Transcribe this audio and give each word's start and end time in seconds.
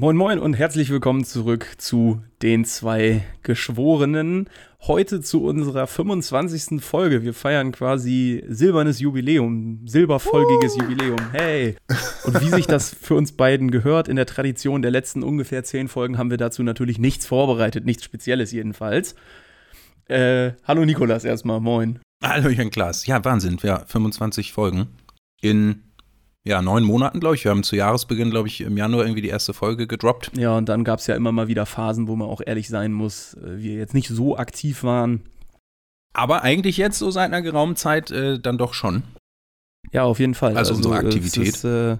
Moin 0.00 0.16
Moin 0.16 0.38
und 0.38 0.54
herzlich 0.54 0.90
willkommen 0.90 1.24
zurück 1.24 1.74
zu 1.76 2.22
den 2.40 2.64
zwei 2.64 3.24
Geschworenen. 3.42 4.48
Heute 4.82 5.22
zu 5.22 5.42
unserer 5.42 5.88
25. 5.88 6.80
Folge. 6.80 7.24
Wir 7.24 7.34
feiern 7.34 7.72
quasi 7.72 8.44
silbernes 8.46 9.00
Jubiläum, 9.00 9.80
silberfolgiges 9.88 10.76
uh. 10.76 10.82
Jubiläum. 10.82 11.18
Hey! 11.32 11.74
Und 12.22 12.40
wie 12.40 12.48
sich 12.48 12.68
das 12.68 12.94
für 12.94 13.16
uns 13.16 13.32
beiden 13.32 13.72
gehört, 13.72 14.06
in 14.06 14.14
der 14.14 14.26
Tradition 14.26 14.82
der 14.82 14.92
letzten 14.92 15.24
ungefähr 15.24 15.64
zehn 15.64 15.88
Folgen 15.88 16.16
haben 16.16 16.30
wir 16.30 16.38
dazu 16.38 16.62
natürlich 16.62 17.00
nichts 17.00 17.26
vorbereitet, 17.26 17.84
nichts 17.84 18.04
Spezielles 18.04 18.52
jedenfalls. 18.52 19.16
Äh, 20.06 20.52
hallo 20.62 20.84
Nikolas 20.84 21.24
erstmal, 21.24 21.58
moin. 21.58 21.98
Hallo 22.22 22.50
Jan 22.50 22.70
Klaas. 22.70 23.04
Ja, 23.06 23.24
Wahnsinn. 23.24 23.58
Ja, 23.64 23.84
25 23.84 24.52
Folgen 24.52 24.90
in 25.40 25.87
ja, 26.48 26.62
neun 26.62 26.82
Monaten, 26.82 27.20
glaube 27.20 27.36
ich. 27.36 27.44
Wir 27.44 27.50
haben 27.50 27.62
zu 27.62 27.76
Jahresbeginn, 27.76 28.30
glaube 28.30 28.48
ich, 28.48 28.62
im 28.62 28.76
Januar 28.76 29.04
irgendwie 29.04 29.20
die 29.20 29.28
erste 29.28 29.52
Folge 29.52 29.86
gedroppt. 29.86 30.32
Ja, 30.36 30.56
und 30.56 30.68
dann 30.68 30.82
gab 30.82 30.98
es 30.98 31.06
ja 31.06 31.14
immer 31.14 31.30
mal 31.30 31.46
wieder 31.46 31.66
Phasen, 31.66 32.08
wo 32.08 32.16
man 32.16 32.28
auch 32.28 32.40
ehrlich 32.44 32.68
sein 32.68 32.92
muss, 32.92 33.34
äh, 33.34 33.58
wir 33.58 33.74
jetzt 33.74 33.94
nicht 33.94 34.08
so 34.08 34.36
aktiv 34.36 34.82
waren. 34.82 35.22
Aber 36.14 36.42
eigentlich 36.42 36.78
jetzt 36.78 36.98
so 36.98 37.10
seit 37.10 37.26
einer 37.26 37.42
geraumen 37.42 37.76
Zeit 37.76 38.10
äh, 38.10 38.40
dann 38.40 38.58
doch 38.58 38.72
schon. 38.72 39.02
Ja, 39.92 40.04
auf 40.04 40.18
jeden 40.18 40.34
Fall. 40.34 40.56
Also, 40.56 40.74
also 40.74 40.88
unsere 40.88 40.96
Aktivität. 40.96 41.48
Ist, 41.48 41.64
äh 41.64 41.98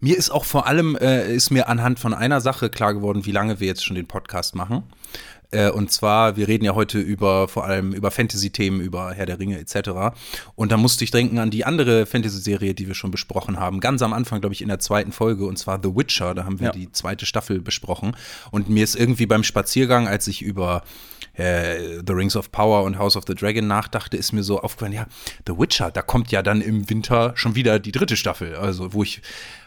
mir 0.00 0.18
ist 0.18 0.30
auch 0.30 0.44
vor 0.44 0.66
allem, 0.66 0.96
äh, 0.96 1.34
ist 1.34 1.50
mir 1.50 1.68
anhand 1.68 1.98
von 1.98 2.12
einer 2.12 2.42
Sache 2.42 2.68
klar 2.68 2.92
geworden, 2.92 3.24
wie 3.24 3.32
lange 3.32 3.60
wir 3.60 3.66
jetzt 3.66 3.84
schon 3.84 3.96
den 3.96 4.06
Podcast 4.06 4.54
machen. 4.54 4.82
Äh, 5.54 5.70
und 5.70 5.90
zwar, 5.90 6.36
wir 6.36 6.48
reden 6.48 6.64
ja 6.64 6.74
heute 6.74 6.98
über 6.98 7.48
vor 7.48 7.64
allem 7.64 7.92
über 7.92 8.10
Fantasy-Themen, 8.10 8.80
über 8.80 9.12
Herr 9.12 9.26
der 9.26 9.38
Ringe 9.38 9.58
etc. 9.58 10.16
Und 10.56 10.72
da 10.72 10.76
musste 10.76 11.04
ich 11.04 11.10
denken 11.10 11.38
an 11.38 11.50
die 11.50 11.64
andere 11.64 12.06
Fantasy-Serie, 12.06 12.74
die 12.74 12.88
wir 12.88 12.94
schon 12.94 13.10
besprochen 13.10 13.60
haben. 13.60 13.80
Ganz 13.80 14.02
am 14.02 14.12
Anfang, 14.12 14.40
glaube 14.40 14.54
ich, 14.54 14.62
in 14.62 14.68
der 14.68 14.80
zweiten 14.80 15.12
Folge, 15.12 15.46
und 15.46 15.56
zwar 15.56 15.78
The 15.82 15.94
Witcher. 15.94 16.34
Da 16.34 16.44
haben 16.44 16.58
wir 16.58 16.68
ja. 16.68 16.72
die 16.72 16.90
zweite 16.90 17.24
Staffel 17.24 17.60
besprochen. 17.60 18.16
Und 18.50 18.68
mir 18.68 18.82
ist 18.82 18.96
irgendwie 18.96 19.26
beim 19.26 19.44
Spaziergang, 19.44 20.08
als 20.08 20.26
ich 20.26 20.42
über 20.42 20.82
äh, 21.34 22.00
The 22.06 22.12
Rings 22.12 22.36
of 22.36 22.50
Power 22.50 22.82
und 22.82 22.98
House 22.98 23.16
of 23.16 23.24
the 23.26 23.34
Dragon 23.34 23.66
nachdachte, 23.66 24.16
ist 24.16 24.32
mir 24.32 24.42
so 24.42 24.60
aufgefallen, 24.60 24.92
ja, 24.92 25.06
The 25.46 25.56
Witcher, 25.56 25.90
da 25.90 26.02
kommt 26.02 26.32
ja 26.32 26.42
dann 26.42 26.60
im 26.60 26.88
Winter 26.90 27.32
schon 27.36 27.54
wieder 27.54 27.78
die 27.78 27.92
dritte 27.92 28.16
Staffel. 28.16 28.56
Also, 28.56 28.92
wo 28.92 29.02
ich 29.02 29.22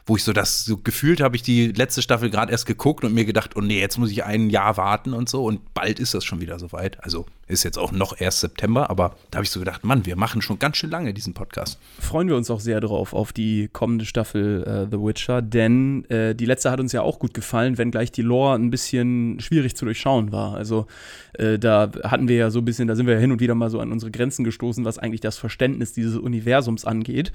wo 0.08 0.16
ich 0.16 0.24
so 0.24 0.34
das 0.34 0.64
so 0.66 0.78
gefühlt 0.78 1.20
habe 1.20 1.36
ich 1.36 1.44
die 1.44 1.68
letzte 1.68 2.02
Staffel 2.02 2.30
gerade 2.30 2.52
erst 2.52 2.66
geguckt 2.66 3.04
und 3.04 3.14
mir 3.14 3.26
gedacht, 3.26 3.56
oh 3.56 3.62
nee, 3.62 3.80
jetzt 3.80 3.98
muss 3.98 4.10
ich 4.10 4.24
ein 4.24 4.50
Jahr 4.50 4.78
warten 4.78 5.14
und 5.14 5.28
so 5.30 5.46
und 5.46 5.74
bald 5.74 6.00
ist 6.00 6.14
das 6.14 6.24
schon 6.24 6.40
wieder 6.42 6.58
soweit. 6.60 7.04
Also 7.04 7.26
ist 7.48 7.64
jetzt 7.64 7.78
auch 7.78 7.92
noch 7.92 8.20
erst 8.20 8.40
September, 8.40 8.90
aber 8.90 9.16
da 9.32 9.38
habe 9.38 9.44
ich 9.44 9.52
so 9.52 9.60
gedacht, 9.60 9.84
Mann, 9.84 10.06
wir 10.06 10.16
machen 10.16 10.42
schon 10.42 10.60
ganz 10.60 10.78
schön 10.78 10.90
lange 10.90 11.14
diesen 11.14 11.34
Podcast. 11.34 11.78
Freuen 12.00 12.30
wir 12.30 12.38
uns 12.38 12.50
auch 12.50 12.62
sehr 12.62 12.80
drauf 12.80 13.14
auf 13.14 13.34
die 13.34 13.70
kommende 13.72 14.06
Staffel 14.06 14.64
äh, 14.64 14.88
The 14.90 15.02
Witcher, 15.02 15.42
denn 15.42 16.06
äh, 16.10 16.36
die 16.36 16.46
letzte 16.46 16.72
hat 16.72 16.80
uns 16.80 16.94
ja 16.94 17.02
auch 17.02 17.20
gut 17.20 17.34
gefallen, 17.34 17.78
wenngleich 17.78 18.12
die 18.12 18.22
Lore 18.22 18.56
ein 18.56 18.70
bisschen 18.70 19.40
schwierig 19.42 19.76
zu 19.76 19.86
durchschauen 19.86 20.32
war. 20.32 20.56
Also 20.56 20.88
äh, 21.34 21.60
da 21.60 21.92
hatten 22.04 22.30
wir 22.30 22.38
ja 22.38 22.50
so 22.50 22.60
ein 22.60 22.66
bisschen, 22.66 22.88
da 22.88 22.96
sind 22.96 23.08
wir 23.08 23.16
ja 23.16 23.20
hin 23.20 23.32
und 23.32 23.42
wieder 23.42 23.56
mal 23.56 23.70
so 23.70 23.82
an 23.82 23.92
unsere 23.92 24.12
Grenzen 24.12 24.46
gestoßen, 24.46 24.86
was 24.86 25.00
eigentlich 25.00 25.22
das 25.22 25.38
Verständnis 25.38 25.92
dieses 25.92 26.18
Universums 26.18 26.86
angeht. 26.86 27.34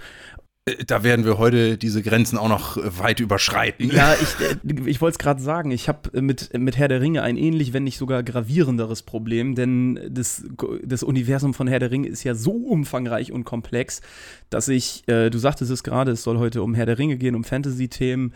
Äh, 0.65 0.85
da 0.85 1.03
werden 1.03 1.25
wir 1.25 1.39
heute 1.39 1.77
diese 1.77 2.03
Grenzen 2.03 2.39
auch 2.39 2.49
noch 2.49 2.77
äh, 2.77 2.99
weit 2.99 3.21
überschreiten. 3.21 3.91
Ja, 3.91 4.15
ich, 4.15 4.47
äh, 4.47 4.89
ich 4.89 5.01
wollte 5.01 5.15
es 5.15 5.19
gerade 5.19 5.43
sagen. 5.43 5.71
Ich 5.71 5.89
habe 5.89 6.21
mit, 6.21 6.57
mit 6.57 6.77
Herr 6.77 6.89
der 6.89 7.01
Ringe 7.01 7.23
ein 7.23 7.37
ähnlich, 7.37 7.73
wenn 7.73 7.85
nicht 7.85 7.99
sogar 7.99 8.23
gravierenderes 8.23 9.03
Problem, 9.03 9.55
denn 9.55 9.99
das, 10.09 10.45
das 10.85 11.03
Universum 11.03 11.55
von 11.55 11.67
Herr 11.67 11.81
der 11.81 11.91
Ringe 11.91 12.09
ist 12.09 12.23
ja 12.25 12.35
so 12.35 12.53
umfangreich 12.53 13.33
und 13.33 13.45
komplex, 13.45 14.03
dass 14.51 14.69
ich, 14.69 15.03
äh, 15.09 15.31
du 15.31 15.39
sagtest 15.39 15.71
es 15.71 15.83
gerade, 15.83 16.13
es 16.13 16.23
soll 16.23 16.39
heute 16.39 16.63
um 16.63 16.75
Herr 16.75 16.87
der 16.87 16.99
Ringe 16.99 17.17
gehen, 17.17 17.35
um 17.35 17.45
Fantasy-Themen. 17.45 18.33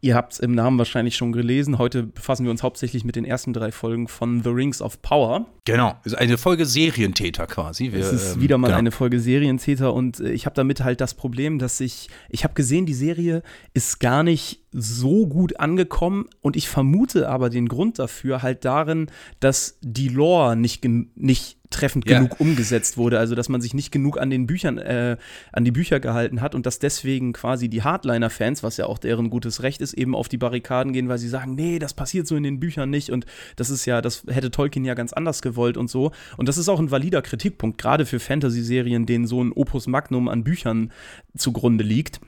Ihr 0.00 0.14
habt 0.14 0.34
es 0.34 0.38
im 0.38 0.52
Namen 0.52 0.78
wahrscheinlich 0.78 1.16
schon 1.16 1.32
gelesen. 1.32 1.78
Heute 1.78 2.04
befassen 2.04 2.44
wir 2.44 2.52
uns 2.52 2.62
hauptsächlich 2.62 3.04
mit 3.04 3.16
den 3.16 3.24
ersten 3.24 3.52
drei 3.52 3.72
Folgen 3.72 4.06
von 4.06 4.42
The 4.42 4.50
Rings 4.50 4.80
of 4.80 5.02
Power. 5.02 5.46
Genau, 5.64 5.96
ist 6.04 6.16
eine 6.16 6.38
Folge 6.38 6.66
Serientäter 6.66 7.46
quasi. 7.46 7.92
Wir, 7.92 8.00
es 8.00 8.12
ist 8.12 8.36
ähm, 8.36 8.42
wieder 8.42 8.58
mal 8.58 8.68
genau. 8.68 8.78
eine 8.78 8.90
Folge 8.92 9.18
Serientäter 9.20 9.92
und 9.92 10.20
ich 10.20 10.46
habe 10.46 10.54
damit 10.54 10.82
halt 10.82 11.00
das 11.00 11.14
Problem, 11.14 11.58
dass 11.58 11.67
ich, 11.80 12.08
ich 12.28 12.44
habe 12.44 12.54
gesehen, 12.54 12.86
die 12.86 12.94
Serie 12.94 13.42
ist 13.74 14.00
gar 14.00 14.22
nicht 14.22 14.62
so 14.72 15.26
gut 15.26 15.60
angekommen 15.60 16.26
und 16.40 16.56
ich 16.56 16.68
vermute 16.68 17.28
aber 17.28 17.50
den 17.50 17.68
Grund 17.68 17.98
dafür 17.98 18.42
halt 18.42 18.64
darin, 18.64 19.10
dass 19.40 19.78
die 19.80 20.08
Lore 20.08 20.56
nicht, 20.56 20.84
nicht 20.84 21.57
treffend 21.70 22.08
ja. 22.08 22.18
genug 22.18 22.40
umgesetzt 22.40 22.96
wurde, 22.96 23.18
also 23.18 23.34
dass 23.34 23.48
man 23.48 23.60
sich 23.60 23.74
nicht 23.74 23.92
genug 23.92 24.18
an 24.18 24.30
den 24.30 24.46
Büchern, 24.46 24.78
äh, 24.78 25.16
an 25.52 25.64
die 25.64 25.70
Bücher 25.70 26.00
gehalten 26.00 26.40
hat 26.40 26.54
und 26.54 26.66
dass 26.66 26.78
deswegen 26.78 27.32
quasi 27.32 27.68
die 27.68 27.82
Hardliner-Fans, 27.82 28.62
was 28.62 28.76
ja 28.76 28.86
auch 28.86 28.98
deren 28.98 29.30
gutes 29.30 29.62
Recht 29.62 29.80
ist, 29.80 29.92
eben 29.92 30.14
auf 30.14 30.28
die 30.28 30.38
Barrikaden 30.38 30.92
gehen, 30.92 31.08
weil 31.08 31.18
sie 31.18 31.28
sagen, 31.28 31.54
nee, 31.54 31.78
das 31.78 31.94
passiert 31.94 32.26
so 32.26 32.36
in 32.36 32.42
den 32.42 32.60
Büchern 32.60 32.90
nicht 32.90 33.10
und 33.10 33.26
das 33.56 33.70
ist 33.70 33.84
ja, 33.84 34.00
das 34.00 34.24
hätte 34.28 34.50
Tolkien 34.50 34.84
ja 34.84 34.94
ganz 34.94 35.12
anders 35.12 35.42
gewollt 35.42 35.76
und 35.76 35.90
so. 35.90 36.12
Und 36.36 36.48
das 36.48 36.58
ist 36.58 36.68
auch 36.68 36.80
ein 36.80 36.90
valider 36.90 37.22
Kritikpunkt, 37.22 37.78
gerade 37.78 38.06
für 38.06 38.20
Fantasy-Serien, 38.20 39.06
denen 39.06 39.26
so 39.26 39.42
ein 39.42 39.52
Opus 39.52 39.86
Magnum 39.86 40.28
an 40.28 40.44
Büchern 40.44 40.92
zugrunde 41.36 41.84
liegt. 41.84 42.20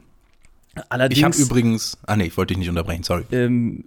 Allerdings, 0.89 1.19
ich 1.19 1.25
habe 1.25 1.37
übrigens, 1.37 1.99
ah 2.07 2.17
nee, 2.17 2.27
ich 2.27 2.37
wollte 2.37 2.55
dich 2.55 2.59
nicht 2.59 2.69
unterbrechen, 2.69 3.03
sorry. 3.03 3.25
Ähm, 3.33 3.85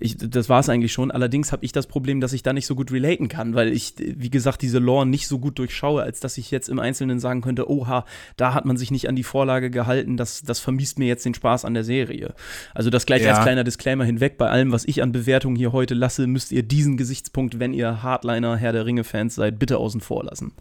ich, 0.00 0.16
das 0.18 0.48
war 0.48 0.60
es 0.60 0.68
eigentlich 0.68 0.92
schon. 0.92 1.10
Allerdings 1.10 1.52
habe 1.52 1.64
ich 1.64 1.72
das 1.72 1.86
Problem, 1.86 2.20
dass 2.20 2.32
ich 2.32 2.42
da 2.42 2.52
nicht 2.52 2.66
so 2.66 2.74
gut 2.74 2.90
relaten 2.90 3.28
kann, 3.28 3.54
weil 3.54 3.72
ich, 3.72 3.94
wie 3.98 4.30
gesagt, 4.30 4.62
diese 4.62 4.78
Lore 4.78 5.06
nicht 5.06 5.28
so 5.28 5.38
gut 5.38 5.58
durchschaue, 5.58 6.02
als 6.02 6.20
dass 6.20 6.38
ich 6.38 6.50
jetzt 6.50 6.68
im 6.68 6.78
Einzelnen 6.78 7.20
sagen 7.20 7.42
könnte, 7.42 7.70
oha, 7.70 8.06
da 8.36 8.54
hat 8.54 8.64
man 8.64 8.78
sich 8.78 8.90
nicht 8.90 9.08
an 9.08 9.16
die 9.16 9.22
Vorlage 9.22 9.70
gehalten, 9.70 10.16
das, 10.16 10.42
das 10.42 10.58
vermisst 10.58 10.98
mir 10.98 11.06
jetzt 11.06 11.26
den 11.26 11.34
Spaß 11.34 11.66
an 11.66 11.74
der 11.74 11.84
Serie. 11.84 12.34
Also 12.74 12.88
das 12.88 13.04
gleich 13.04 13.22
ja. 13.22 13.34
als 13.34 13.42
kleiner 13.42 13.62
Disclaimer 13.62 14.04
hinweg. 14.04 14.38
Bei 14.38 14.48
allem, 14.48 14.72
was 14.72 14.86
ich 14.86 15.02
an 15.02 15.12
Bewertungen 15.12 15.56
hier 15.56 15.72
heute 15.72 15.94
lasse, 15.94 16.26
müsst 16.26 16.50
ihr 16.50 16.62
diesen 16.62 16.96
Gesichtspunkt, 16.96 17.58
wenn 17.60 17.74
ihr 17.74 18.02
Hardliner 18.02 18.56
Herr 18.56 18.72
der 18.72 18.86
Ringe-Fans 18.86 19.34
seid, 19.34 19.58
bitte 19.58 19.76
außen 19.76 20.00
vor 20.00 20.24
lassen. 20.24 20.52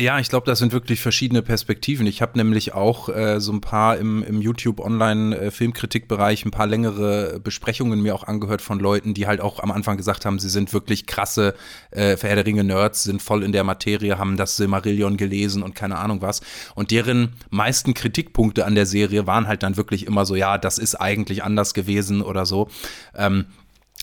Ja, 0.00 0.18
ich 0.18 0.30
glaube, 0.30 0.46
das 0.46 0.58
sind 0.58 0.72
wirklich 0.72 1.02
verschiedene 1.02 1.42
Perspektiven. 1.42 2.06
Ich 2.06 2.22
habe 2.22 2.38
nämlich 2.38 2.72
auch 2.72 3.10
äh, 3.10 3.40
so 3.40 3.52
ein 3.52 3.60
paar 3.60 3.98
im, 3.98 4.22
im 4.22 4.40
YouTube-Online-Filmkritikbereich 4.40 6.44
äh, 6.44 6.48
ein 6.48 6.50
paar 6.50 6.66
längere 6.66 7.38
Besprechungen 7.40 8.00
mir 8.00 8.14
auch 8.14 8.24
angehört 8.24 8.62
von 8.62 8.80
Leuten, 8.80 9.12
die 9.12 9.26
halt 9.26 9.42
auch 9.42 9.60
am 9.60 9.70
Anfang 9.70 9.98
gesagt 9.98 10.24
haben, 10.24 10.38
sie 10.38 10.48
sind 10.48 10.72
wirklich 10.72 11.04
krasse 11.04 11.54
äh, 11.90 12.16
Verherr 12.16 12.36
der 12.36 12.46
Ringe-Nerds, 12.46 13.02
sind 13.02 13.20
voll 13.20 13.42
in 13.42 13.52
der 13.52 13.64
Materie, 13.64 14.16
haben 14.16 14.38
das 14.38 14.56
Silmarillion 14.56 15.18
gelesen 15.18 15.62
und 15.62 15.74
keine 15.74 15.98
Ahnung 15.98 16.22
was. 16.22 16.40
Und 16.74 16.90
deren 16.90 17.34
meisten 17.50 17.92
Kritikpunkte 17.92 18.64
an 18.64 18.74
der 18.74 18.86
Serie 18.86 19.26
waren 19.26 19.46
halt 19.46 19.62
dann 19.62 19.76
wirklich 19.76 20.06
immer 20.06 20.24
so, 20.24 20.34
ja, 20.34 20.56
das 20.56 20.78
ist 20.78 20.94
eigentlich 20.94 21.44
anders 21.44 21.74
gewesen 21.74 22.22
oder 22.22 22.46
so. 22.46 22.70
Ähm, 23.14 23.44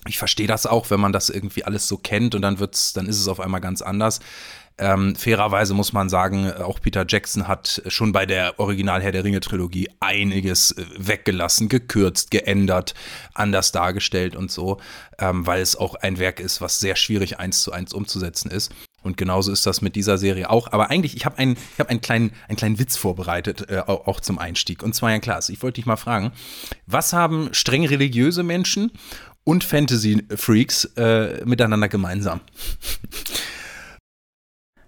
ich 0.07 0.17
verstehe 0.17 0.47
das 0.47 0.65
auch, 0.65 0.89
wenn 0.91 0.99
man 0.99 1.11
das 1.11 1.29
irgendwie 1.29 1.65
alles 1.65 1.87
so 1.87 1.97
kennt 1.97 2.33
und 2.33 2.41
dann 2.41 2.59
wird's, 2.59 2.93
dann 2.93 3.05
ist 3.05 3.19
es 3.19 3.27
auf 3.27 3.39
einmal 3.39 3.59
ganz 3.59 3.81
anders. 3.81 4.21
Ähm, 4.79 5.15
fairerweise 5.15 5.73
muss 5.73 5.91
man 5.91 6.07
sagen, 6.07 6.51
auch 6.53 6.79
Peter 6.79 7.05
Jackson 7.07 7.49
hat 7.49 7.81
schon 7.87 8.13
bei 8.13 8.25
der 8.25 8.59
Original 8.59 9.01
Herr 9.01 9.11
der 9.11 9.25
Ringe 9.25 9.41
Trilogie 9.41 9.89
einiges 9.99 10.71
äh, 10.71 10.85
weggelassen, 10.97 11.67
gekürzt, 11.67 12.31
geändert, 12.31 12.93
anders 13.33 13.73
dargestellt 13.73 14.37
und 14.37 14.51
so, 14.51 14.79
ähm, 15.19 15.45
weil 15.45 15.61
es 15.61 15.75
auch 15.75 15.95
ein 15.95 16.17
Werk 16.17 16.39
ist, 16.39 16.61
was 16.61 16.79
sehr 16.79 16.95
schwierig 16.95 17.39
eins 17.39 17.61
zu 17.61 17.73
eins 17.73 17.93
umzusetzen 17.93 18.49
ist. 18.49 18.71
Und 19.01 19.17
genauso 19.17 19.51
ist 19.51 19.65
das 19.65 19.81
mit 19.81 19.95
dieser 19.95 20.17
Serie 20.17 20.49
auch. 20.49 20.71
Aber 20.71 20.89
eigentlich, 20.89 21.15
ich 21.15 21.25
habe 21.25 21.37
einen, 21.37 21.57
hab 21.77 21.89
einen, 21.89 22.01
kleinen, 22.01 22.31
einen 22.47 22.57
kleinen 22.57 22.79
Witz 22.79 22.95
vorbereitet, 22.95 23.69
äh, 23.69 23.79
auch 23.79 24.21
zum 24.21 24.39
Einstieg. 24.39 24.81
Und 24.81 24.95
zwar 24.95 25.11
ja 25.11 25.19
klar, 25.19 25.41
ich 25.47 25.61
wollte 25.61 25.75
dich 25.75 25.85
mal 25.85 25.97
fragen, 25.97 26.31
was 26.85 27.11
haben 27.11 27.49
streng 27.53 27.85
religiöse 27.85 28.43
Menschen 28.43 28.91
und 29.43 29.63
Fantasy-Freaks 29.63 30.85
äh, 30.95 31.43
miteinander 31.45 31.89
gemeinsam? 31.89 32.39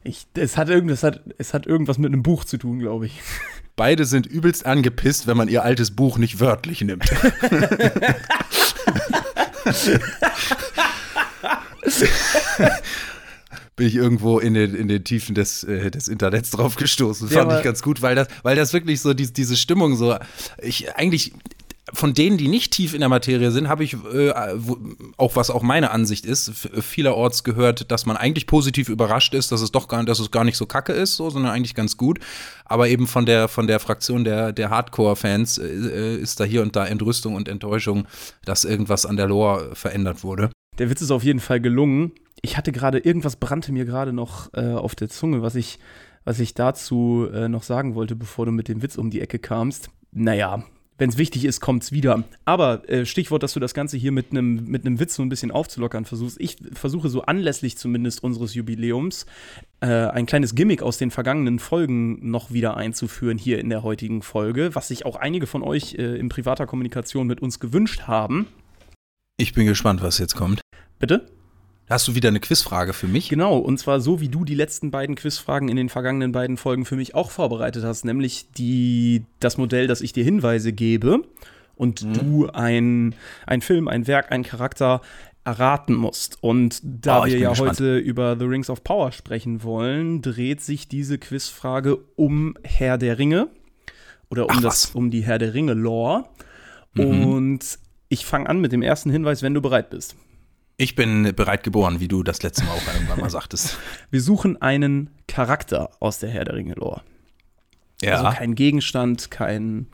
Ich, 0.04 0.26
es, 0.34 0.58
hat 0.58 0.70
irgend, 0.70 0.90
es, 0.92 1.04
hat, 1.04 1.22
es 1.38 1.54
hat 1.54 1.68
irgendwas 1.68 1.98
mit 1.98 2.08
einem 2.12 2.24
Buch 2.24 2.44
zu 2.44 2.58
tun, 2.58 2.80
glaube 2.80 3.06
ich. 3.06 3.22
Beide 3.76 4.06
sind 4.06 4.26
übelst 4.28 4.66
angepisst, 4.66 5.28
wenn 5.28 5.38
man 5.38 5.48
ihr 5.48 5.64
altes 5.64 5.92
Buch 5.92 6.18
nicht 6.18 6.40
wörtlich 6.40 6.82
nimmt. 6.82 7.09
bin 13.76 13.88
ich 13.88 13.96
irgendwo 13.96 14.38
in 14.40 14.53
den, 14.53 14.76
in 14.76 14.88
den 14.88 15.03
Tiefen 15.03 15.34
des, 15.34 15.64
äh, 15.64 15.90
des 15.90 16.08
Internets 16.08 16.52
drauf 16.52 16.76
gestoßen. 16.76 17.30
Fand 17.30 17.54
ich 17.54 17.64
ganz 17.64 17.82
gut, 17.82 18.02
weil 18.02 18.16
das, 18.16 18.28
weil 18.44 18.56
das 18.56 18.74
wirklich 18.74 19.02
so 19.02 19.14
die, 19.14 19.32
diese 19.32 19.58
Stimmung 19.58 19.96
so, 19.96 20.18
ich 20.62 20.96
eigentlich, 20.96 21.34
von 21.94 22.14
denen, 22.14 22.38
die 22.38 22.48
nicht 22.48 22.72
tief 22.74 22.94
in 22.94 23.00
der 23.00 23.10
Materie 23.10 23.52
sind, 23.52 23.68
habe 23.68 23.84
ich 23.84 23.96
äh, 24.14 24.32
auch 25.18 25.36
was 25.36 25.50
auch 25.50 25.64
meine 25.64 25.92
Ansicht 25.92 26.26
ist, 26.26 26.52
vielerorts 26.82 27.44
gehört, 27.44 27.92
dass 27.92 28.06
man 28.06 28.18
eigentlich 28.18 28.46
positiv 28.46 28.88
überrascht 28.88 29.34
ist, 29.34 29.52
dass 29.52 29.62
es 29.62 29.72
doch 29.72 29.88
gar, 29.88 30.04
dass 30.06 30.20
es 30.20 30.30
gar 30.30 30.44
nicht 30.44 30.58
so 30.58 30.68
kacke 30.68 30.94
ist, 30.94 31.16
so, 31.16 31.30
sondern 31.30 31.52
eigentlich 31.52 31.74
ganz 31.74 31.98
gut. 31.98 32.20
Aber 32.66 32.88
eben 32.88 33.08
von 33.08 33.26
der 33.26 33.48
von 33.48 33.66
der 33.66 33.80
Fraktion 33.80 34.24
der 34.24 34.52
der 34.52 34.70
Hardcore-Fans 34.70 35.58
äh, 35.58 36.18
ist 36.18 36.40
da 36.40 36.44
hier 36.44 36.62
und 36.62 36.76
da 36.76 36.86
Entrüstung 36.86 37.36
und 37.36 37.50
Enttäuschung, 37.50 38.08
dass 38.46 38.64
irgendwas 38.64 39.06
an 39.06 39.18
der 39.18 39.28
Lore 39.28 39.72
verändert 39.76 40.24
wurde. 40.24 40.52
Der 40.78 40.90
Witz 40.90 41.02
ist 41.02 41.12
auf 41.12 41.24
jeden 41.24 41.40
Fall 41.40 41.60
gelungen. 41.60 42.12
Ich 42.44 42.58
hatte 42.58 42.72
gerade 42.72 43.00
irgendwas 43.00 43.36
brannte 43.36 43.72
mir 43.72 43.86
gerade 43.86 44.14
noch 44.14 44.54
äh, 44.54 44.74
auf 44.74 44.96
der 44.96 45.10
Zunge, 45.10 45.42
was 45.42 45.56
ich 45.56 45.80
was 46.24 46.40
ich 46.40 46.54
dazu 46.54 47.28
äh, 47.34 47.50
noch 47.50 47.64
sagen 47.64 47.96
wollte, 47.96 48.16
bevor 48.16 48.46
du 48.46 48.52
mit 48.52 48.68
dem 48.68 48.84
Witz 48.84 48.98
um 48.98 49.10
die 49.10 49.22
Ecke 49.22 49.40
kamst. 49.40 49.90
Naja, 50.12 50.64
wenn 51.02 51.09
es 51.09 51.18
wichtig 51.18 51.46
ist, 51.46 51.62
kommt 51.62 51.82
es 51.82 51.92
wieder. 51.92 52.24
Aber 52.46 52.88
äh, 52.88 53.08
Stichwort, 53.08 53.42
dass 53.42 53.53
du 53.53 53.59
das 53.59 53.74
Ganze 53.74 53.98
hier 53.98 54.12
mit 54.12 54.30
einem 54.30 54.66
mit 54.66 54.84
Witz 55.00 55.16
so 55.16 55.24
ein 55.24 55.30
bisschen 55.30 55.50
aufzulockern 55.50 56.06
versuchst. 56.06 56.40
Ich 56.40 56.58
versuche 56.74 57.09
so 57.09 57.24
anlässlich 57.24 57.76
zumindest 57.76 58.24
unseres 58.24 58.53
Jubiläums 58.53 59.26
äh, 59.80 59.88
ein 59.88 60.28
kleines 60.28 60.53
Gimmick 60.53 60.84
aus 60.84 61.00
den 61.00 61.09
vergangenen 61.09 61.58
Folgen 61.58 62.30
noch 62.30 62.52
wieder 62.52 62.78
einzuführen 62.78 63.40
hier 63.40 63.58
in 63.58 63.70
der 63.70 63.82
heutigen 63.82 64.22
Folge, 64.22 64.76
was 64.76 64.90
sich 64.90 65.03
auch 65.08 65.16
einige 65.16 65.48
von 65.48 65.64
euch 65.64 65.96
äh, 65.96 66.20
in 66.20 66.30
privater 66.30 66.68
Kommunikation 66.68 67.26
mit 67.26 67.42
uns 67.42 67.59
gewünscht 67.59 68.02
haben. 68.04 68.47
Ich 69.38 69.54
bin 69.54 69.66
gespannt, 69.66 70.04
was 70.04 70.20
jetzt 70.20 70.36
kommt. 70.36 70.62
Bitte? 71.00 71.26
Hast 71.91 72.08
du 72.08 72.16
wieder 72.16 72.29
eine 72.29 72.40
Quizfrage 72.40 72.93
für 72.93 73.08
mich? 73.08 73.28
Genau, 73.28 73.58
und 73.58 73.78
zwar 73.78 73.99
so, 73.99 74.22
wie 74.22 74.29
du 74.29 74.46
die 74.46 74.55
letzten 74.55 74.91
beiden 74.91 75.16
Quizfragen 75.16 75.67
in 75.67 75.76
den 75.76 75.90
vergangenen 75.90 76.32
beiden 76.32 76.55
Folgen 76.55 76.85
für 76.85 76.96
mich 76.96 77.16
auch 77.16 77.32
vorbereitet 77.32 77.84
hast, 77.84 78.05
nämlich 78.05 78.49
die, 78.53 79.26
das 79.41 79.58
Modell, 79.58 79.88
dass 79.88 79.99
ich 79.99 80.14
dir 80.14 80.23
Hinweise 80.23 80.72
gebe 80.72 81.23
und 81.76 82.03
mhm. 82.03 82.14
du 82.14 82.47
ein, 82.47 83.16
ein 83.46 83.61
Film, 83.61 83.90
ein 83.90 84.08
Werk, 84.08 84.32
ein 84.32 84.43
Charakter 84.43 85.02
erraten 85.43 85.93
musst. 85.96 86.38
Und 86.41 86.79
da 86.82 87.23
oh, 87.23 87.26
wir 87.26 87.38
ja 87.38 87.49
gespannt. 87.49 87.72
heute 87.72 87.97
über 87.97 88.37
The 88.40 88.46
Rings 88.46 88.70
of 88.70 88.85
Power 88.85 89.11
sprechen 89.11 89.61
wollen, 89.64 90.22
dreht 90.22 90.61
sich 90.61 90.87
diese 90.87 91.17
Quizfrage 91.17 91.97
um 92.16 92.55
Herr 92.64 92.97
der 92.97 93.17
Ringe 93.17 93.49
oder 94.29 94.46
um, 94.46 94.52
Ach, 94.55 94.61
das, 94.61 94.91
um 94.91 95.11
die 95.11 95.26
Herr 95.26 95.40
der 95.40 95.53
Ringe-Lore. 95.53 96.23
Mhm. 96.94 97.26
Und 97.26 97.79
ich 98.08 98.26
fange 98.26 98.47
an 98.47 98.61
mit 98.61 98.72
dem 98.72 98.82
ersten 98.82 99.09
Hinweis, 99.09 99.44
wenn 99.44 99.53
du 99.53 99.61
bereit 99.61 99.90
bist. 99.90 100.16
Ich 100.82 100.96
bin 100.96 101.36
bereit 101.36 101.62
geboren, 101.62 102.00
wie 102.00 102.08
du 102.08 102.24
das 102.24 102.42
letzte 102.42 102.64
Mal 102.64 102.72
auch 102.72 102.94
irgendwann 102.96 103.20
mal 103.20 103.30
sagtest. 103.30 103.78
Wir 104.10 104.20
suchen 104.20 104.60
einen 104.64 105.12
Charakter 105.28 105.92
aus 106.00 106.18
der 106.18 106.32
Herr 106.32 106.44
der 106.44 106.56
Ringe-Lore. 106.56 107.04
Ja. 108.02 108.16
Also 108.16 108.36
kein 108.36 108.56
Gegenstand, 108.56 109.30
kein, 109.30 109.86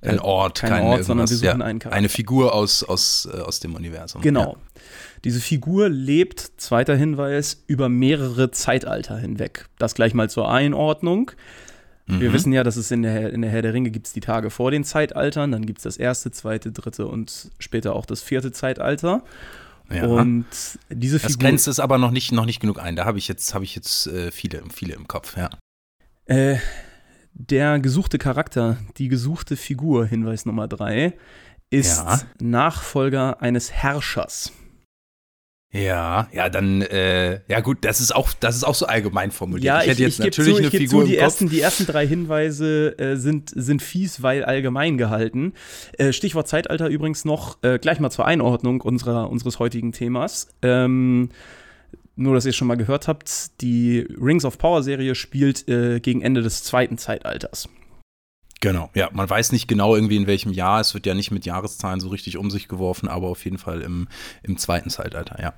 äh, 0.00 0.08
kein 0.08 0.18
Ort, 0.18 0.58
kein, 0.58 0.70
kein 0.70 0.82
Ort, 0.82 1.04
sondern 1.04 1.30
wir 1.30 1.36
suchen 1.36 1.60
ja, 1.60 1.64
einen 1.64 1.78
Charakter. 1.78 1.96
Eine 1.96 2.08
Figur 2.08 2.56
aus, 2.56 2.82
aus, 2.82 3.28
äh, 3.32 3.38
aus 3.38 3.60
dem 3.60 3.76
Universum. 3.76 4.20
Genau. 4.20 4.54
Ja. 4.54 4.82
Diese 5.22 5.38
Figur 5.38 5.88
lebt, 5.88 6.40
zweiter 6.56 6.96
Hinweis, 6.96 7.62
über 7.68 7.88
mehrere 7.88 8.50
Zeitalter 8.50 9.16
hinweg. 9.18 9.68
Das 9.78 9.94
gleich 9.94 10.12
mal 10.12 10.28
zur 10.28 10.50
Einordnung. 10.50 11.30
Wir 12.08 12.30
mhm. 12.30 12.32
wissen 12.32 12.52
ja, 12.52 12.64
dass 12.64 12.74
es 12.74 12.90
in 12.90 13.02
der, 13.02 13.32
in 13.32 13.42
der 13.42 13.50
Herr 13.52 13.62
der 13.62 13.74
Ringe 13.74 13.90
gibt 13.90 14.08
es 14.08 14.12
die 14.12 14.20
Tage 14.20 14.50
vor 14.50 14.72
den 14.72 14.82
Zeitaltern, 14.82 15.52
dann 15.52 15.66
gibt 15.66 15.78
es 15.78 15.84
das 15.84 15.96
erste, 15.96 16.32
zweite, 16.32 16.72
dritte 16.72 17.06
und 17.06 17.52
später 17.60 17.94
auch 17.94 18.06
das 18.06 18.22
vierte 18.22 18.50
Zeitalter. 18.50 19.22
Ja. 19.90 20.06
Und 20.06 20.46
diese 20.90 21.18
Figur. 21.18 21.28
Das 21.28 21.38
grenzt 21.38 21.68
es 21.68 21.80
aber 21.80 21.98
noch 21.98 22.10
nicht, 22.10 22.32
noch 22.32 22.46
nicht 22.46 22.60
genug 22.60 22.80
ein. 22.80 22.96
Da 22.96 23.04
habe 23.04 23.18
ich 23.18 23.28
jetzt, 23.28 23.54
hab 23.54 23.62
ich 23.62 23.74
jetzt 23.74 24.06
äh, 24.08 24.30
viele, 24.30 24.62
viele 24.72 24.94
im 24.94 25.06
Kopf, 25.06 25.36
ja. 25.36 25.50
Äh, 26.24 26.56
der 27.32 27.78
gesuchte 27.78 28.18
Charakter, 28.18 28.78
die 28.96 29.08
gesuchte 29.08 29.56
Figur, 29.56 30.06
Hinweis 30.06 30.46
Nummer 30.46 30.66
drei, 30.68 31.14
ist 31.70 31.98
ja. 31.98 32.20
Nachfolger 32.40 33.42
eines 33.42 33.72
Herrschers. 33.72 34.52
Ja, 35.76 36.28
ja, 36.32 36.48
dann, 36.48 36.82
äh, 36.82 37.40
ja 37.48 37.60
gut, 37.60 37.78
das 37.82 38.00
ist 38.00 38.14
auch, 38.14 38.32
das 38.40 38.56
ist 38.56 38.64
auch 38.64 38.74
so 38.74 38.86
allgemein 38.86 39.30
formuliert. 39.30 39.64
Ja, 39.64 39.82
ich, 39.82 39.88
hätte 39.88 40.02
jetzt 40.02 40.18
ich 40.18 40.24
natürlich 40.24 40.54
zu, 40.54 40.60
eine 40.62 40.70
Figur 40.70 41.02
zu, 41.02 41.08
die 41.08 41.16
ersten, 41.16 41.48
die 41.48 41.60
ersten 41.60 41.86
drei 41.86 42.06
Hinweise 42.06 42.98
äh, 42.98 43.16
sind, 43.16 43.52
sind 43.54 43.82
fies, 43.82 44.22
weil 44.22 44.44
allgemein 44.44 44.96
gehalten. 44.96 45.52
Äh, 45.98 46.12
Stichwort 46.12 46.48
Zeitalter 46.48 46.88
übrigens 46.88 47.24
noch, 47.24 47.62
äh, 47.62 47.78
gleich 47.78 48.00
mal 48.00 48.10
zur 48.10 48.26
Einordnung 48.26 48.80
unserer, 48.80 49.30
unseres 49.30 49.58
heutigen 49.58 49.92
Themas. 49.92 50.48
Ähm, 50.62 51.30
nur, 52.16 52.34
dass 52.34 52.46
ihr 52.46 52.50
es 52.50 52.56
schon 52.56 52.68
mal 52.68 52.76
gehört 52.76 53.08
habt, 53.08 53.60
die 53.60 54.06
Rings 54.20 54.44
of 54.46 54.56
Power 54.56 54.82
Serie 54.82 55.14
spielt 55.14 55.68
äh, 55.68 56.00
gegen 56.00 56.22
Ende 56.22 56.42
des 56.42 56.62
zweiten 56.62 56.96
Zeitalters. 56.96 57.68
Genau, 58.60 58.90
ja, 58.94 59.10
man 59.12 59.28
weiß 59.28 59.52
nicht 59.52 59.68
genau 59.68 59.94
irgendwie 59.94 60.16
in 60.16 60.26
welchem 60.26 60.52
Jahr, 60.52 60.80
es 60.80 60.94
wird 60.94 61.06
ja 61.06 61.14
nicht 61.14 61.30
mit 61.30 61.44
Jahreszahlen 61.44 62.00
so 62.00 62.08
richtig 62.08 62.38
um 62.38 62.50
sich 62.50 62.68
geworfen, 62.68 63.08
aber 63.08 63.28
auf 63.28 63.44
jeden 63.44 63.58
Fall 63.58 63.82
im, 63.82 64.08
im 64.42 64.56
zweiten 64.56 64.90
Zeitalter, 64.90 65.40
ja. 65.40 65.54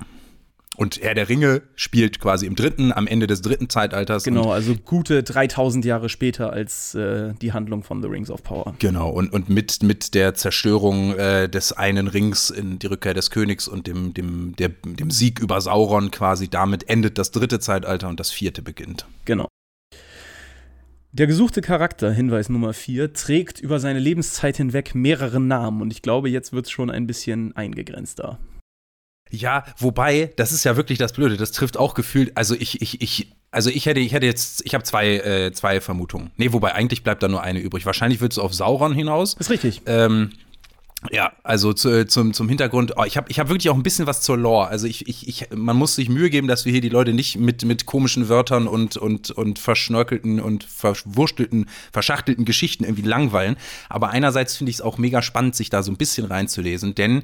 Und 0.79 1.03
Herr 1.03 1.15
der 1.15 1.29
Ringe 1.29 1.63
spielt 1.75 2.21
quasi 2.21 2.47
im 2.47 2.55
dritten, 2.55 2.93
am 2.93 3.09
Ende 3.09 3.27
des 3.27 3.43
dritten 3.43 3.69
Zeitalters. 3.69 4.23
Genau, 4.23 4.53
also 4.53 4.77
gute 4.77 5.25
3000 5.25 5.85
Jahre 5.85 6.09
später 6.09 6.53
als 6.53 6.95
äh, 6.95 7.35
die 7.43 7.53
Handlung 7.53 7.83
von 7.83 8.01
The 8.01 8.07
Rings 8.07 8.31
of 8.31 8.45
Power. 8.45 8.77
Genau, 8.79 9.11
und, 9.11 9.33
und 9.33 9.49
mit, 9.49 9.83
mit 9.83 10.15
der 10.15 10.35
Zerstörung 10.35 11.17
äh, 11.17 11.49
des 11.49 11.73
einen 11.73 12.07
Rings 12.07 12.51
in 12.51 12.79
die 12.79 12.87
Rückkehr 12.87 13.13
des 13.13 13.33
Königs 13.33 13.67
und 13.67 13.89
dem, 13.89 14.15
dem, 14.15 14.55
der, 14.55 14.69
dem 14.69 15.11
Sieg 15.11 15.41
über 15.41 15.61
Sauron 15.61 16.13
quasi, 16.13 16.47
damit 16.47 16.89
endet 16.89 17.19
das 17.19 17.33
dritte 17.33 17.59
Zeitalter 17.59 18.07
und 18.07 18.21
das 18.21 18.31
vierte 18.31 18.63
beginnt. 18.63 19.05
Genau. 19.25 19.49
Der 21.13 21.27
gesuchte 21.27 21.63
Charakter, 21.63 22.13
Hinweis 22.13 22.51
Nummer 22.51 22.75
4, 22.75 23.15
trägt 23.15 23.61
über 23.61 23.81
seine 23.81 23.99
Lebenszeit 23.99 24.59
hinweg 24.59 24.95
mehrere 24.95 25.41
Namen 25.41 25.81
und 25.81 25.91
ich 25.91 26.03
glaube, 26.03 26.29
jetzt 26.29 26.53
wird 26.53 26.67
es 26.67 26.71
schon 26.71 26.91
ein 26.91 27.07
bisschen 27.07 27.57
eingegrenzter. 27.57 28.39
Ja, 29.31 29.65
wobei, 29.79 30.33
das 30.37 30.53
ist 30.53 30.65
ja 30.65 30.77
wirklich 30.77 30.99
das 30.99 31.15
Blöde, 31.15 31.39
das 31.39 31.53
trifft 31.53 31.79
auch 31.79 31.95
gefühlt, 31.95 32.37
also 32.37 32.55
ich, 32.55 32.83
ich, 32.83 33.01
ich, 33.01 33.33
also 33.51 33.71
ich 33.71 33.87
hätte, 33.87 34.01
ich 34.01 34.13
hätte 34.13 34.27
jetzt, 34.27 34.65
ich 34.67 34.75
habe 34.75 34.85
zwei, 34.85 35.17
äh, 35.17 35.53
zwei 35.53 35.81
Vermutungen. 35.81 36.31
Nee, 36.37 36.53
wobei 36.53 36.75
eigentlich 36.75 37.03
bleibt 37.03 37.23
da 37.23 37.29
nur 37.29 37.43
eine 37.43 37.61
übrig. 37.61 37.87
Wahrscheinlich 37.87 38.21
wird 38.21 38.33
es 38.33 38.39
auf 38.39 38.53
Sauron 38.53 38.93
hinaus. 38.93 39.35
ist 39.35 39.51
richtig. 39.51 39.83
Ähm, 39.87 40.31
ja, 41.13 41.33
also 41.45 41.73
zu, 41.73 42.07
zum, 42.09 42.35
zum 42.35 42.49
Hintergrund, 42.49 42.95
oh, 42.97 43.05
ich 43.05 43.17
habe 43.17 43.31
ich 43.31 43.39
hab 43.39 43.49
wirklich 43.49 43.71
auch 43.71 43.77
ein 43.77 43.85
bisschen 43.85 44.09
was 44.09 44.21
zur 44.21 44.37
Lore. 44.37 44.67
Also 44.67 44.89
ich, 44.89 45.07
ich, 45.07 45.29
ich, 45.29 45.49
man 45.55 45.77
muss 45.77 45.95
sich 45.95 46.09
Mühe 46.09 46.29
geben, 46.29 46.49
dass 46.49 46.65
wir 46.65 46.73
hier 46.73 46.81
die 46.81 46.89
Leute 46.89 47.13
nicht 47.13 47.39
mit, 47.39 47.65
mit 47.65 47.87
komischen 47.87 48.29
Wörtern 48.29 48.67
und, 48.67 48.97
und, 48.97 49.31
und 49.31 49.61
verschnörkelten 49.61 50.41
und 50.41 50.65
verwurstelten, 50.65 51.67
verschachtelten 51.93 52.45
Geschichten 52.45 52.83
irgendwie 52.83 53.09
langweilen. 53.09 53.57
Aber 53.89 54.11
einerseits 54.11 54.57
finde 54.57 54.71
ich 54.71 54.77
es 54.77 54.81
auch 54.83 54.99
mega 54.99 55.23
spannend, 55.23 55.55
sich 55.55 55.71
da 55.71 55.85
so 55.85 55.93
ein 55.93 55.97
bisschen 55.97 56.27
reinzulesen, 56.27 56.97
denn 56.97 57.23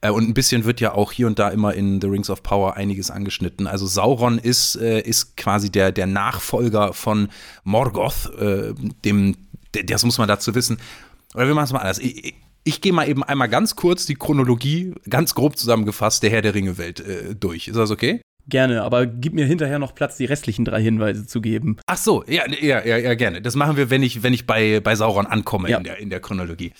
äh, 0.00 0.10
und 0.10 0.26
ein 0.26 0.34
bisschen 0.34 0.64
wird 0.64 0.80
ja 0.80 0.94
auch 0.94 1.12
hier 1.12 1.26
und 1.26 1.38
da 1.38 1.50
immer 1.50 1.74
in 1.74 2.00
The 2.00 2.06
Rings 2.06 2.30
of 2.30 2.42
Power 2.42 2.78
einiges 2.78 3.10
angeschnitten. 3.10 3.66
Also 3.66 3.86
Sauron 3.86 4.38
ist, 4.38 4.76
äh, 4.76 5.00
ist 5.00 5.36
quasi 5.36 5.70
der, 5.70 5.92
der 5.92 6.06
Nachfolger 6.06 6.94
von 6.94 7.28
Morgoth, 7.64 8.32
äh, 8.38 8.72
dem, 9.04 9.36
das 9.72 10.04
muss 10.04 10.16
man 10.16 10.26
dazu 10.26 10.54
wissen. 10.54 10.78
Oder 11.34 11.46
wir 11.46 11.54
machen 11.54 11.64
es 11.64 11.72
mal 11.72 11.80
anders. 11.80 11.98
Ich, 11.98 12.34
ich 12.64 12.80
gehe 12.80 12.92
mal 12.92 13.08
eben 13.08 13.22
einmal 13.22 13.48
ganz 13.48 13.76
kurz 13.76 14.06
die 14.06 14.14
Chronologie, 14.14 14.94
ganz 15.08 15.34
grob 15.34 15.56
zusammengefasst, 15.56 16.22
der 16.22 16.30
Herr 16.30 16.42
der 16.42 16.54
Ringe-Welt 16.54 17.00
äh, 17.00 17.34
durch. 17.34 17.68
Ist 17.68 17.76
das 17.76 17.90
okay? 17.90 18.20
Gerne, 18.48 18.82
aber 18.82 19.06
gib 19.06 19.34
mir 19.34 19.46
hinterher 19.46 19.78
noch 19.78 19.94
Platz, 19.94 20.16
die 20.16 20.24
restlichen 20.24 20.64
drei 20.64 20.82
Hinweise 20.82 21.26
zu 21.26 21.40
geben. 21.40 21.76
Ach 21.86 21.96
so, 21.96 22.24
ja, 22.26 22.42
ja, 22.60 22.84
ja, 22.84 22.96
ja 22.96 23.14
gerne. 23.14 23.42
Das 23.42 23.54
machen 23.54 23.76
wir, 23.76 23.90
wenn 23.90 24.02
ich, 24.02 24.22
wenn 24.22 24.32
ich 24.32 24.46
bei, 24.46 24.80
bei 24.80 24.94
Sauron 24.96 25.26
ankomme 25.26 25.70
ja. 25.70 25.78
in, 25.78 25.84
der, 25.84 25.98
in 25.98 26.10
der 26.10 26.20
Chronologie. 26.20 26.72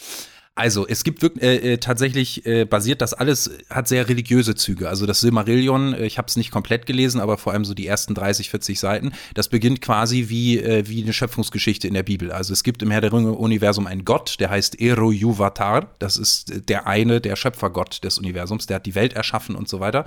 Also, 0.61 0.87
es 0.87 1.05
gibt 1.05 1.23
wirklich 1.23 1.43
äh, 1.43 1.73
äh, 1.73 1.79
tatsächlich 1.79 2.45
äh, 2.45 2.67
basiert 2.67 3.00
das 3.00 3.14
alles, 3.14 3.50
hat 3.71 3.88
sehr 3.88 4.11
religiöse 4.11 4.55
Züge. 4.55 4.90
Also 4.90 5.07
das 5.07 5.21
Silmarillion, 5.21 5.95
äh, 5.95 6.05
ich 6.05 6.19
habe 6.19 6.29
es 6.29 6.37
nicht 6.37 6.50
komplett 6.50 6.85
gelesen, 6.85 7.19
aber 7.19 7.38
vor 7.38 7.55
allem 7.55 7.64
so 7.64 7.73
die 7.73 7.87
ersten 7.87 8.14
30, 8.14 8.50
40 8.50 8.79
Seiten, 8.79 9.12
das 9.33 9.49
beginnt 9.49 9.81
quasi 9.81 10.26
wie, 10.29 10.59
äh, 10.59 10.87
wie 10.87 11.02
eine 11.02 11.14
Schöpfungsgeschichte 11.14 11.88
in 11.88 11.95
der 11.95 12.02
Bibel. 12.02 12.31
Also 12.31 12.52
es 12.52 12.62
gibt 12.62 12.83
im 12.83 12.90
Herr 12.90 13.00
der 13.00 13.11
Ringe-Universum 13.11 13.87
einen 13.87 14.05
Gott, 14.05 14.37
der 14.38 14.50
heißt 14.50 14.79
Eru 14.79 15.12
Yuvatar. 15.12 15.95
Das 15.99 16.19
ist 16.19 16.50
äh, 16.50 16.61
der 16.61 16.87
eine, 16.87 17.23
der 17.23 17.37
Schöpfergott 17.37 18.05
des 18.05 18.19
Universums, 18.19 18.67
der 18.67 18.76
hat 18.76 18.85
die 18.85 18.95
Welt 18.95 19.14
erschaffen 19.14 19.57
und 19.57 19.67
so 19.67 19.81
weiter. 19.81 20.05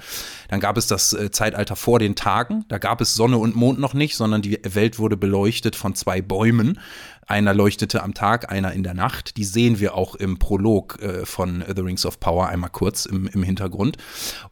Dann 0.50 0.60
gab 0.60 0.78
es 0.78 0.86
das 0.86 1.18
Zeitalter 1.32 1.76
vor 1.76 1.98
den 1.98 2.14
Tagen. 2.14 2.66
Da 2.68 2.78
gab 2.78 3.02
es 3.02 3.16
Sonne 3.16 3.38
und 3.38 3.56
Mond 3.56 3.80
noch 3.80 3.96
nicht, 3.96 4.16
sondern 4.16 4.44
die 4.44 4.60
Welt 4.64 5.00
wurde 5.00 5.18
beleuchtet 5.18 5.76
von 5.76 5.96
zwei 5.96 6.22
Bäumen. 6.22 6.80
Einer 7.28 7.54
leuchtete 7.54 8.04
am 8.04 8.14
Tag, 8.14 8.52
einer 8.52 8.74
in 8.74 8.84
der 8.84 8.94
Nacht. 8.94 9.38
Die 9.38 9.44
sehen 9.44 9.80
wir 9.80 9.96
auch 9.96 10.16
im 10.16 10.40
Prolog 10.40 11.02
äh, 11.02 11.26
von 11.26 11.64
The 11.74 11.82
Rings 11.82 12.06
of 12.06 12.20
Power 12.20 12.48
einmal 12.48 12.70
kurz 12.70 13.06
im, 13.06 13.28
im 13.28 13.44
Hintergrund. 13.44 13.98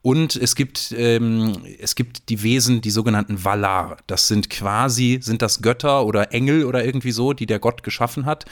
Und 0.01 0.35
es 0.35 0.55
gibt, 0.55 0.93
ähm, 0.97 1.53
es 1.79 1.95
gibt 1.95 2.29
die 2.29 2.43
Wesen, 2.43 2.81
die 2.81 2.91
sogenannten 2.91 3.43
Valar. 3.43 3.97
Das 4.07 4.27
sind 4.27 4.49
quasi, 4.49 5.19
sind 5.21 5.41
das 5.41 5.61
Götter 5.61 6.05
oder 6.05 6.33
Engel 6.33 6.65
oder 6.65 6.85
irgendwie 6.85 7.11
so, 7.11 7.33
die 7.33 7.45
der 7.45 7.59
Gott 7.59 7.83
geschaffen 7.83 8.25
hat, 8.25 8.45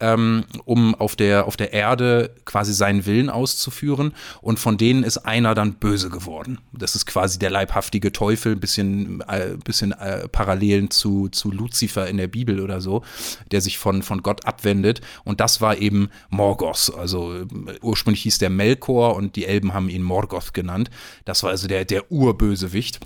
ähm, 0.00 0.44
um 0.64 0.94
auf 0.94 1.16
der, 1.16 1.46
auf 1.46 1.56
der 1.56 1.72
Erde 1.72 2.34
quasi 2.44 2.72
seinen 2.72 3.06
Willen 3.06 3.30
auszuführen. 3.30 4.14
Und 4.40 4.58
von 4.58 4.78
denen 4.78 5.02
ist 5.02 5.18
einer 5.18 5.54
dann 5.54 5.74
böse 5.74 6.08
geworden. 6.08 6.58
Das 6.72 6.94
ist 6.94 7.06
quasi 7.06 7.38
der 7.38 7.50
leibhaftige 7.50 8.12
Teufel, 8.12 8.52
ein 8.52 8.60
bisschen, 8.60 9.20
äh, 9.28 9.56
bisschen 9.62 9.92
äh, 9.92 10.28
Parallelen 10.28 10.90
zu, 10.90 11.28
zu 11.28 11.50
Luzifer 11.50 12.06
in 12.08 12.16
der 12.16 12.28
Bibel 12.28 12.60
oder 12.60 12.80
so, 12.80 13.02
der 13.50 13.60
sich 13.66 13.78
von, 13.78 14.02
von 14.02 14.22
Gott 14.22 14.46
abwendet. 14.46 15.00
Und 15.24 15.40
das 15.40 15.60
war 15.60 15.76
eben 15.78 16.08
Morgoth. 16.30 16.92
Also 16.98 17.34
äh, 17.34 17.46
ursprünglich 17.82 18.22
hieß 18.22 18.38
der 18.38 18.50
Melkor 18.50 19.14
und 19.14 19.36
die 19.36 19.46
Elben 19.46 19.74
haben 19.74 19.88
ihn 19.88 20.02
Morgoth 20.02 20.54
genannt. 20.54 20.90
Das 21.24 21.42
war 21.42 21.50
also 21.50 21.68
der, 21.68 21.84
der 21.84 22.10
Urbösewicht 22.10 23.00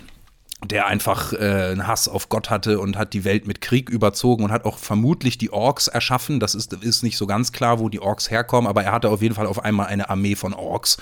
der 0.63 0.85
einfach 0.85 1.33
äh, 1.33 1.37
einen 1.37 1.87
Hass 1.87 2.07
auf 2.07 2.29
Gott 2.29 2.49
hatte 2.49 2.79
und 2.79 2.95
hat 2.95 3.13
die 3.13 3.23
Welt 3.23 3.47
mit 3.47 3.61
Krieg 3.61 3.89
überzogen 3.89 4.43
und 4.43 4.51
hat 4.51 4.65
auch 4.65 4.77
vermutlich 4.77 5.37
die 5.37 5.51
Orks 5.51 5.87
erschaffen. 5.87 6.39
Das 6.39 6.53
ist, 6.53 6.73
ist 6.73 7.01
nicht 7.01 7.17
so 7.17 7.25
ganz 7.25 7.51
klar, 7.51 7.79
wo 7.79 7.89
die 7.89 7.99
Orks 7.99 8.29
herkommen, 8.29 8.69
aber 8.69 8.83
er 8.83 8.91
hatte 8.91 9.09
auf 9.09 9.23
jeden 9.23 9.33
Fall 9.33 9.47
auf 9.47 9.63
einmal 9.63 9.87
eine 9.87 10.09
Armee 10.09 10.35
von 10.35 10.53
Orks 10.53 10.97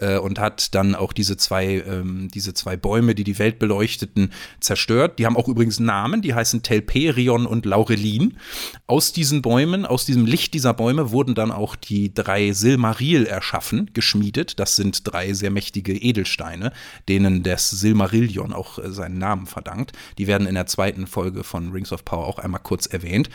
äh, 0.00 0.18
und 0.18 0.38
hat 0.38 0.74
dann 0.74 0.94
auch 0.94 1.12
diese 1.12 1.36
zwei, 1.36 1.82
ähm, 1.86 2.28
diese 2.32 2.54
zwei 2.54 2.76
Bäume, 2.76 3.14
die 3.14 3.24
die 3.24 3.38
Welt 3.38 3.58
beleuchteten, 3.58 4.32
zerstört. 4.60 5.18
Die 5.18 5.26
haben 5.26 5.36
auch 5.36 5.48
übrigens 5.48 5.80
Namen, 5.80 6.22
die 6.22 6.34
heißen 6.34 6.62
Telperion 6.62 7.46
und 7.46 7.66
Laurelin. 7.66 8.38
Aus 8.86 9.12
diesen 9.12 9.42
Bäumen, 9.42 9.86
aus 9.86 10.04
diesem 10.04 10.26
Licht 10.26 10.54
dieser 10.54 10.74
Bäume 10.74 11.10
wurden 11.10 11.34
dann 11.34 11.50
auch 11.50 11.76
die 11.76 12.12
drei 12.12 12.52
Silmaril 12.52 13.26
erschaffen, 13.26 13.90
geschmiedet. 13.94 14.58
Das 14.58 14.76
sind 14.76 15.00
drei 15.04 15.32
sehr 15.32 15.50
mächtige 15.50 15.92
Edelsteine, 15.94 16.72
denen 17.08 17.42
das 17.42 17.70
Silmarillion 17.70 18.52
auch 18.52 18.78
äh, 18.78 18.90
seinen 18.90 19.18
Namen 19.18 19.46
verdankt. 19.46 19.92
Die 20.18 20.26
werden 20.26 20.46
in 20.46 20.54
der 20.54 20.66
zweiten 20.66 21.06
Folge 21.06 21.44
von 21.44 21.72
Rings 21.72 21.92
of 21.92 22.04
Power 22.04 22.26
auch 22.26 22.38
einmal 22.38 22.60
kurz 22.62 22.86
erwähnt. 22.86 23.30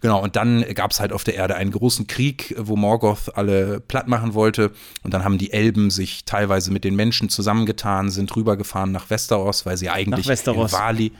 Genau, 0.00 0.22
und 0.22 0.36
dann 0.36 0.64
gab 0.74 0.90
es 0.90 1.00
halt 1.00 1.12
auf 1.12 1.24
der 1.24 1.34
Erde 1.34 1.56
einen 1.56 1.70
großen 1.70 2.06
Krieg, 2.06 2.54
wo 2.58 2.76
Morgoth 2.76 3.36
alle 3.36 3.80
platt 3.80 4.08
machen 4.08 4.34
wollte. 4.34 4.72
Und 5.02 5.14
dann 5.14 5.24
haben 5.24 5.38
die 5.38 5.52
Elben 5.52 5.90
sich 5.90 6.05
teilweise 6.24 6.72
mit 6.72 6.84
den 6.84 6.96
Menschen 6.96 7.28
zusammengetan, 7.28 8.10
sind 8.10 8.34
rübergefahren 8.34 8.92
nach 8.92 9.10
Westeros, 9.10 9.66
weil 9.66 9.76
sie 9.76 9.90
eigentlich 9.90 10.28
in 10.28 10.56
Wali 10.56 11.12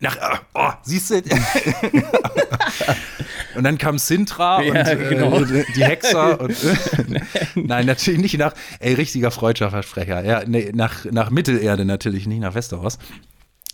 nach, 0.00 0.16
oh, 0.54 0.70
siehst 0.82 1.10
du? 1.10 1.16
und 3.56 3.64
dann 3.64 3.78
kam 3.78 3.98
Sintra 3.98 4.62
ja, 4.62 4.70
und 4.70 4.76
äh, 4.76 5.08
genau. 5.08 5.40
äh, 5.40 5.64
die 5.74 5.84
Hexer 5.84 6.40
und 6.44 6.56
nein, 7.56 7.86
natürlich 7.86 8.20
nicht 8.20 8.38
nach, 8.38 8.54
ey, 8.78 8.94
richtiger 8.94 9.32
freudscher 9.32 9.70
Versprecher. 9.70 10.24
Ja, 10.24 10.44
nee, 10.46 10.70
nach, 10.72 11.04
nach 11.06 11.30
Mittelerde 11.30 11.84
natürlich, 11.84 12.26
nicht 12.28 12.40
nach 12.40 12.54
Westeros. 12.54 12.98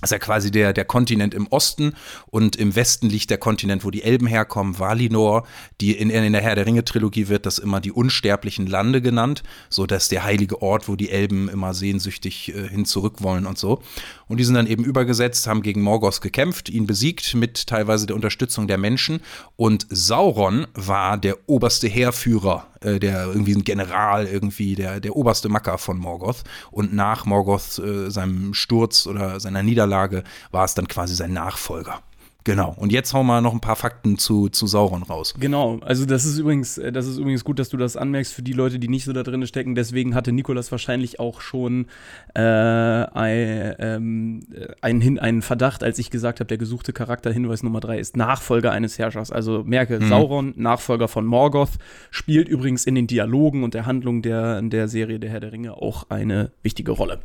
Das 0.00 0.08
ist 0.10 0.12
ja 0.12 0.18
quasi 0.18 0.50
der, 0.50 0.74
der 0.74 0.84
Kontinent 0.84 1.32
im 1.32 1.46
Osten 1.46 1.94
und 2.26 2.56
im 2.56 2.76
Westen 2.76 3.08
liegt 3.08 3.30
der 3.30 3.38
Kontinent, 3.38 3.84
wo 3.84 3.90
die 3.90 4.02
Elben 4.02 4.26
herkommen, 4.26 4.78
Valinor. 4.78 5.46
Die 5.80 5.92
in, 5.92 6.10
in 6.10 6.32
der 6.32 6.42
Herr 6.42 6.56
der 6.56 6.66
Ringe-Trilogie 6.66 7.28
wird 7.28 7.46
das 7.46 7.58
immer 7.58 7.80
die 7.80 7.92
unsterblichen 7.92 8.66
Lande 8.66 9.00
genannt, 9.00 9.42
so 9.70 9.86
dass 9.86 10.08
der 10.08 10.24
heilige 10.24 10.60
Ort, 10.60 10.88
wo 10.88 10.96
die 10.96 11.10
Elben 11.10 11.48
immer 11.48 11.72
sehnsüchtig 11.72 12.54
äh, 12.54 12.68
hin 12.68 12.84
zurück 12.84 13.22
wollen 13.22 13.46
und 13.46 13.56
so. 13.56 13.82
Und 14.28 14.38
die 14.38 14.44
sind 14.44 14.54
dann 14.54 14.66
eben 14.66 14.84
übergesetzt, 14.84 15.46
haben 15.46 15.62
gegen 15.62 15.82
Morgoth 15.82 16.20
gekämpft, 16.20 16.68
ihn 16.68 16.86
besiegt 16.86 17.34
mit 17.34 17.66
teilweise 17.66 18.06
der 18.06 18.16
Unterstützung 18.16 18.66
der 18.66 18.78
Menschen. 18.78 19.20
Und 19.56 19.86
Sauron 19.90 20.66
war 20.74 21.18
der 21.18 21.48
oberste 21.48 21.88
Heerführer, 21.88 22.66
äh, 22.80 22.98
der 22.98 23.26
irgendwie 23.26 23.54
ein 23.54 23.64
General, 23.64 24.26
irgendwie 24.26 24.74
der, 24.74 25.00
der 25.00 25.16
oberste 25.16 25.48
Macker 25.48 25.78
von 25.78 25.98
Morgoth. 25.98 26.44
Und 26.70 26.94
nach 26.94 27.26
Morgoth, 27.26 27.78
äh, 27.78 28.10
seinem 28.10 28.54
Sturz 28.54 29.06
oder 29.06 29.40
seiner 29.40 29.62
Niederlage, 29.62 30.24
war 30.50 30.64
es 30.64 30.74
dann 30.74 30.88
quasi 30.88 31.14
sein 31.14 31.32
Nachfolger. 31.32 32.02
Genau. 32.44 32.74
Und 32.76 32.92
jetzt 32.92 33.14
hauen 33.14 33.26
wir 33.26 33.40
noch 33.40 33.54
ein 33.54 33.60
paar 33.60 33.74
Fakten 33.74 34.18
zu, 34.18 34.50
zu 34.50 34.66
Sauron 34.66 35.02
raus. 35.02 35.34
Genau. 35.40 35.78
Also 35.80 36.04
das 36.04 36.26
ist 36.26 36.38
übrigens, 36.38 36.76
äh, 36.76 36.92
das 36.92 37.06
ist 37.06 37.16
übrigens 37.16 37.42
gut, 37.42 37.58
dass 37.58 37.70
du 37.70 37.78
das 37.78 37.96
anmerkst 37.96 38.34
für 38.34 38.42
die 38.42 38.52
Leute, 38.52 38.78
die 38.78 38.88
nicht 38.88 39.04
so 39.04 39.14
da 39.14 39.22
drin 39.22 39.46
stecken. 39.46 39.74
Deswegen 39.74 40.14
hatte 40.14 40.30
Nikolas 40.30 40.70
wahrscheinlich 40.70 41.18
auch 41.18 41.40
schon 41.40 41.86
äh, 42.34 42.40
ein, 42.42 43.74
ähm, 43.78 44.40
einen, 44.82 45.18
einen 45.18 45.40
Verdacht, 45.40 45.82
als 45.82 45.98
ich 45.98 46.10
gesagt 46.10 46.40
habe, 46.40 46.48
der 46.48 46.58
gesuchte 46.58 46.92
Charakter 46.92 47.32
Hinweis 47.32 47.62
Nummer 47.62 47.80
drei 47.80 47.98
ist 47.98 48.14
Nachfolger 48.14 48.72
eines 48.72 48.98
Herrschers. 48.98 49.32
Also 49.32 49.64
merke, 49.64 49.98
mhm. 49.98 50.08
Sauron, 50.08 50.52
Nachfolger 50.56 51.08
von 51.08 51.24
Morgoth, 51.24 51.72
spielt 52.10 52.48
übrigens 52.48 52.84
in 52.84 52.94
den 52.94 53.06
Dialogen 53.06 53.64
und 53.64 53.72
der 53.72 53.86
Handlung 53.86 54.20
der, 54.20 54.60
der 54.60 54.88
Serie 54.88 55.18
Der 55.18 55.30
Herr 55.30 55.40
der 55.40 55.52
Ringe 55.52 55.74
auch 55.74 56.10
eine 56.10 56.52
wichtige 56.62 56.92
Rolle. 56.92 57.20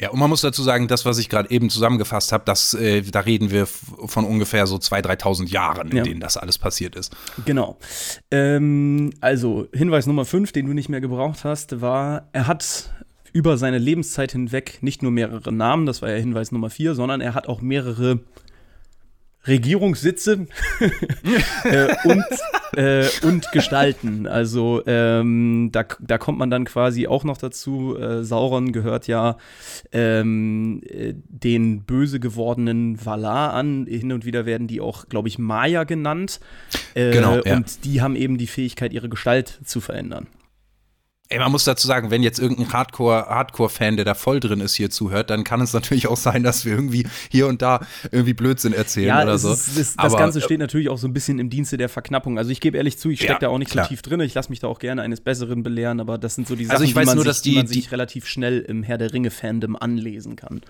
Ja, 0.00 0.10
und 0.10 0.18
man 0.18 0.28
muss 0.28 0.40
dazu 0.40 0.62
sagen, 0.62 0.88
das, 0.88 1.04
was 1.04 1.18
ich 1.18 1.28
gerade 1.28 1.50
eben 1.50 1.70
zusammengefasst 1.70 2.32
habe, 2.32 2.44
das, 2.44 2.74
äh, 2.74 3.02
da 3.02 3.20
reden 3.20 3.50
wir 3.50 3.66
von 3.66 4.24
ungefähr 4.24 4.66
so 4.66 4.76
2.000, 4.76 5.20
3.000 5.20 5.48
Jahren, 5.48 5.90
in 5.90 5.98
ja. 5.98 6.02
denen 6.02 6.20
das 6.20 6.36
alles 6.36 6.58
passiert 6.58 6.96
ist. 6.96 7.14
Genau. 7.44 7.78
Ähm, 8.30 9.12
also, 9.20 9.68
Hinweis 9.72 10.06
Nummer 10.06 10.24
5, 10.24 10.50
den 10.50 10.66
du 10.66 10.72
nicht 10.72 10.88
mehr 10.88 11.00
gebraucht 11.00 11.44
hast, 11.44 11.80
war, 11.80 12.28
er 12.32 12.48
hat 12.48 12.90
über 13.32 13.56
seine 13.56 13.78
Lebenszeit 13.78 14.32
hinweg 14.32 14.78
nicht 14.80 15.02
nur 15.02 15.10
mehrere 15.12 15.52
Namen, 15.52 15.86
das 15.86 16.02
war 16.02 16.10
ja 16.10 16.16
Hinweis 16.16 16.52
Nummer 16.52 16.70
4, 16.70 16.94
sondern 16.94 17.20
er 17.20 17.34
hat 17.34 17.48
auch 17.48 17.60
mehrere 17.60 18.20
Regierungssitze 19.46 20.46
äh, 21.64 21.94
und, 22.04 22.24
äh, 22.76 23.06
und 23.22 23.50
Gestalten. 23.52 24.26
Also 24.26 24.82
ähm, 24.86 25.70
da, 25.72 25.84
da 26.00 26.18
kommt 26.18 26.38
man 26.38 26.50
dann 26.50 26.64
quasi 26.64 27.06
auch 27.06 27.24
noch 27.24 27.36
dazu. 27.36 27.96
Äh, 27.98 28.24
Sauron 28.24 28.72
gehört 28.72 29.06
ja 29.06 29.36
ähm, 29.92 30.82
äh, 30.88 31.14
den 31.14 31.82
böse 31.82 32.20
gewordenen 32.20 33.04
Valar 33.04 33.52
an. 33.52 33.86
Hin 33.86 34.12
und 34.12 34.24
wieder 34.24 34.46
werden 34.46 34.66
die 34.66 34.80
auch, 34.80 35.08
glaube 35.08 35.28
ich, 35.28 35.38
Maya 35.38 35.84
genannt. 35.84 36.40
Äh, 36.94 37.12
genau. 37.12 37.40
Ja. 37.44 37.56
Und 37.56 37.84
die 37.84 38.00
haben 38.00 38.16
eben 38.16 38.38
die 38.38 38.46
Fähigkeit, 38.46 38.92
ihre 38.92 39.08
Gestalt 39.08 39.60
zu 39.64 39.80
verändern. 39.80 40.26
Ey, 41.30 41.38
man 41.38 41.50
muss 41.50 41.64
dazu 41.64 41.86
sagen, 41.86 42.10
wenn 42.10 42.22
jetzt 42.22 42.38
irgendein 42.38 42.70
Hardcore, 42.72 43.26
Hardcore-Fan, 43.26 43.96
der 43.96 44.04
da 44.04 44.12
voll 44.12 44.40
drin 44.40 44.60
ist, 44.60 44.74
hier 44.74 44.90
zuhört, 44.90 45.30
dann 45.30 45.42
kann 45.42 45.62
es 45.62 45.72
natürlich 45.72 46.06
auch 46.06 46.18
sein, 46.18 46.42
dass 46.42 46.66
wir 46.66 46.72
irgendwie 46.72 47.06
hier 47.30 47.46
und 47.46 47.62
da 47.62 47.80
irgendwie 48.10 48.34
Blödsinn 48.34 48.74
erzählen 48.74 49.08
ja, 49.08 49.22
oder 49.22 49.38
so. 49.38 49.52
Ist, 49.52 49.78
ist, 49.78 49.98
das 49.98 50.14
Ganze 50.14 50.42
steht 50.42 50.58
natürlich 50.58 50.90
auch 50.90 50.98
so 50.98 51.08
ein 51.08 51.14
bisschen 51.14 51.38
im 51.38 51.48
Dienste 51.48 51.78
der 51.78 51.88
Verknappung. 51.88 52.36
Also 52.36 52.50
ich 52.50 52.60
gebe 52.60 52.76
ehrlich 52.76 52.98
zu, 52.98 53.08
ich 53.08 53.20
stecke 53.20 53.32
ja, 53.32 53.38
da 53.38 53.48
auch 53.48 53.58
nicht 53.58 53.70
klar. 53.70 53.86
so 53.86 53.88
tief 53.88 54.02
drin. 54.02 54.20
Ich 54.20 54.34
lasse 54.34 54.50
mich 54.50 54.60
da 54.60 54.68
auch 54.68 54.78
gerne 54.78 55.00
eines 55.00 55.22
Besseren 55.22 55.62
belehren, 55.62 55.98
aber 55.98 56.18
das 56.18 56.34
sind 56.34 56.46
so 56.46 56.56
die 56.56 56.68
also 56.68 56.84
Sachen, 56.84 56.94
also 56.94 57.00
die, 57.00 57.06
man 57.06 57.16
nur, 57.16 57.32
sich, 57.32 57.42
die, 57.42 57.50
die 57.50 57.56
man 57.56 57.66
sich 57.68 57.90
relativ 57.90 58.26
schnell 58.26 58.60
im 58.60 58.82
Herr 58.82 58.98
der 58.98 59.14
Ringe-Fandom 59.14 59.76
anlesen 59.76 60.36
kann. 60.36 60.60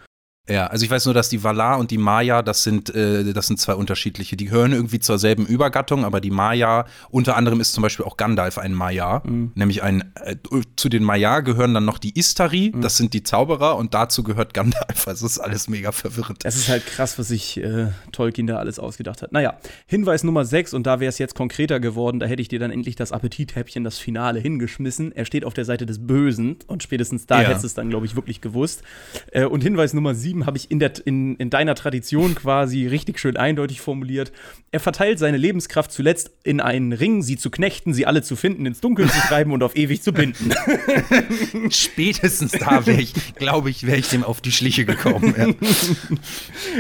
Ja, 0.47 0.67
also 0.67 0.85
ich 0.85 0.91
weiß 0.91 1.07
nur, 1.07 1.15
dass 1.15 1.31
die 1.31 1.43
Valar 1.43 1.79
und 1.79 1.91
die 1.91 1.97
Maya, 1.97 2.43
das 2.43 2.63
sind, 2.63 2.95
äh, 2.95 3.33
das 3.33 3.47
sind 3.47 3.59
zwei 3.59 3.75
unterschiedliche. 3.75 4.37
Die 4.37 4.45
gehören 4.45 4.73
irgendwie 4.73 4.99
zur 4.99 5.19
selben 5.19 5.47
Übergattung, 5.47 6.05
aber 6.05 6.21
die 6.21 6.31
Maya, 6.31 6.85
unter 7.11 7.37
anderem 7.37 7.61
ist 7.61 7.73
zum 7.73 7.81
Beispiel 7.81 8.05
auch 8.05 8.19
Gandalf 8.19 8.59
ein 8.59 8.75
Maya, 8.75 9.23
mhm. 9.25 9.53
nämlich 9.55 9.83
ein, 9.83 10.13
äh, 10.23 10.37
zu 10.77 10.91
den 10.91 11.03
Maya 11.03 11.41
gehören 11.41 11.73
dann 11.73 11.87
noch 11.87 11.97
die 11.97 12.19
Istari, 12.19 12.73
mhm. 12.75 12.83
das 12.83 12.99
sind 12.99 13.15
die 13.15 13.23
Zauberer 13.23 13.77
und 13.77 13.95
dazu 13.95 14.23
gehört 14.23 14.55
Gandalf. 14.55 15.05
Also 15.15 15.27
ist 15.27 15.39
alles 15.39 15.69
mega 15.69 15.93
verwirrend. 15.93 16.41
Es 16.45 16.57
ist 16.57 16.69
halt 16.69 16.87
krass, 16.87 17.19
was 17.19 17.29
sich 17.29 17.59
äh, 17.59 17.89
Tolkien 18.11 18.47
da 18.47 18.57
alles 18.57 18.79
ausgedacht 18.79 19.23
hat. 19.23 19.33
Naja, 19.33 19.59
Hinweis 19.87 20.25
Nummer 20.25 20.45
6 20.45 20.75
und 20.75 20.87
da 20.87 20.99
wäre 20.99 21.09
es 21.09 21.19
jetzt 21.19 21.35
konkreter 21.35 21.79
geworden, 21.79 22.19
da 22.19 22.27
hätte 22.27 22.43
ich 22.43 22.49
dir 22.49 22.59
dann 22.59 22.71
endlich 22.71 22.97
das 22.97 23.13
Appetithäppchen, 23.13 23.85
das 23.85 23.99
Finale 23.99 24.41
hingeschmissen. 24.41 25.13
Er 25.13 25.25
steht 25.25 25.45
auf 25.45 25.55
der 25.55 25.65
Seite 25.65 25.87
des 25.87 26.05
Bösen 26.05 26.57
und 26.67 26.83
spätestens 26.83 27.27
da 27.27 27.43
ja. 27.43 27.49
hättest 27.49 27.65
du 27.65 27.67
es 27.69 27.75
dann, 27.75 27.91
glaube 27.91 28.07
ich, 28.07 28.17
wirklich 28.17 28.41
gewusst. 28.41 28.83
Äh, 29.31 29.45
und 29.45 29.63
Hinweis 29.63 29.93
Nummer 29.93 30.15
7 30.15 30.34
7 30.35 30.47
habe 30.47 30.57
ich 30.57 30.71
in, 30.71 30.79
der, 30.79 30.93
in, 31.05 31.37
in 31.37 31.51
deiner 31.51 31.75
Tradition 31.75 32.35
quasi 32.35 32.87
richtig 32.87 33.19
schön 33.19 33.37
eindeutig 33.37 33.81
formuliert. 33.81 34.33
Er 34.73 34.81
verteilt 34.81 35.19
seine 35.19 35.37
Lebenskraft 35.37 35.93
zuletzt 35.93 36.31
in 36.43 36.61
einen 36.61 36.93
Ring, 36.93 37.23
sie 37.23 37.37
zu 37.37 37.51
knechten, 37.51 37.95
sie 37.95 38.07
alle 38.07 38.23
zu 38.23 38.37
finden, 38.37 38.67
ins 38.67 38.81
Dunkeln 38.81 39.09
zu 39.09 39.21
treiben 39.21 39.53
und 39.53 39.63
auf 39.63 39.77
ewig 39.77 40.03
zu 40.03 40.13
binden. 40.13 40.53
Spätestens 41.71 42.53
da 42.53 42.85
wäre 42.87 43.01
ich, 43.01 43.15
glaube 43.37 43.71
ich, 43.71 43.87
wäre 43.87 43.99
ich 43.99 44.09
dem 44.09 44.25
auf 44.25 44.41
die 44.41 44.53
Schliche 44.53 44.85
gekommen. 44.85 45.35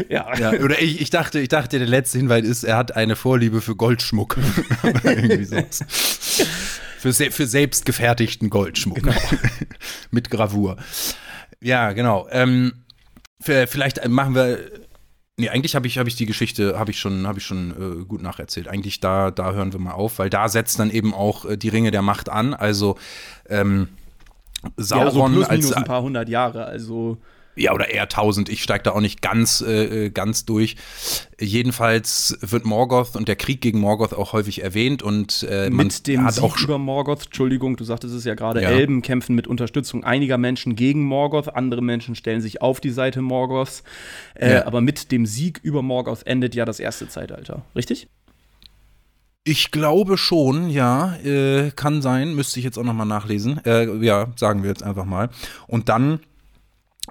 Ja. 0.09 0.35
ja. 0.35 0.53
ja 0.53 0.61
oder 0.61 0.81
ich, 0.83 1.01
ich, 1.01 1.11
dachte, 1.11 1.41
ich 1.41 1.49
dachte, 1.49 1.79
der 1.79 1.89
letzte 1.89 2.19
Hinweis 2.19 2.45
ist, 2.45 2.65
er 2.65 2.77
hat 2.77 2.97
eine 2.97 3.17
Vorliebe 3.17 3.61
für 3.61 3.77
Goldschmuck. 3.77 4.37
Irgendwie 5.05 5.45
sowas. 5.45 5.85
Für, 6.99 7.13
für 7.13 7.47
selbstgefertigten 7.47 8.51
Goldschmuck. 8.51 9.03
Genau. 9.03 9.15
Mit 10.11 10.31
Gravur. 10.31 10.77
Ja, 11.61 11.93
genau. 11.93 12.29
Ähm, 12.31 12.84
Vielleicht 13.45 14.07
machen 14.09 14.35
wir. 14.35 14.59
Nee, 15.37 15.49
eigentlich 15.49 15.75
habe 15.75 15.89
ich, 15.89 15.99
hab 15.99 16.07
ich 16.07 16.15
die 16.15 16.27
Geschichte 16.27 16.79
habe 16.79 16.93
ich 16.93 17.01
schon, 17.01 17.27
hab 17.27 17.37
ich 17.37 17.45
schon 17.45 18.03
äh, 18.03 18.05
gut 18.05 18.23
nacherzählt. 18.23 18.69
Eigentlich 18.69 19.01
da, 19.01 19.33
da 19.33 19.53
hören 19.53 19.73
wir 19.73 19.81
mal 19.81 19.93
auf, 19.93 20.21
weil 20.21 20.31
da 20.31 20.49
setzt 20.49 20.79
dann 20.79 20.91
eben 20.91 21.13
auch 21.13 21.45
äh, 21.45 21.57
die 21.57 21.71
Ringe 21.71 21.91
der 21.91 22.03
Macht 22.03 22.29
an. 22.29 22.55
Also 22.55 22.97
ähm, 23.49 23.89
Sauron 24.77 25.07
ja, 25.07 25.11
so 25.11 25.25
plus 25.25 25.49
minus 25.49 25.49
als 25.49 25.73
ein 25.73 25.85
paar 25.85 26.03
hundert 26.03 26.29
Jahre. 26.29 26.65
Also 26.67 27.19
ja, 27.57 27.73
oder 27.73 27.91
eher 27.91 28.05
1000. 28.05 28.49
Ich 28.49 28.63
steige 28.63 28.85
da 28.85 28.93
auch 28.93 29.01
nicht 29.01 29.23
ganz, 29.23 29.61
äh, 29.61 30.11
ganz 30.11 30.45
durch. 30.45 30.77
Jedenfalls 31.41 32.39
wird 32.41 32.65
Morgoth 32.65 33.17
und 33.17 33.29
der 33.29 33.37
Krieg 33.37 33.61
gegen 33.61 33.79
Morgoth 33.81 34.15
auch 34.15 34.33
häufig 34.33 34.63
erwähnt 34.63 35.03
und 35.03 35.47
äh, 35.49 35.71
mit 35.71 36.07
dem 36.07 36.25
hat 36.25 36.35
Sieg 36.35 36.45
auch 36.45 36.59
über 36.59 36.79
Morgoth, 36.79 37.27
Entschuldigung, 37.27 37.77
du 37.77 37.85
sagtest 37.85 38.15
es 38.15 38.25
ja 38.25 38.35
gerade, 38.35 38.63
ja. 38.63 38.71
Elben 38.71 39.03
kämpfen 39.03 39.35
mit 39.35 39.47
Unterstützung 39.47 40.05
einiger 40.05 40.39
Menschen 40.39 40.77
gegen 40.77 41.05
Morgoth, 41.05 41.55
andere 41.55 41.83
Menschen 41.83 42.15
stellen 42.15 42.41
sich 42.41 42.63
auf 42.63 42.81
die 42.81 42.91
Seite 42.91 43.23
Morgoths. 43.23 43.83
Äh, 44.35 44.55
ja. 44.55 44.67
Aber 44.67 44.81
mit 44.81 45.13
dem 45.13 45.27
Sieg 45.27 45.61
über 45.63 45.83
Morgoth 45.83 46.27
endet 46.27 46.55
ja 46.55 46.65
das 46.65 46.81
erste 46.81 47.09
Zeitalter, 47.09 47.63
richtig? 47.75 48.09
Ich 49.47 49.71
glaube 49.71 50.17
schon, 50.17 50.71
ja, 50.71 51.17
äh, 51.17 51.71
kann 51.77 52.01
sein, 52.01 52.35
müsste 52.35 52.59
ich 52.59 52.65
jetzt 52.65 52.79
auch 52.79 52.85
noch 52.85 52.95
mal 52.95 53.05
nachlesen. 53.05 53.61
Äh, 53.67 53.95
ja, 54.03 54.29
sagen 54.37 54.63
wir 54.63 54.71
jetzt 54.71 54.83
einfach 54.83 55.05
mal. 55.05 55.29
Und 55.67 55.91
dann 55.91 56.21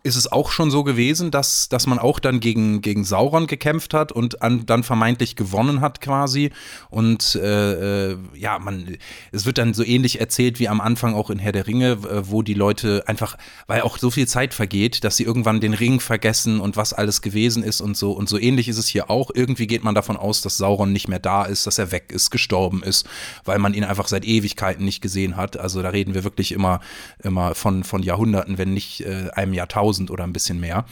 ist 0.02 0.16
es 0.16 0.32
auch 0.32 0.52
schon 0.52 0.72
so 0.72 0.84
gewesen, 0.84 1.30
dass, 1.30 1.70
dass 1.70 1.86
man 1.86 2.00
auch 2.00 2.20
dann 2.20 2.40
gegen, 2.40 2.82
gegen 2.82 3.06
Sauron 3.06 3.46
gekämpft 3.46 3.94
hat 3.94 4.12
und 4.12 4.42
an, 4.42 4.66
dann 4.66 4.84
vermeintlich 4.84 5.36
gewonnen 5.36 5.82
hat 5.82 6.02
quasi. 6.02 6.52
Und 6.90 7.36
äh, 7.36 8.12
äh, 8.12 8.18
ja, 8.34 8.58
man, 8.58 8.98
es 9.32 9.46
wird 9.46 9.60
dann 9.60 9.76
so 9.76 9.84
ähnlich 9.84 10.20
erzählt 10.20 10.60
wie 10.60 10.68
am 10.68 10.82
Anfang 10.82 11.14
auch 11.14 11.30
in 11.30 11.38
Herr 11.38 11.52
der 11.52 11.68
Ringe, 11.68 12.00
wo 12.28 12.42
die 12.42 12.56
Leute 12.56 13.04
einfach, 13.06 13.38
weil 13.68 13.82
auch 13.82 14.00
so 14.00 14.10
viel 14.10 14.28
Zeit 14.28 14.56
vergeht, 14.56 15.04
dass 15.04 15.16
sie 15.16 15.24
irgendwann 15.24 15.62
den 15.62 15.76
Ring 15.76 16.00
vergessen 16.00 16.60
und 16.60 16.76
was 16.76 16.94
alles 16.94 17.22
gewesen 17.22 17.64
ist 17.64 17.80
und 17.80 17.96
so. 17.96 18.14
Und 18.14 18.28
so 18.28 18.40
ähnlich 18.40 18.68
ist 18.68 18.80
es 18.80 18.88
hier 18.88 19.12
auch. 19.12 19.30
Irgendwie 19.34 19.68
geht 19.68 19.84
man 19.84 19.94
davon 19.94 20.18
aus, 20.18 20.42
dass 20.42 20.58
Sauron 20.58 20.92
nicht 20.92 21.08
mehr 21.08 21.20
da 21.20 21.46
ist, 21.46 21.68
dass 21.68 21.78
er 21.78 21.92
weg 21.92 22.12
ist, 22.12 22.32
gestorben 22.32 22.82
ist, 22.82 23.08
weil 23.46 23.60
man 23.60 23.76
ihn 23.76 23.84
einfach 23.84 24.08
seit 24.08 24.26
Ewigkeiten 24.26 24.84
nicht 24.84 25.02
gesehen 25.02 25.38
hat. 25.38 25.56
Also 25.58 25.84
da 25.84 25.90
reden 25.90 26.16
wir 26.16 26.24
wirklich 26.24 26.52
immer, 26.52 26.80
immer 27.24 27.54
von, 27.54 27.84
von 27.84 28.02
Jahrhunderten, 28.02 28.58
wenn 28.58 28.74
nicht 28.74 29.02
äh, 29.02 29.30
einem 29.34 29.54
Jahrtausend 29.54 29.83
1000 29.84 30.12
oder 30.12 30.24
ein 30.24 30.34
bisschen 30.34 30.60
mehr. 30.60 30.86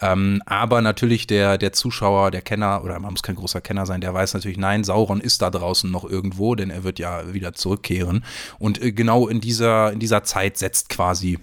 Ähm, 0.00 0.42
aber 0.46 0.82
natürlich 0.82 1.26
der, 1.28 1.58
der 1.58 1.72
Zuschauer, 1.72 2.32
der 2.32 2.42
Kenner, 2.42 2.82
oder 2.82 2.98
man 2.98 3.12
muss 3.12 3.22
kein 3.22 3.36
großer 3.36 3.60
Kenner 3.60 3.86
sein, 3.86 4.00
der 4.00 4.12
weiß 4.12 4.34
natürlich, 4.34 4.58
nein, 4.58 4.82
Sauron 4.82 5.20
ist 5.20 5.42
da 5.42 5.50
draußen 5.50 5.90
noch 5.90 6.04
irgendwo, 6.04 6.56
denn 6.56 6.70
er 6.70 6.82
wird 6.82 6.98
ja 6.98 7.32
wieder 7.32 7.52
zurückkehren. 7.52 8.24
Und 8.58 8.82
äh, 8.82 8.90
genau 8.92 9.28
in 9.28 9.40
dieser, 9.40 9.92
in 9.92 10.00
dieser 10.00 10.24
Zeit 10.24 10.58
setzt 10.58 10.88
quasi 10.88 11.38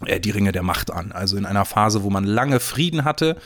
die 0.00 0.30
Ringe 0.30 0.52
der 0.52 0.62
Macht 0.62 0.90
an. 0.90 1.12
Also 1.12 1.36
in 1.36 1.46
einer 1.46 1.64
Phase, 1.64 2.02
wo 2.02 2.10
man 2.10 2.24
lange 2.24 2.60
Frieden 2.60 3.04
hatte 3.04 3.36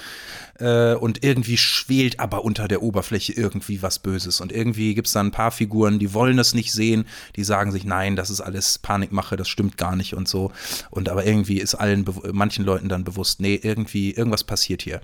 äh, 0.58 0.94
und 0.94 1.24
irgendwie 1.24 1.56
schwelt 1.56 2.20
aber 2.20 2.44
unter 2.44 2.68
der 2.68 2.82
Oberfläche 2.82 3.32
irgendwie 3.32 3.82
was 3.82 3.98
Böses. 3.98 4.40
Und 4.40 4.52
irgendwie 4.52 4.94
gibt 4.94 5.06
es 5.06 5.12
da 5.12 5.20
ein 5.20 5.30
paar 5.30 5.50
Figuren, 5.50 5.98
die 5.98 6.14
wollen 6.14 6.36
das 6.36 6.54
nicht 6.54 6.72
sehen, 6.72 7.06
die 7.36 7.44
sagen 7.44 7.72
sich, 7.72 7.84
nein, 7.84 8.16
das 8.16 8.30
ist 8.30 8.40
alles 8.40 8.78
Panikmache, 8.78 9.36
das 9.36 9.48
stimmt 9.48 9.76
gar 9.76 9.96
nicht 9.96 10.14
und 10.14 10.28
so. 10.28 10.52
Und 10.90 11.08
aber 11.08 11.26
irgendwie 11.26 11.58
ist 11.58 11.74
allen, 11.74 12.04
manchen 12.32 12.64
Leuten 12.64 12.88
dann 12.88 13.04
bewusst, 13.04 13.40
nee, 13.40 13.58
irgendwie, 13.62 14.12
irgendwas 14.12 14.44
passiert 14.44 14.82
hier. 14.82 15.00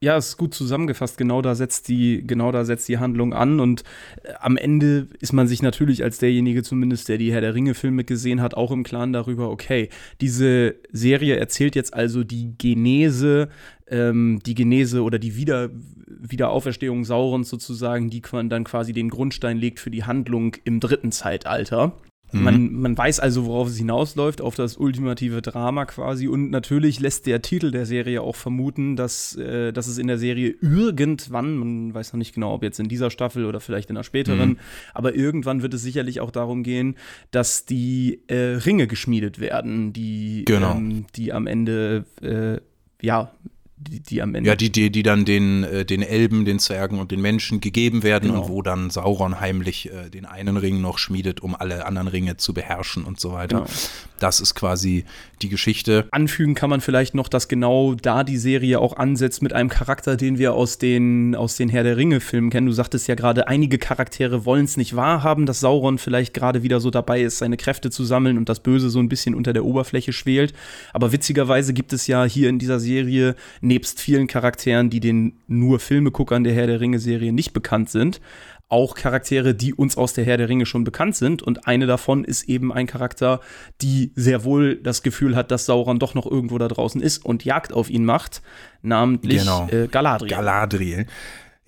Ja, 0.00 0.16
ist 0.16 0.36
gut 0.36 0.54
zusammengefasst. 0.54 1.18
Genau 1.18 1.42
da 1.42 1.56
setzt 1.56 1.88
die, 1.88 2.24
genau 2.24 2.52
da 2.52 2.64
setzt 2.64 2.88
die 2.88 2.98
Handlung 2.98 3.32
an. 3.32 3.58
Und 3.58 3.82
äh, 4.22 4.32
am 4.38 4.56
Ende 4.56 5.08
ist 5.18 5.32
man 5.32 5.48
sich 5.48 5.60
natürlich 5.60 6.04
als 6.04 6.18
derjenige 6.18 6.62
zumindest, 6.62 7.08
der 7.08 7.18
die 7.18 7.32
Herr 7.32 7.40
der 7.40 7.54
Ringe-Filme 7.54 8.04
gesehen 8.04 8.40
hat, 8.40 8.54
auch 8.54 8.70
im 8.70 8.84
Klaren 8.84 9.12
darüber, 9.12 9.50
okay, 9.50 9.88
diese 10.20 10.76
Serie 10.92 11.36
erzählt 11.36 11.74
jetzt 11.74 11.94
also 11.94 12.22
die 12.22 12.56
Genese, 12.56 13.48
ähm, 13.88 14.38
die 14.46 14.54
Genese 14.54 15.02
oder 15.02 15.18
die 15.18 15.34
Wieder 15.34 15.70
Wiederauferstehung 16.06 17.04
Saurons 17.04 17.48
sozusagen, 17.48 18.08
die 18.08 18.22
dann 18.22 18.64
quasi 18.64 18.92
den 18.92 19.08
Grundstein 19.08 19.58
legt 19.58 19.80
für 19.80 19.90
die 19.90 20.04
Handlung 20.04 20.56
im 20.64 20.80
dritten 20.80 21.12
Zeitalter. 21.12 21.94
Mhm. 22.32 22.42
Man, 22.42 22.72
man 22.72 22.98
weiß 22.98 23.20
also, 23.20 23.46
worauf 23.46 23.68
es 23.68 23.78
hinausläuft, 23.78 24.40
auf 24.40 24.54
das 24.54 24.76
ultimative 24.76 25.42
Drama 25.42 25.86
quasi. 25.86 26.28
Und 26.28 26.50
natürlich 26.50 27.00
lässt 27.00 27.26
der 27.26 27.42
Titel 27.42 27.70
der 27.70 27.86
Serie 27.86 28.22
auch 28.22 28.36
vermuten, 28.36 28.96
dass, 28.96 29.36
äh, 29.36 29.72
dass 29.72 29.86
es 29.86 29.98
in 29.98 30.06
der 30.06 30.18
Serie 30.18 30.54
irgendwann, 30.60 31.56
man 31.56 31.94
weiß 31.94 32.12
noch 32.12 32.18
nicht 32.18 32.34
genau, 32.34 32.54
ob 32.54 32.62
jetzt 32.62 32.80
in 32.80 32.88
dieser 32.88 33.10
Staffel 33.10 33.44
oder 33.44 33.60
vielleicht 33.60 33.90
in 33.90 33.96
einer 33.96 34.04
späteren, 34.04 34.50
mhm. 34.50 34.58
aber 34.94 35.14
irgendwann 35.14 35.62
wird 35.62 35.74
es 35.74 35.82
sicherlich 35.82 36.20
auch 36.20 36.30
darum 36.30 36.62
gehen, 36.62 36.96
dass 37.30 37.64
die 37.64 38.22
äh, 38.28 38.56
Ringe 38.56 38.86
geschmiedet 38.86 39.40
werden, 39.40 39.92
die, 39.92 40.44
genau. 40.46 40.72
ähm, 40.72 41.06
die 41.16 41.32
am 41.32 41.46
Ende 41.46 42.04
äh, 42.20 42.60
ja 43.04 43.32
die, 43.80 44.00
die 44.00 44.22
am 44.22 44.34
Ende. 44.34 44.48
Ja, 44.48 44.56
die, 44.56 44.70
die, 44.70 44.90
die 44.90 45.02
dann 45.02 45.24
den, 45.24 45.64
äh, 45.64 45.84
den 45.84 46.02
Elben, 46.02 46.44
den 46.44 46.58
Zwergen 46.58 46.98
und 46.98 47.10
den 47.10 47.20
Menschen 47.20 47.60
gegeben 47.60 48.02
werden 48.02 48.30
genau. 48.30 48.42
und 48.42 48.48
wo 48.48 48.62
dann 48.62 48.90
Sauron 48.90 49.40
heimlich 49.40 49.90
äh, 49.90 50.10
den 50.10 50.26
einen 50.26 50.56
Ring 50.56 50.80
noch 50.80 50.98
schmiedet, 50.98 51.40
um 51.40 51.54
alle 51.54 51.86
anderen 51.86 52.08
Ringe 52.08 52.36
zu 52.36 52.52
beherrschen 52.54 53.04
und 53.04 53.20
so 53.20 53.32
weiter. 53.32 53.58
Genau. 53.58 53.70
Das 54.18 54.40
ist 54.40 54.54
quasi 54.54 55.04
die 55.42 55.48
Geschichte. 55.48 56.08
Anfügen 56.10 56.54
kann 56.54 56.70
man 56.70 56.80
vielleicht 56.80 57.14
noch, 57.14 57.28
dass 57.28 57.46
genau 57.46 57.94
da 57.94 58.24
die 58.24 58.36
Serie 58.36 58.80
auch 58.80 58.96
ansetzt 58.96 59.42
mit 59.42 59.52
einem 59.52 59.68
Charakter, 59.68 60.16
den 60.16 60.38
wir 60.38 60.54
aus 60.54 60.78
den, 60.78 61.36
aus 61.36 61.56
den 61.56 61.68
Herr 61.68 61.84
der 61.84 61.96
Ringe-Filmen 61.96 62.50
kennen. 62.50 62.66
Du 62.66 62.72
sagtest 62.72 63.06
ja 63.06 63.14
gerade, 63.14 63.46
einige 63.46 63.78
Charaktere 63.78 64.44
wollen 64.44 64.64
es 64.64 64.76
nicht 64.76 64.96
wahrhaben, 64.96 65.46
dass 65.46 65.60
Sauron 65.60 65.98
vielleicht 65.98 66.34
gerade 66.34 66.62
wieder 66.64 66.80
so 66.80 66.90
dabei 66.90 67.22
ist, 67.22 67.38
seine 67.38 67.56
Kräfte 67.56 67.90
zu 67.90 68.04
sammeln 68.04 68.38
und 68.38 68.48
das 68.48 68.60
Böse 68.60 68.90
so 68.90 68.98
ein 68.98 69.08
bisschen 69.08 69.34
unter 69.36 69.52
der 69.52 69.64
Oberfläche 69.64 70.12
schwelt. 70.12 70.52
Aber 70.92 71.12
witzigerweise 71.12 71.72
gibt 71.72 71.92
es 71.92 72.08
ja 72.08 72.24
hier 72.24 72.48
in 72.48 72.58
dieser 72.58 72.80
Serie 72.80 73.36
nebst 73.68 74.00
vielen 74.00 74.26
Charakteren, 74.26 74.90
die 74.90 74.98
den 74.98 75.38
nur 75.46 75.78
Filmeguckern 75.78 76.42
der 76.42 76.54
Herr 76.54 76.66
der 76.66 76.80
Ringe-Serie 76.80 77.32
nicht 77.32 77.52
bekannt 77.52 77.90
sind, 77.90 78.20
auch 78.68 78.94
Charaktere, 78.94 79.54
die 79.54 79.72
uns 79.72 79.96
aus 79.96 80.12
der 80.12 80.24
Herr 80.24 80.36
der 80.36 80.48
Ringe 80.48 80.66
schon 80.66 80.84
bekannt 80.84 81.16
sind. 81.16 81.42
Und 81.42 81.66
eine 81.66 81.86
davon 81.86 82.24
ist 82.24 82.48
eben 82.48 82.72
ein 82.72 82.86
Charakter, 82.86 83.40
die 83.80 84.12
sehr 84.14 84.44
wohl 84.44 84.76
das 84.76 85.02
Gefühl 85.02 85.36
hat, 85.36 85.50
dass 85.50 85.66
Sauron 85.66 85.98
doch 85.98 86.14
noch 86.14 86.26
irgendwo 86.26 86.58
da 86.58 86.68
draußen 86.68 87.00
ist 87.00 87.24
und 87.24 87.44
Jagd 87.44 87.72
auf 87.72 87.88
ihn 87.88 88.04
macht, 88.04 88.42
namentlich 88.82 89.40
genau. 89.40 89.68
äh, 89.70 89.86
Galadriel. 89.86 90.30
Galadriel. 90.30 91.06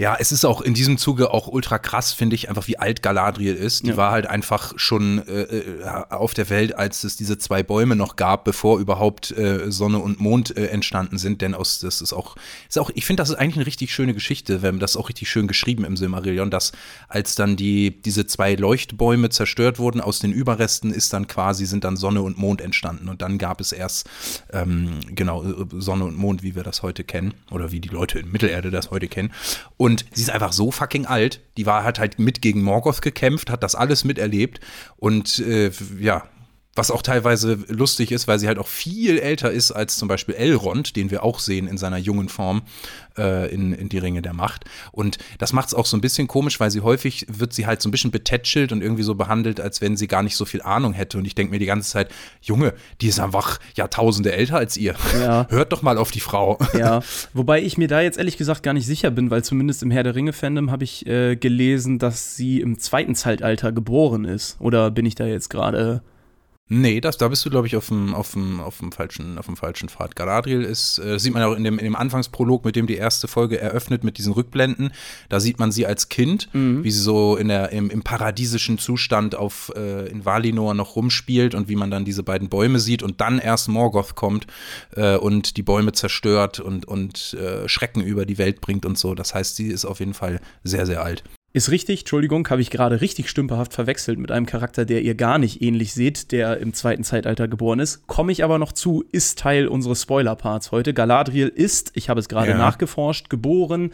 Ja, 0.01 0.17
es 0.19 0.33
ist 0.33 0.47
auch 0.47 0.63
in 0.63 0.73
diesem 0.73 0.97
Zuge 0.97 1.31
auch 1.31 1.47
ultra 1.47 1.79
krass, 1.79 2.15
finde 2.15 2.35
ich, 2.35 2.49
einfach 2.49 2.67
wie 2.69 2.79
alt 2.79 3.03
Galadriel 3.03 3.55
ist. 3.55 3.85
Die 3.85 3.91
ja. 3.91 3.97
war 3.99 4.13
halt 4.13 4.27
einfach 4.27 4.73
schon 4.77 5.19
äh, 5.29 5.43
äh, 5.43 5.85
auf 6.09 6.33
der 6.33 6.49
Welt, 6.49 6.75
als 6.75 7.05
es 7.05 7.17
diese 7.17 7.37
zwei 7.37 7.63
Bäume 7.63 7.97
noch 7.97 8.17
gab, 8.17 8.45
bevor 8.47 8.81
überhaupt 8.81 9.31
äh, 9.33 9.71
Sonne 9.71 9.99
und 9.99 10.19
Mond 10.19 10.57
äh, 10.57 10.69
entstanden 10.69 11.19
sind. 11.19 11.43
Denn 11.43 11.55
aus, 11.55 11.81
das 11.81 12.01
ist 12.01 12.15
auch, 12.15 12.37
ist 12.67 12.79
auch 12.79 12.91
ich 12.95 13.05
finde, 13.05 13.21
das 13.21 13.29
ist 13.29 13.35
eigentlich 13.35 13.57
eine 13.57 13.67
richtig 13.67 13.93
schöne 13.93 14.15
Geschichte, 14.15 14.63
wenn 14.63 14.79
das 14.79 14.93
ist 14.93 14.97
auch 14.97 15.11
richtig 15.11 15.29
schön 15.29 15.47
geschrieben 15.47 15.85
im 15.85 15.99
Silmarillion, 15.99 16.51
dass 16.51 16.73
als 17.09 17.35
dann 17.35 17.57
die, 17.57 18.01
diese 18.01 18.27
zwei 18.27 18.55
Leuchtbäume 18.55 19.29
zerstört 19.29 19.79
wurden, 19.79 20.01
aus 20.01 20.19
den 20.19 20.33
Überresten 20.33 20.95
ist 20.95 21.13
dann 21.13 21.27
quasi, 21.27 21.67
sind 21.67 21.85
dann 21.85 21.99
Sonne 21.99 22.23
und 22.23 22.39
Mond 22.39 22.63
entstanden. 22.63 23.11
Und 23.11 23.21
dann 23.21 23.37
gab 23.37 23.61
es 23.61 23.71
erst, 23.71 24.09
ähm, 24.51 25.01
genau, 25.15 25.45
äh, 25.45 25.67
Sonne 25.73 26.07
und 26.07 26.17
Mond, 26.17 26.43
wie 26.43 26.55
wir 26.55 26.63
das 26.63 26.83
heute 26.83 27.05
kennen, 27.05 27.35
oder 27.51 27.71
wie 27.71 27.81
die 27.81 27.91
Leute 27.91 28.19
in 28.19 28.33
Mittelerde 28.33 28.71
das 28.71 28.91
heute 28.91 29.07
kennen. 29.07 29.31
Und 29.77 29.90
und 29.91 30.05
sie 30.13 30.23
ist 30.23 30.31
einfach 30.31 30.53
so 30.53 30.71
fucking 30.71 31.07
alt. 31.07 31.41
Die 31.57 31.67
war, 31.67 31.83
hat 31.83 31.99
halt 31.99 32.21
mit 32.21 32.41
gegen 32.43 32.63
Morgoth 32.63 33.03
gekämpft, 33.03 33.51
hat 33.51 33.65
das 33.65 33.75
alles 33.75 34.05
miterlebt. 34.05 34.61
Und 34.99 35.41
äh, 35.41 35.73
ja, 35.99 36.23
was 36.77 36.91
auch 36.91 37.03
teilweise 37.03 37.59
lustig 37.69 38.13
ist, 38.13 38.29
weil 38.29 38.39
sie 38.39 38.47
halt 38.47 38.59
auch 38.59 38.69
viel 38.69 39.19
älter 39.19 39.51
ist 39.51 39.73
als 39.73 39.97
zum 39.97 40.07
Beispiel 40.07 40.37
Elrond, 40.37 40.95
den 40.95 41.11
wir 41.11 41.25
auch 41.25 41.41
sehen 41.41 41.67
in 41.67 41.77
seiner 41.77 41.99
jungen 41.99 42.29
Form 42.29 42.63
äh, 43.19 43.53
in, 43.53 43.73
in 43.73 43.89
Die 43.89 43.99
Ringe 43.99 44.23
der 44.23 44.35
Macht. 44.35 44.65
Und 44.93 45.19
das 45.39 45.53
macht 45.53 45.69
es 45.69 45.75
auch 45.75 45.85
so 45.85 45.97
ein 45.97 46.01
bisschen 46.01 46.29
komisch, 46.29 46.61
weil 46.61 46.71
sie 46.71 46.81
häufig 46.81 47.27
wird 47.29 47.53
sie 47.53 47.67
halt 47.67 47.83
so 47.83 47.89
ein 47.89 47.91
bisschen 47.91 48.13
betätschelt 48.13 48.71
und 48.71 48.83
irgendwie 48.83 49.03
so 49.03 49.17
behandelt, 49.17 49.61
als 49.61 49.81
wenn 49.81 49.97
sie 49.97 50.07
gar 50.07 50.23
nicht 50.23 50.37
so 50.37 50.45
viel 50.45 50.63
Ahnung 50.63 50.93
hätte. 50.93 51.19
Und 51.19 51.25
ich 51.25 51.35
denke 51.35 51.51
mir 51.53 51.59
die 51.59 51.67
ganze 51.67 51.91
Zeit, 51.91 52.09
Junge, 52.41 52.73
die 53.01 53.09
ist 53.09 53.19
einfach 53.19 53.59
Jahrtausende 53.75 54.33
älter 54.33 54.57
als 54.57 54.77
ihr. 54.77 54.95
Ja. 55.21 55.49
Hört 55.51 55.73
doch 55.73 55.83
mal 55.83 55.99
auf 55.99 56.13
die 56.13 56.21
Frau. 56.21 56.57
Ja, 56.79 57.03
wobei 57.35 57.63
ich 57.63 57.79
mir 57.79 57.89
da 57.89 58.01
jetzt 58.01 58.17
ehrlich 58.17 58.37
gesagt 58.37 58.63
gar 58.63 58.75
nicht 58.75 58.87
sicher 58.87 59.11
bin, 59.11 59.31
weil 59.31 59.43
zumindest 59.43 59.83
im 59.83 59.91
Herr 59.91 60.05
der 60.05 60.15
Ringe-Fandom 60.15 60.71
habe 60.71 60.85
ich 60.85 61.05
äh, 61.07 61.35
gelesen, 61.35 61.99
dass 61.99 62.37
sie 62.37 62.61
im 62.61 62.79
zweiten 62.79 63.17
Zeitalter 63.17 63.73
geboren 63.73 64.25
ist. 64.25 64.57
Oder 64.61 64.93
bin 64.93 65.05
ich 65.05 65.17
da 65.17 65.27
jetzt 65.27 65.51
gerade 65.51 66.03
Nee, 66.73 67.01
das, 67.01 67.19
da 67.19 67.27
bist 67.27 67.45
du, 67.45 67.51
glaube 67.51 67.67
ich, 67.67 67.75
auf 67.75 67.89
dem, 67.89 68.15
auf, 68.15 68.31
dem, 68.31 68.61
auf, 68.61 68.79
dem 68.79 68.93
falschen, 68.93 69.39
auf 69.39 69.47
dem 69.47 69.57
falschen 69.57 69.89
Pfad. 69.89 70.15
Galadriel 70.15 70.63
ist, 70.63 71.01
äh, 71.01 71.19
sieht 71.19 71.35
man 71.35 71.43
auch 71.43 71.57
in 71.57 71.65
dem, 71.65 71.81
in 71.81 71.85
dem 71.85 71.97
Anfangsprolog, 71.97 72.65
mit 72.65 72.77
dem 72.77 72.87
die 72.87 72.95
erste 72.95 73.27
Folge 73.27 73.61
eröffnet, 73.61 74.05
mit 74.05 74.19
diesen 74.19 74.33
Rückblenden. 74.33 74.93
Da 75.29 75.41
sieht 75.41 75.59
man 75.59 75.73
sie 75.73 75.85
als 75.85 76.09
Kind, 76.09 76.49
mhm. 76.53 76.85
wie 76.85 76.93
sie 76.93 77.01
so 77.01 77.37
in 77.37 77.49
der, 77.49 77.71
im, 77.71 77.91
im 77.91 78.03
paradiesischen 78.03 78.79
Zustand 78.79 79.35
auf, 79.35 79.73
äh, 79.75 80.07
in 80.11 80.25
Valinor 80.25 80.75
noch 80.75 80.95
rumspielt 80.95 81.57
und 81.57 81.69
wie 81.69 81.75
man 81.75 81.91
dann 81.91 82.05
diese 82.05 82.23
beiden 82.23 82.49
Bäume 82.49 82.79
sieht 82.79 83.03
und 83.03 83.21
dann 83.21 83.41
erst 83.41 83.69
Morgoth 83.69 84.15
kommt 84.15 84.47
äh, 84.95 85.17
und 85.17 85.57
die 85.57 85.65
Bäume 85.65 85.91
zerstört 85.91 86.61
und, 86.61 86.87
und 86.87 87.35
äh, 87.35 87.69
Schrecken 87.69 88.01
über 88.01 88.27
die 88.27 88.39
Welt 88.39 88.61
bringt 88.61 88.87
und 88.87 88.97
so. 88.97 89.17
Das 89.17 89.35
heißt, 89.35 89.57
sie 89.57 89.67
ist 89.67 89.85
auf 89.85 89.99
jeden 89.99 90.15
Fall 90.15 90.41
sehr, 90.63 90.87
sehr 90.87 91.03
alt. 91.03 91.25
Ist 91.53 91.73
richtig, 91.73 92.01
Entschuldigung, 92.01 92.49
habe 92.49 92.61
ich 92.61 92.71
gerade 92.71 93.01
richtig 93.01 93.29
stümperhaft 93.29 93.73
verwechselt 93.73 94.21
mit 94.21 94.31
einem 94.31 94.47
Charakter, 94.47 94.85
der 94.85 95.03
ihr 95.03 95.17
gar 95.17 95.37
nicht 95.39 95.61
ähnlich 95.61 95.93
seht, 95.93 96.31
der 96.31 96.59
im 96.59 96.75
zweiten 96.75 97.03
Zeitalter 97.03 97.49
geboren 97.49 97.81
ist. 97.81 98.07
Komme 98.07 98.31
ich 98.31 98.45
aber 98.45 98.61
noch 98.61 98.71
zu, 98.71 99.03
ist 99.11 99.41
Teil 99.41 99.67
unseres 99.67 100.03
Spoiler-Parts 100.03 100.71
heute. 100.71 100.95
Galadriel 100.95 101.49
ist, 101.49 101.91
ich 101.95 102.09
habe 102.09 102.21
es 102.21 102.29
gerade 102.29 102.53
ja. 102.53 102.57
nachgeforscht, 102.57 103.31
geboren 103.31 103.93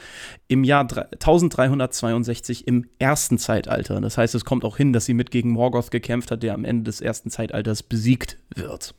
im 0.49 0.65
Jahr 0.65 0.83
1362 0.83 2.67
im 2.67 2.91
ersten 2.99 3.39
Zeitalter. 3.39 4.03
Das 4.03 4.19
heißt, 4.19 4.35
es 4.35 4.45
kommt 4.45 4.67
auch 4.67 4.77
hin, 4.77 4.93
dass 4.93 5.07
sie 5.07 5.15
mit 5.15 5.31
gegen 5.31 5.49
Morgoth 5.49 5.91
gekämpft 5.91 6.31
hat, 6.31 6.43
der 6.43 6.53
am 6.53 6.67
Ende 6.67 6.85
des 6.85 7.01
ersten 7.01 7.31
Zeitalters 7.31 7.83
besiegt 7.83 8.37
wird. 8.55 8.95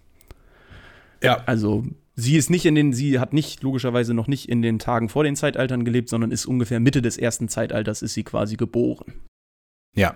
Ja. 1.22 1.44
Also 1.46 1.86
Sie 2.20 2.36
ist 2.36 2.50
nicht 2.50 2.66
in 2.66 2.74
den, 2.74 2.94
sie 2.94 3.20
hat 3.20 3.32
nicht, 3.32 3.62
logischerweise 3.62 4.16
noch 4.16 4.26
nicht 4.26 4.50
in 4.50 4.64
den 4.64 4.80
Tagen 4.80 5.08
vor 5.08 5.24
den 5.24 5.36
Zeitaltern 5.36 5.86
gelebt, 5.86 6.10
sondern 6.10 6.32
ist 6.32 6.48
ungefähr 6.48 6.80
Mitte 6.80 7.04
des 7.04 7.16
ersten 7.16 7.48
Zeitalters 7.48 8.02
ist 8.02 8.16
sie 8.16 8.24
quasi 8.24 8.56
geboren. 8.56 9.14
Ja. 9.94 10.16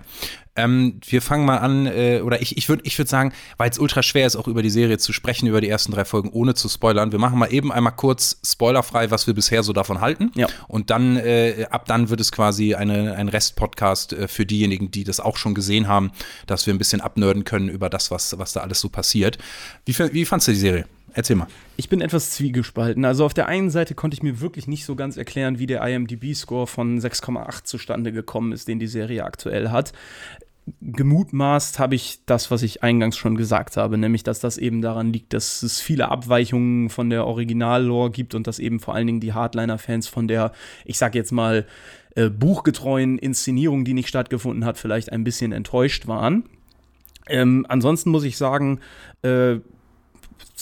Ähm, 0.54 1.00
wir 1.06 1.22
fangen 1.22 1.46
mal 1.46 1.58
an, 1.58 1.86
äh, 1.86 2.20
oder 2.24 2.42
ich, 2.42 2.56
ich 2.56 2.68
würde 2.68 2.82
ich 2.84 2.98
würd 2.98 3.08
sagen, 3.08 3.32
weil 3.56 3.70
es 3.70 3.78
ultra 3.78 4.02
schwer 4.02 4.26
ist, 4.26 4.34
auch 4.36 4.48
über 4.48 4.62
die 4.62 4.70
Serie 4.70 4.98
zu 4.98 5.12
sprechen, 5.12 5.46
über 5.46 5.60
die 5.60 5.68
ersten 5.68 5.92
drei 5.92 6.04
Folgen, 6.04 6.30
ohne 6.30 6.54
zu 6.54 6.68
spoilern. 6.68 7.12
Wir 7.12 7.20
machen 7.20 7.38
mal 7.38 7.52
eben 7.52 7.72
einmal 7.72 7.94
kurz 7.94 8.40
spoilerfrei, 8.44 9.10
was 9.12 9.26
wir 9.26 9.34
bisher 9.34 9.62
so 9.62 9.72
davon 9.72 10.00
halten. 10.00 10.32
Ja. 10.34 10.48
Und 10.68 10.90
dann, 10.90 11.16
äh, 11.16 11.66
ab 11.70 11.86
dann 11.86 12.10
wird 12.10 12.20
es 12.20 12.32
quasi 12.32 12.74
eine, 12.74 13.14
ein 13.14 13.28
Rest-Podcast 13.28 14.12
äh, 14.12 14.28
für 14.28 14.44
diejenigen, 14.44 14.90
die 14.90 15.04
das 15.04 15.20
auch 15.20 15.36
schon 15.36 15.54
gesehen 15.54 15.86
haben, 15.88 16.10
dass 16.46 16.66
wir 16.66 16.74
ein 16.74 16.78
bisschen 16.78 17.00
abnörden 17.00 17.44
können 17.44 17.68
über 17.68 17.88
das, 17.88 18.10
was, 18.10 18.38
was 18.38 18.52
da 18.52 18.60
alles 18.60 18.80
so 18.80 18.88
passiert. 18.88 19.38
Wie, 19.84 19.96
wie 19.98 20.24
fandst 20.24 20.48
du 20.48 20.52
die 20.52 20.58
Serie? 20.58 20.86
Erzähl 21.14 21.36
mal. 21.36 21.46
Ich 21.76 21.88
bin 21.88 22.00
etwas 22.00 22.30
zwiegespalten. 22.30 23.04
Also 23.04 23.24
auf 23.24 23.34
der 23.34 23.46
einen 23.46 23.70
Seite 23.70 23.94
konnte 23.94 24.14
ich 24.14 24.22
mir 24.22 24.40
wirklich 24.40 24.66
nicht 24.66 24.84
so 24.84 24.96
ganz 24.96 25.16
erklären, 25.16 25.58
wie 25.58 25.66
der 25.66 25.86
IMDb-Score 25.86 26.66
von 26.66 27.00
6,8 27.00 27.64
zustande 27.64 28.12
gekommen 28.12 28.52
ist, 28.52 28.68
den 28.68 28.78
die 28.78 28.86
Serie 28.86 29.24
aktuell 29.24 29.70
hat 29.70 29.92
gemutmaßt 30.80 31.78
habe 31.78 31.94
ich 31.94 32.20
das, 32.26 32.50
was 32.50 32.62
ich 32.62 32.82
eingangs 32.82 33.16
schon 33.16 33.36
gesagt 33.36 33.76
habe, 33.76 33.98
nämlich 33.98 34.22
dass 34.22 34.38
das 34.38 34.58
eben 34.58 34.80
daran 34.80 35.12
liegt, 35.12 35.32
dass 35.32 35.62
es 35.62 35.80
viele 35.80 36.08
Abweichungen 36.08 36.88
von 36.88 37.10
der 37.10 37.26
Original-Lore 37.26 38.10
gibt 38.10 38.34
und 38.34 38.46
dass 38.46 38.58
eben 38.58 38.78
vor 38.78 38.94
allen 38.94 39.06
Dingen 39.06 39.20
die 39.20 39.32
Hardliner-Fans 39.32 40.06
von 40.06 40.28
der, 40.28 40.52
ich 40.84 40.98
sag 40.98 41.14
jetzt 41.14 41.32
mal, 41.32 41.66
äh, 42.14 42.28
buchgetreuen 42.28 43.18
Inszenierung, 43.18 43.84
die 43.84 43.94
nicht 43.94 44.08
stattgefunden 44.08 44.64
hat, 44.64 44.78
vielleicht 44.78 45.10
ein 45.10 45.24
bisschen 45.24 45.52
enttäuscht 45.52 46.06
waren. 46.06 46.44
Ähm, 47.26 47.66
ansonsten 47.68 48.10
muss 48.10 48.24
ich 48.24 48.36
sagen, 48.36 48.80
äh, 49.22 49.56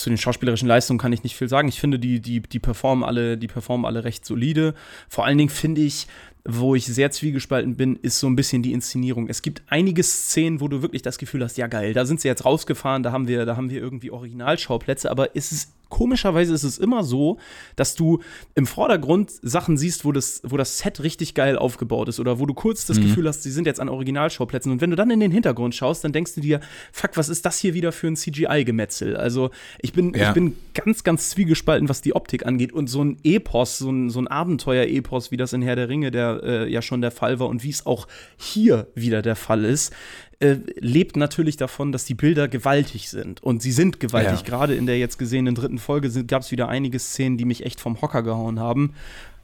zu 0.01 0.11
den 0.11 0.19
schauspielerischen 0.19 0.67
Leistungen 0.67 0.99
kann 0.99 1.13
ich 1.13 1.23
nicht 1.23 1.37
viel 1.37 1.49
sagen. 1.49 1.69
Ich 1.69 1.81
finde, 1.81 1.99
die, 1.99 2.21
die, 2.21 2.41
die 2.41 2.59
performen 2.59 3.05
alle, 3.05 3.37
die 3.37 3.47
performen 3.47 3.85
alle 3.85 4.05
recht 4.05 4.25
solide. 4.25 4.75
Vor 5.09 5.27
allen 5.27 5.39
Dingen 5.39 5.51
finde 5.51 5.83
ich, 5.83 6.07
wo 6.45 6.75
ich 6.75 6.87
sehr 6.87 7.11
zwiegespalten 7.11 7.77
bin, 7.77 7.97
ist 7.97 8.19
so 8.19 8.27
ein 8.27 8.37
bisschen 8.37 8.63
die 8.63 8.73
Inszenierung. 8.73 9.29
Es 9.29 9.43
gibt 9.43 9.63
einige 9.69 10.03
Szenen, 10.03 10.61
wo 10.61 10.69
du 10.69 10.81
wirklich 10.81 11.03
das 11.03 11.19
Gefühl 11.19 11.45
hast, 11.45 11.59
ja 11.59 11.67
geil, 11.67 11.93
da 11.93 12.07
sind 12.07 12.21
sie 12.21 12.29
jetzt 12.29 12.45
rausgefahren, 12.45 13.03
da 13.03 13.13
haben 13.13 13.29
wir, 13.29 13.45
da 13.45 13.57
haben 13.57 13.69
wir 13.69 13.81
irgendwie 13.81 14.11
Originalschauplätze, 14.11 15.11
aber 15.11 15.37
es 15.37 15.53
ist 15.53 15.73
komischerweise 15.91 16.55
ist 16.55 16.63
es 16.63 16.79
immer 16.79 17.05
so, 17.05 17.39
dass 17.77 17.95
du 17.95 18.21
im 18.55 18.67
Vordergrund 18.67 19.31
Sachen 19.43 19.77
siehst, 19.77 20.05
wo 20.07 20.13
das, 20.13 20.41
wo 20.45 20.57
das 20.57 20.79
Set 20.79 21.03
richtig 21.03 21.35
geil 21.35 21.59
aufgebaut 21.59 22.09
ist 22.09 22.21
oder 22.21 22.39
wo 22.39 22.47
du 22.47 22.55
kurz 22.55 22.87
das 22.87 22.99
mhm. 22.99 23.03
Gefühl 23.03 23.29
hast, 23.29 23.43
sie 23.43 23.51
sind 23.51 23.67
jetzt 23.67 23.81
an 23.81 23.89
Originalschauplätzen. 23.89 24.73
Und 24.73 24.81
wenn 24.81 24.91
du 24.91 24.97
dann 24.97 25.11
in 25.11 25.21
den 25.21 25.31
Hintergrund 25.31 25.75
schaust, 25.75 26.03
dann 26.05 26.13
denkst 26.13 26.35
du 26.35 26.41
dir, 26.41 26.61
fuck, 26.93 27.17
was 27.17 27.29
ist 27.29 27.45
das 27.45 27.59
hier 27.59 27.75
wieder 27.75 27.93
für 27.93 28.07
ein 28.07 28.17
CGI-Gemetzel? 28.17 29.17
Also 29.17 29.51
ich 29.81 29.93
bin, 29.93 30.15
ja. 30.15 30.29
ich 30.29 30.35
bin 30.35 30.57
ganz, 30.75 31.05
ganz 31.05 31.31
zwiegespalten, 31.31 31.89
was 31.89 32.01
die 32.01 32.15
Optik 32.15 32.47
angeht. 32.47 32.73
Und 32.73 32.89
so 32.89 33.05
ein 33.05 33.19
Epos, 33.23 33.79
so 33.79 33.91
ein, 33.91 34.09
so 34.09 34.21
ein 34.21 34.29
Abenteuer-Epos, 34.29 35.31
wie 35.31 35.37
das 35.37 35.53
in 35.53 35.63
Herr 35.63 35.77
der 35.77 35.89
Ringe 35.89 36.11
der, 36.11 36.41
äh, 36.43 36.73
ja 36.73 36.81
schon 36.81 37.01
der 37.01 37.11
Fall 37.11 37.39
war 37.39 37.49
und 37.49 37.63
wie 37.65 37.71
es 37.71 37.85
auch 37.85 38.07
hier 38.37 38.87
wieder 38.95 39.23
der 39.23 39.37
Fall 39.37 39.65
ist, 39.65 39.93
äh, 40.41 40.57
lebt 40.79 41.17
natürlich 41.17 41.59
davon, 41.59 41.93
dass 41.93 42.07
die 42.07 42.15
Bilder 42.15 42.49
gewaltig 42.49 43.11
sind. 43.11 43.43
Und 43.43 43.61
sie 43.61 43.73
sind 43.73 44.01
gewaltig. 44.01 44.41
Ja. 44.41 44.47
Gerade 44.47 44.75
in 44.75 44.87
der 44.87 44.99
jetzt 44.99 45.19
gesehenen 45.19 45.55
dritten 45.55 45.79
Folge 45.79 46.25
gab 46.25 46.43
es 46.43 46.51
wieder 46.51 46.69
einige 46.69 46.99
Szenen, 46.99 47.37
die 47.37 47.45
mich 47.45 47.65
echt 47.67 47.79
vom 47.79 48.01
Hocker 48.01 48.23
gehauen 48.23 48.59
haben. 48.59 48.95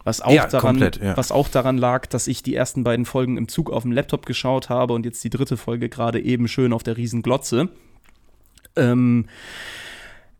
Was 0.05 0.23
auch, 0.23 0.31
ja, 0.31 0.47
daran, 0.47 0.77
komplett, 0.77 1.03
ja. 1.03 1.17
was 1.17 1.33
auch 1.33 1.49
daran 1.49 1.77
lag, 1.79 2.07
dass 2.07 2.29
ich 2.29 2.43
die 2.43 2.55
ersten 2.55 2.85
beiden 2.85 3.05
Folgen 3.05 3.37
im 3.37 3.49
Zug 3.49 3.71
auf 3.71 3.83
dem 3.83 3.93
Laptop 3.93 4.25
geschaut 4.25 4.69
habe 4.69 4.95
und 4.95 5.05
jetzt 5.05 5.23
die 5.23 5.31
dritte 5.31 5.57
Folge 5.57 5.89
gerade 5.89 6.21
eben 6.21 6.49
schön 6.49 6.73
auf 6.73 6.83
der 6.83 6.97
Riesenglotze. 6.97 7.69
Ähm, 8.77 9.27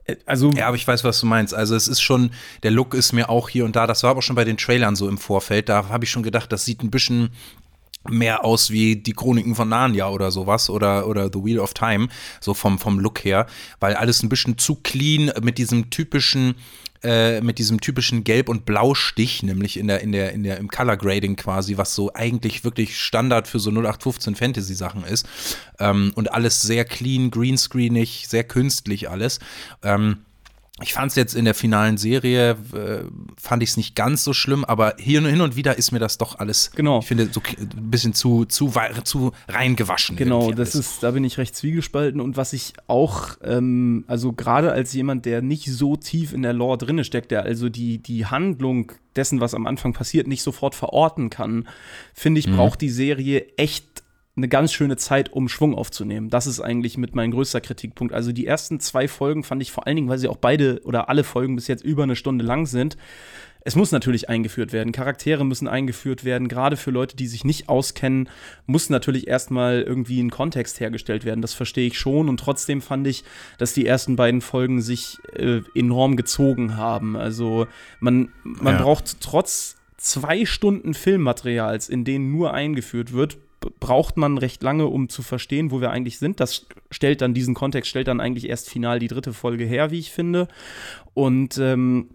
äh, 0.05 0.17
also 0.25 0.53
ja, 0.53 0.69
aber 0.69 0.77
ich 0.77 0.87
weiß, 0.87 1.05
was 1.05 1.21
du 1.21 1.27
meinst. 1.27 1.53
Also 1.53 1.75
es 1.75 1.89
ist 1.89 2.01
schon, 2.01 2.31
der 2.63 2.71
Look 2.71 2.95
ist 2.95 3.13
mir 3.13 3.29
auch 3.29 3.49
hier 3.49 3.65
und 3.65 3.77
da, 3.77 3.87
das 3.87 4.05
war 4.05 4.11
aber 4.11 4.23
schon 4.23 4.37
bei 4.37 4.45
den 4.45 4.57
Trailern 4.57 4.97
so 4.97 5.09
im 5.09 5.19
Vorfeld, 5.19 5.69
da 5.69 5.89
habe 5.89 6.05
ich 6.05 6.11
schon 6.11 6.23
gedacht, 6.23 6.51
das 6.53 6.65
sieht 6.65 6.83
ein 6.83 6.91
bisschen 6.91 7.31
mehr 8.11 8.45
aus 8.45 8.71
wie 8.71 8.97
die 8.97 9.13
Chroniken 9.13 9.55
von 9.55 9.69
Narnia 9.69 10.09
oder 10.09 10.31
sowas 10.31 10.71
oder, 10.71 11.07
oder 11.07 11.31
The 11.33 11.45
Wheel 11.45 11.59
of 11.59 11.75
Time, 11.75 12.09
so 12.41 12.55
vom, 12.55 12.79
vom 12.79 12.99
Look 12.99 13.25
her, 13.25 13.47
weil 13.81 13.95
alles 13.95 14.23
ein 14.23 14.29
bisschen 14.29 14.59
zu 14.59 14.77
clean 14.77 15.33
mit 15.43 15.59
diesem 15.59 15.91
typischen 15.91 16.55
äh, 17.03 17.41
mit 17.41 17.59
diesem 17.59 17.81
typischen 17.81 18.25
Gelb- 18.25 18.49
und 18.49 18.65
Blaustich, 18.65 19.43
nämlich 19.43 19.77
in 19.77 19.87
der, 19.87 20.01
in 20.01 20.13
der, 20.13 20.33
in 20.33 20.43
der, 20.43 20.57
im 20.57 20.69
Color 20.69 20.97
Grading 20.97 21.37
quasi, 21.37 21.77
was 21.77 21.95
so 21.95 22.13
eigentlich 22.15 22.65
wirklich 22.65 22.99
Standard 22.99 23.47
für 23.47 23.61
so 23.61 23.71
0815 23.71 24.35
Fantasy-Sachen 24.35 25.05
ist. 25.05 25.29
Ähm, 25.79 26.13
und 26.15 26.33
alles 26.33 26.63
sehr 26.63 26.85
clean, 26.85 27.31
greenscreenig, 27.31 28.27
sehr 28.29 28.45
künstlich 28.45 29.11
alles. 29.11 29.41
Ähm, 29.83 30.19
ich 30.83 30.93
fand 30.93 31.11
es 31.11 31.17
jetzt 31.17 31.35
in 31.35 31.47
der 31.47 31.55
finalen 31.55 31.97
Serie, 31.97 32.51
äh, 32.51 33.05
fand 33.41 33.63
ich 33.63 33.71
es 33.71 33.77
nicht 33.79 33.95
ganz 33.95 34.25
so 34.25 34.35
schlimm, 34.35 34.63
aber 34.63 34.95
hier 34.99 35.23
hin 35.23 35.41
und 35.41 35.57
wieder 35.57 35.79
ist 35.79 35.91
mir 35.91 36.01
das 36.01 36.19
doch 36.19 36.39
alles, 36.39 36.71
genau. 36.73 36.99
ich 36.99 37.07
finde, 37.07 37.31
so 37.33 37.41
ein 37.59 37.91
bisschen 37.91 38.13
zu, 38.13 38.45
zu, 38.45 38.71
zu 39.05 39.33
reingewaschen. 39.49 40.17
Genau, 40.17 40.53
das 40.53 40.75
ist, 40.75 41.03
da 41.03 41.13
bin 41.13 41.25
ich 41.25 41.39
recht 41.39 41.57
zwiegespalten 41.57 42.21
und 42.21 42.37
was 42.37 42.53
ich 42.53 42.75
auch, 42.89 43.39
ähm, 43.43 44.05
also 44.07 44.35
gerade 44.35 44.71
als 44.71 44.93
jemand, 44.93 45.25
der 45.25 45.41
nicht 45.41 45.65
so 45.73 45.97
tief 45.97 46.35
in 46.35 46.43
der 46.43 46.53
Lore 46.53 46.77
drinne 46.77 47.05
steckt, 47.05 47.31
der 47.31 47.45
also 47.45 47.71
die, 47.71 47.97
die 47.99 48.27
Handlung 48.27 48.93
dessen, 49.17 49.41
was 49.41 49.55
am 49.55 49.67
Anfang 49.67 49.95
passiert, 49.95 50.27
nicht 50.27 50.43
sofort 50.43 50.75
verorten 50.75 51.31
kann, 51.31 51.67
finde 52.13 52.39
ich, 52.39 52.47
mhm. 52.47 52.57
braucht 52.57 52.83
die 52.83 52.91
Serie 52.91 53.47
echt 53.57 53.96
eine 54.37 54.49
ganz 54.49 54.73
schöne 54.73 54.97
Zeit, 54.97 55.33
um 55.33 55.49
Schwung 55.49 55.75
aufzunehmen. 55.75 56.29
Das 56.29 56.47
ist 56.47 56.61
eigentlich 56.61 56.99
mit 56.99 57.15
mein 57.15 57.31
größter 57.31 57.63
Kritikpunkt. 57.63 58.13
Also 58.13 58.33
die 58.33 58.47
ersten 58.47 58.81
zwei 58.81 59.09
Folgen 59.09 59.45
fand 59.45 59.63
ich 59.63 59.73
vor 59.73 59.87
allen 59.87 59.97
Dingen, 59.97 60.09
weil 60.09 60.19
sie 60.19 60.29
auch 60.29 60.37
beide 60.37 60.81
oder 60.85 61.09
alle 61.09 61.25
Folgen 61.25 61.57
bis 61.57 61.69
jetzt 61.69 61.83
über 61.83 62.03
eine 62.03 62.17
Stunde 62.17 62.45
lang 62.45 62.67
sind. 62.67 62.99
Es 63.67 63.75
muss 63.75 63.91
natürlich 63.91 64.29
eingeführt 64.29 64.73
werden. 64.73 64.93
Charaktere 64.93 65.45
müssen 65.45 65.67
eingeführt 65.67 66.23
werden. 66.23 66.47
Gerade 66.47 66.77
für 66.77 66.93
Leute, 66.93 67.17
die 67.17 67.27
sich 67.27 67.45
nicht 67.45 67.69
auskennen, 67.69 68.29
muss 68.67 68.91
natürlich 68.91 69.27
erstmal 69.27 69.83
irgendwie 69.83 70.21
ein 70.21 70.31
Kontext 70.31 70.79
hergestellt 70.79 71.25
werden. 71.25 71.43
Das 71.43 71.55
verstehe 71.55 71.89
ich 71.89 71.99
schon. 71.99 72.29
Und 72.29 72.39
trotzdem 72.39 72.81
fand 72.81 73.09
ich, 73.09 73.25
dass 73.59 73.73
die 73.73 73.85
ersten 73.85 74.15
beiden 74.15 74.41
Folgen 74.41 74.83
sich 74.83 75.19
äh, 75.33 75.63
enorm 75.75 76.17
gezogen 76.17 76.77
haben. 76.77 77.17
Also 77.17 77.67
man, 77.99 78.29
man 78.45 78.75
ja. 78.75 78.83
braucht 78.83 79.21
trotz 79.21 79.77
zwei 79.97 80.45
Stunden 80.45 80.95
Filmmaterials, 80.95 81.89
in 81.89 82.05
denen 82.05 82.31
nur 82.31 82.55
eingeführt 82.55 83.13
wird, 83.15 83.39
braucht 83.81 84.17
man 84.17 84.39
recht 84.39 84.63
lange, 84.63 84.87
um 84.87 85.09
zu 85.09 85.23
verstehen, 85.23 85.71
wo 85.71 85.81
wir 85.81 85.91
eigentlich 85.91 86.19
sind. 86.19 86.41
Das 86.41 86.67
stellt 86.91 87.21
dann 87.21 87.35
diesen 87.35 87.55
Kontext, 87.55 87.91
stellt 87.91 88.09
dann 88.09 88.21
eigentlich 88.21 88.49
erst 88.49 88.71
final 88.71 88.99
die 88.99 89.09
dritte 89.09 89.33
Folge 89.33 89.65
her, 89.65 89.91
wie 89.91 89.99
ich 89.99 90.11
finde. 90.11 90.49
Und 91.15 91.59
ähm, 91.59 92.09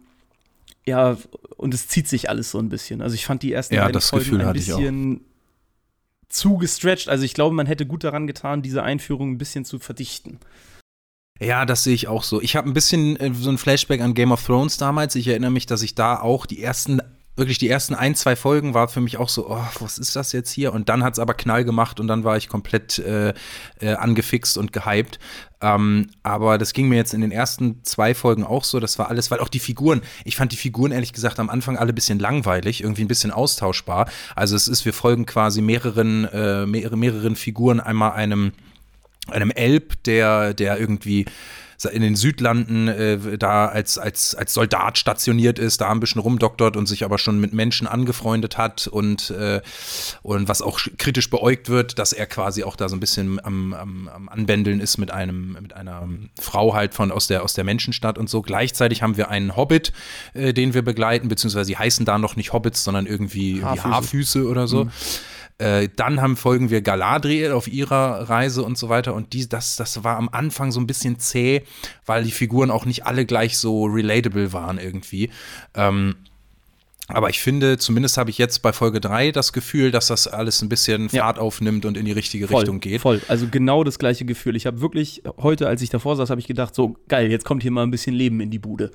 ja, 0.85 1.17
und 1.57 1.73
es 1.73 1.87
zieht 1.87 2.07
sich 2.07 2.29
alles 2.29 2.51
so 2.51 2.59
ein 2.59 2.69
bisschen. 2.69 3.01
Also 3.01 3.15
ich 3.15 3.25
fand 3.25 3.43
die 3.43 3.53
ersten 3.53 3.75
ja, 3.75 3.85
beiden 3.85 4.01
Folgen 4.01 4.25
Gefühl 4.25 4.41
ein 4.41 4.53
bisschen 4.53 5.21
zu 6.29 6.57
gestretched. 6.57 7.09
Also 7.09 7.23
ich 7.23 7.33
glaube, 7.33 7.55
man 7.55 7.67
hätte 7.67 7.85
gut 7.85 8.03
daran 8.03 8.27
getan, 8.27 8.61
diese 8.61 8.83
Einführung 8.83 9.31
ein 9.31 9.37
bisschen 9.37 9.65
zu 9.65 9.79
verdichten. 9.79 10.39
Ja, 11.39 11.65
das 11.65 11.83
sehe 11.83 11.95
ich 11.95 12.07
auch 12.07 12.23
so. 12.23 12.39
Ich 12.41 12.55
habe 12.55 12.69
ein 12.69 12.73
bisschen 12.73 13.15
äh, 13.17 13.33
so 13.33 13.49
ein 13.49 13.57
Flashback 13.57 13.99
an 14.01 14.13
Game 14.13 14.31
of 14.31 14.45
Thrones 14.45 14.77
damals. 14.77 15.15
Ich 15.15 15.27
erinnere 15.27 15.51
mich, 15.51 15.65
dass 15.65 15.81
ich 15.81 15.95
da 15.95 16.19
auch 16.19 16.45
die 16.45 16.61
ersten 16.61 17.01
wirklich 17.35 17.57
die 17.57 17.69
ersten 17.69 17.95
ein, 17.95 18.15
zwei 18.15 18.35
Folgen 18.35 18.73
war 18.73 18.87
für 18.87 19.01
mich 19.01 19.17
auch 19.17 19.29
so, 19.29 19.49
oh, 19.49 19.65
was 19.79 19.97
ist 19.97 20.15
das 20.15 20.31
jetzt 20.31 20.51
hier? 20.51 20.73
Und 20.73 20.89
dann 20.89 21.03
hat 21.03 21.13
es 21.13 21.19
aber 21.19 21.33
Knall 21.33 21.63
gemacht 21.63 21.99
und 21.99 22.07
dann 22.07 22.23
war 22.23 22.37
ich 22.37 22.49
komplett 22.49 22.99
äh, 22.99 23.33
äh, 23.79 23.93
angefixt 23.93 24.57
und 24.57 24.73
gehypt. 24.73 25.17
Ähm, 25.61 26.09
aber 26.23 26.57
das 26.57 26.73
ging 26.73 26.89
mir 26.89 26.95
jetzt 26.95 27.13
in 27.13 27.21
den 27.21 27.31
ersten 27.31 27.83
zwei 27.83 28.13
Folgen 28.13 28.43
auch 28.43 28.63
so. 28.63 28.79
Das 28.79 28.99
war 28.99 29.09
alles, 29.09 29.31
weil 29.31 29.39
auch 29.39 29.47
die 29.47 29.59
Figuren, 29.59 30.01
ich 30.25 30.35
fand 30.35 30.51
die 30.51 30.57
Figuren 30.57 30.91
ehrlich 30.91 31.13
gesagt 31.13 31.39
am 31.39 31.49
Anfang 31.49 31.77
alle 31.77 31.93
ein 31.93 31.95
bisschen 31.95 32.19
langweilig, 32.19 32.81
irgendwie 32.81 33.03
ein 33.03 33.07
bisschen 33.07 33.31
austauschbar. 33.31 34.09
Also 34.35 34.55
es 34.55 34.67
ist, 34.67 34.85
wir 34.85 34.93
folgen 34.93 35.25
quasi 35.25 35.61
mehreren, 35.61 36.25
äh, 36.25 36.65
mehrere, 36.65 36.97
mehreren 36.97 37.35
Figuren, 37.35 37.79
einmal 37.79 38.11
einem, 38.11 38.51
einem 39.27 39.51
Elb, 39.51 40.03
der, 40.03 40.53
der 40.53 40.79
irgendwie 40.79 41.25
in 41.89 42.01
den 42.01 42.15
Südlanden 42.15 42.87
äh, 42.87 43.37
da 43.37 43.67
als, 43.67 43.97
als, 43.97 44.35
als 44.35 44.53
Soldat 44.53 44.97
stationiert 44.97 45.59
ist, 45.59 45.81
da 45.81 45.91
ein 45.91 45.99
bisschen 45.99 46.21
rumdoktert 46.21 46.77
und 46.77 46.85
sich 46.87 47.03
aber 47.03 47.17
schon 47.17 47.39
mit 47.39 47.53
Menschen 47.53 47.87
angefreundet 47.87 48.57
hat 48.57 48.87
und, 48.87 49.31
äh, 49.31 49.61
und 50.21 50.47
was 50.47 50.61
auch 50.61 50.79
kritisch 50.97 51.29
beäugt 51.29 51.69
wird, 51.69 51.99
dass 51.99 52.13
er 52.13 52.25
quasi 52.27 52.63
auch 52.63 52.75
da 52.75 52.89
so 52.89 52.95
ein 52.95 52.99
bisschen 52.99 53.43
am, 53.43 53.73
am, 53.73 54.07
am 54.07 54.29
Anbändeln 54.29 54.79
ist 54.79 54.97
mit 54.97 55.11
einem, 55.11 55.53
mit 55.53 55.73
einer 55.73 56.07
Frau 56.39 56.73
halt 56.73 56.93
von 56.93 57.11
aus 57.11 57.27
der, 57.27 57.43
aus 57.43 57.53
der 57.53 57.63
Menschenstadt 57.63 58.17
und 58.17 58.29
so. 58.29 58.41
Gleichzeitig 58.41 59.01
haben 59.01 59.17
wir 59.17 59.29
einen 59.29 59.55
Hobbit, 59.55 59.93
äh, 60.33 60.53
den 60.53 60.73
wir 60.73 60.81
begleiten, 60.81 61.27
beziehungsweise 61.27 61.65
sie 61.65 61.77
heißen 61.77 62.05
da 62.05 62.17
noch 62.17 62.35
nicht 62.35 62.53
Hobbits, 62.53 62.83
sondern 62.83 63.05
irgendwie 63.05 63.63
Haarfüße, 63.63 63.89
Haarfüße 63.89 64.47
oder 64.47 64.67
so. 64.67 64.85
Mhm. 64.85 64.91
Äh, 65.61 65.89
dann 65.95 66.21
haben, 66.21 66.37
folgen 66.37 66.71
wir 66.71 66.81
Galadriel 66.81 67.51
auf 67.51 67.67
ihrer 67.67 68.27
Reise 68.29 68.63
und 68.63 68.79
so 68.79 68.89
weiter. 68.89 69.13
Und 69.13 69.33
die, 69.33 69.47
das, 69.47 69.75
das 69.75 70.03
war 70.03 70.17
am 70.17 70.27
Anfang 70.29 70.71
so 70.71 70.79
ein 70.79 70.87
bisschen 70.87 71.19
zäh, 71.19 71.61
weil 72.07 72.23
die 72.23 72.31
Figuren 72.31 72.71
auch 72.71 72.85
nicht 72.85 73.05
alle 73.05 73.27
gleich 73.27 73.59
so 73.59 73.85
relatable 73.85 74.53
waren 74.53 74.79
irgendwie. 74.79 75.29
Ähm, 75.75 76.15
aber 77.07 77.29
ich 77.29 77.41
finde, 77.41 77.77
zumindest 77.77 78.17
habe 78.17 78.31
ich 78.31 78.39
jetzt 78.39 78.63
bei 78.63 78.73
Folge 78.73 78.99
3 78.99 79.31
das 79.31 79.53
Gefühl, 79.53 79.91
dass 79.91 80.07
das 80.07 80.27
alles 80.27 80.63
ein 80.63 80.69
bisschen 80.69 81.09
Fahrt 81.09 81.37
ja. 81.37 81.43
aufnimmt 81.43 81.85
und 81.85 81.95
in 81.95 82.05
die 82.05 82.11
richtige 82.11 82.47
voll, 82.47 82.61
Richtung 82.61 82.79
geht. 82.79 83.01
Voll, 83.01 83.21
also 83.27 83.47
genau 83.51 83.83
das 83.83 83.99
gleiche 83.99 84.25
Gefühl. 84.25 84.55
Ich 84.55 84.65
habe 84.65 84.81
wirklich, 84.81 85.21
heute, 85.37 85.67
als 85.67 85.83
ich 85.83 85.91
davor 85.91 86.15
saß, 86.15 86.31
habe 86.31 86.41
ich 86.41 86.47
gedacht, 86.47 86.73
so 86.73 86.95
geil, 87.07 87.29
jetzt 87.29 87.45
kommt 87.45 87.61
hier 87.61 87.71
mal 87.71 87.83
ein 87.83 87.91
bisschen 87.91 88.15
Leben 88.15 88.39
in 88.39 88.49
die 88.49 88.59
Bude. 88.59 88.89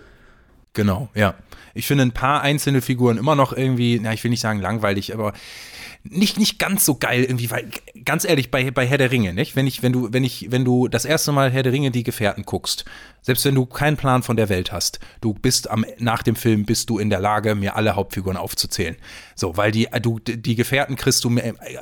Genau, 0.73 1.11
ja. 1.15 1.35
Ich 1.75 1.87
finde 1.87 2.03
ein 2.03 2.13
paar 2.13 2.43
einzelne 2.43 2.83
Figuren 2.83 3.19
immer 3.19 3.37
noch 3.37 3.53
irgendwie, 3.53 4.01
na, 4.03 4.13
ich 4.13 4.25
will 4.25 4.31
nicht 4.31 4.41
sagen 4.41 4.61
langweilig, 4.61 5.15
aber 5.15 5.33
nicht, 6.11 6.39
nicht 6.39 6.59
ganz 6.59 6.85
so 6.85 6.97
geil 6.97 7.23
irgendwie, 7.23 7.51
weil, 7.51 7.69
ganz 8.05 8.25
ehrlich, 8.25 8.51
bei, 8.51 8.71
bei 8.71 8.87
Herr 8.87 8.99
der 8.99 9.11
Ringe, 9.11 9.33
nicht? 9.33 9.57
Wenn 9.57 9.67
ich, 9.67 9.83
wenn 9.83 9.93
du, 9.93 10.13
wenn 10.13 10.25
ich, 10.25 10.51
wenn 10.51 10.65
du 10.65 10.89
das 10.89 11.05
erste 11.05 11.33
Mal 11.33 11.51
Herr 11.51 11.63
der 11.63 11.73
Ringe 11.73 11.91
die 11.91 12.03
Gefährten 12.03 12.45
guckst, 12.45 12.85
selbst 13.27 13.45
wenn 13.45 13.57
du 13.57 13.67
keinen 13.67 13.97
Plan 13.97 14.23
von 14.23 14.37
der 14.37 14.49
Welt 14.49 14.71
hast, 14.71 15.01
du 15.21 15.35
bist 15.35 15.69
am, 15.69 15.85
nach 15.99 16.23
dem 16.23 16.37
Film 16.37 16.65
bist 16.65 16.89
du 16.91 17.01
in 17.01 17.11
der 17.11 17.19
Lage, 17.19 17.57
mir 17.57 17.75
alle 17.75 17.97
Hauptfiguren 17.97 18.37
aufzuzählen. 18.37 18.95
So, 19.35 19.57
weil 19.57 19.73
die, 19.73 19.89
du, 20.01 20.21
die 20.21 20.55
Gefährten 20.55 20.95
kriegst 20.95 21.25
du, 21.25 21.37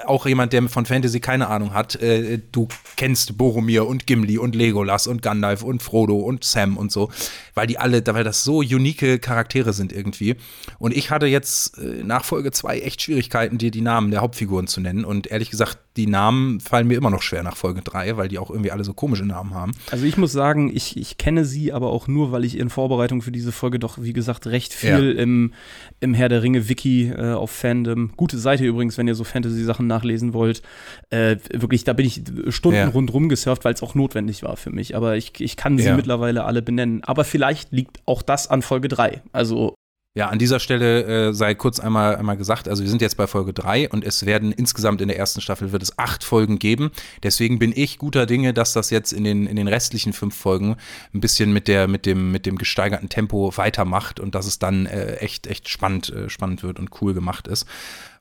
auch 0.07 0.25
jemand, 0.25 0.55
der 0.55 0.67
von 0.71 0.87
Fantasy 0.87 1.21
keine 1.21 1.49
Ahnung 1.49 1.75
hat, 1.75 1.97
äh, 1.97 2.41
du 2.51 2.69
kennst 2.97 3.37
Boromir 3.37 3.87
und 3.87 4.07
Gimli 4.07 4.39
und 4.39 4.55
Legolas 4.55 5.07
und 5.07 5.21
Gandalf 5.21 5.63
und 5.63 5.83
Frodo 5.83 6.17
und 6.17 6.45
Sam 6.45 6.79
und 6.79 6.91
so, 6.91 7.11
weil 7.53 7.67
die 7.67 7.77
alle, 7.79 8.03
weil 8.07 8.25
das 8.25 8.43
so 8.43 8.61
unique 8.61 9.21
Charaktere 9.21 9.75
sind 9.75 9.93
irgendwie. 9.93 10.37
Und 10.79 10.97
ich 10.97 11.11
hatte 11.11 11.27
jetzt 11.27 11.77
äh, 11.77 12.03
nach 12.03 12.25
Folge 12.25 12.53
zwei 12.53 12.79
echt 12.79 13.03
Schwierigkeiten, 13.03 13.59
dir 13.59 13.71
die 13.71 13.83
Namen 13.83 14.11
der 14.11 14.23
Hauptfiguren 14.23 14.67
zu 14.67 14.81
nennen. 14.81 15.05
Und 15.05 15.27
ehrlich 15.27 15.51
gesagt, 15.51 15.79
die 15.97 16.09
Namen 16.09 16.59
fallen 16.59 16.89
mir 16.89 16.97
immer 16.97 17.11
noch 17.11 17.23
schwer 17.23 17.45
nach 17.45 17.57
Folge 17.57 17.81
3, 17.81 18.17
weil 18.17 18.29
die 18.29 18.39
auch 18.39 18.51
irgendwie 18.51 18.73
alle 18.73 18.83
so 18.83 18.95
komische 18.95 19.25
Namen 19.25 19.55
haben. 19.55 19.73
Also 19.93 20.05
ich 20.05 20.17
muss 20.17 20.33
sagen, 20.33 20.75
ich, 20.75 20.97
ich 20.97 21.19
kenne 21.19 21.45
sie 21.45 21.73
aber 21.73 21.91
auch 21.91 22.09
nur, 22.09 22.33
weil 22.33 22.45
ich 22.45 22.59
in 22.59 22.69
Vorbereitung 22.69 23.23
für 23.23 23.31
diese 23.31 23.53
Folge 23.53 23.79
doch, 23.79 23.99
wie 24.01 24.13
gesagt, 24.13 24.49
recht 24.49 24.75
viel 24.75 25.15
ja. 25.15 25.23
im, 25.23 25.53
im 26.01 26.15
Herr 26.15 26.29
der 26.29 26.43
Ringe 26.43 26.69
Wiki 26.69 27.11
äh, 27.11 27.33
auf 27.33 27.53
Fandom. 27.53 28.11
Gute 28.17 28.39
Seite 28.39 28.65
übrigens, 28.65 28.99
wenn 28.99 29.07
ihr 29.07 29.15
so 29.15 29.23
Fantasy-Sachen 29.23 29.87
nachlesen 29.87 30.35
wollt. 30.35 30.63
Äh, 31.11 31.37
wirklich, 31.53 31.85
da 31.85 31.93
bin 31.93 32.07
ich 32.07 32.23
Stunden 32.49 32.79
ja. 32.79 32.89
rundrum 32.89 33.29
gesurft, 33.29 33.65
weil 33.65 33.75
es 33.75 33.83
auch 33.83 33.95
notwendig 33.95 34.43
war 34.43 34.57
für 34.57 34.71
mich. 34.71 34.97
Aber 34.97 35.17
ich, 35.17 35.41
ich 35.41 35.57
kann 35.57 35.79
sie 35.79 35.85
ja. 35.85 35.97
mittlerweile 35.97 36.45
alle 36.45 36.63
benennen. 36.63 37.05
Aber 37.05 37.23
vielleicht 37.25 37.71
liegt 37.71 38.01
auch 38.07 38.23
das 38.23 38.49
an 38.49 38.63
Folge 38.63 38.89
3. 38.89 39.23
Also 39.33 39.74
ja, 40.17 40.29
an 40.29 40.39
dieser 40.39 40.61
Stelle 40.61 41.29
äh, 41.29 41.33
sei 41.33 41.57
kurz 41.57 41.81
einmal, 41.81 42.15
einmal 42.15 42.37
gesagt, 42.37 42.69
also 42.69 42.85
wir 42.85 42.91
sind 42.91 43.03
jetzt 43.03 43.17
bei 43.17 43.27
Folge 43.27 43.53
3 43.53 43.89
und 43.89 44.05
es 44.05 44.25
werden 44.25 44.53
insgesamt 44.53 45.01
in 45.01 45.09
der 45.09 45.19
ersten 45.19 45.41
Staffel 45.41 45.73
wird 45.73 45.83
es 45.83 45.99
acht 45.99 46.23
Folgen 46.23 46.61
geben. 46.61 46.93
Deswegen 47.25 47.59
bin 47.59 47.73
ich 47.75 47.99
guter 47.99 48.25
Dinge, 48.25 48.55
dass 48.55 48.73
das 48.73 48.91
jetzt 48.91 49.13
in 49.13 49.25
den, 49.25 49.49
in 49.49 49.57
den 49.57 49.67
restlichen 49.67 50.13
fünf 50.13 50.37
Folgen 50.37 50.77
ein 51.13 51.21
bisschen 51.21 51.53
mit 51.53 51.67
der, 51.67 51.89
mit 51.89 52.07
dem, 52.07 52.31
mit 52.31 52.47
dem 52.47 52.59
gesteigerten 52.59 53.09
Tempo 53.09 53.57
weitermacht 53.57 54.21
und 54.21 54.37
dass 54.37 54.47
es 54.47 54.61
dann 54.61 54.87
äh, 54.87 55.17
echt, 55.17 55.49
echt 55.49 55.69
spannend, 55.69 56.11
äh, 56.11 56.31
spannend 56.31 56.63
wird 56.63 56.79
und 56.79 56.91
cool 57.03 57.13
gemacht 57.13 57.49
ist 57.49 57.67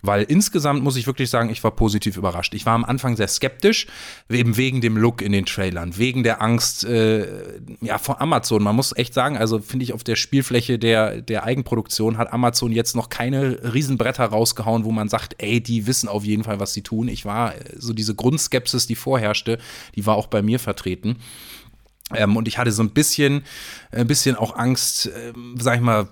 weil 0.04 0.24
insgesamt 0.24 0.84
muss 0.84 0.98
ich 0.98 1.08
wirklich 1.08 1.30
sagen, 1.30 1.50
ich 1.50 1.64
war 1.64 1.72
positiv 1.72 2.18
überrascht. 2.18 2.54
Ich 2.54 2.66
war 2.66 2.74
am 2.74 2.84
Anfang 2.84 3.16
sehr 3.16 3.30
skeptisch, 3.30 3.88
eben 4.30 4.58
wegen 4.58 4.82
dem 4.82 4.98
Look 4.98 5.22
in 5.22 5.32
den 5.32 5.46
Trailern, 5.46 5.98
wegen 5.98 6.24
der 6.24 6.42
Angst 6.42 6.84
äh, 6.84 7.26
ja, 7.82 7.98
vor 7.98 8.22
Amazon. 8.22 8.62
Man 8.62 8.76
muss 8.76 8.96
echt 8.96 9.14
sagen, 9.14 9.38
also 9.38 9.60
finde 9.60 9.86
ich 9.86 9.94
auf 9.94 10.04
der 10.04 10.18
Spielfläche 10.18 10.78
der, 10.78 11.22
der 11.22 11.46
Eigenproduktion 11.46 12.18
hat 12.18 12.34
Amazon 12.34 12.74
jetzt 12.74 12.98
noch 12.98 13.08
keine 13.08 13.74
Riesenbretter 13.74 14.26
rausgehauen, 14.26 14.84
wo 14.84 14.92
man 14.92 15.08
sagt, 15.08 15.36
ey, 15.38 15.62
die 15.62 15.88
wissen 15.88 16.10
auf 16.10 16.26
jeden 16.26 16.44
Fall, 16.44 16.60
was 16.60 16.74
sie 16.74 16.82
tun. 16.82 17.08
Ich 17.08 17.24
war 17.24 17.56
äh, 17.56 17.60
so 17.78 17.94
diese 17.94 18.14
Grundskepsis, 18.14 18.86
die 18.86 18.96
vorherrschte, 18.96 19.58
die 19.96 20.06
war 20.06 20.16
auch 20.16 20.28
bei 20.28 20.42
mir 20.42 20.60
vertreten. 20.60 21.18
Ähm, 22.14 22.36
und 22.36 22.50
ich 22.50 22.58
hatte 22.58 22.74
so 22.74 22.84
ein 22.84 22.90
bisschen, 22.90 23.44
ein 23.92 24.08
bisschen 24.08 24.36
auch 24.36 24.58
Angst, 24.58 25.08
äh, 25.08 25.32
sag 25.58 25.76
ich 25.76 25.82
mal, 25.82 26.10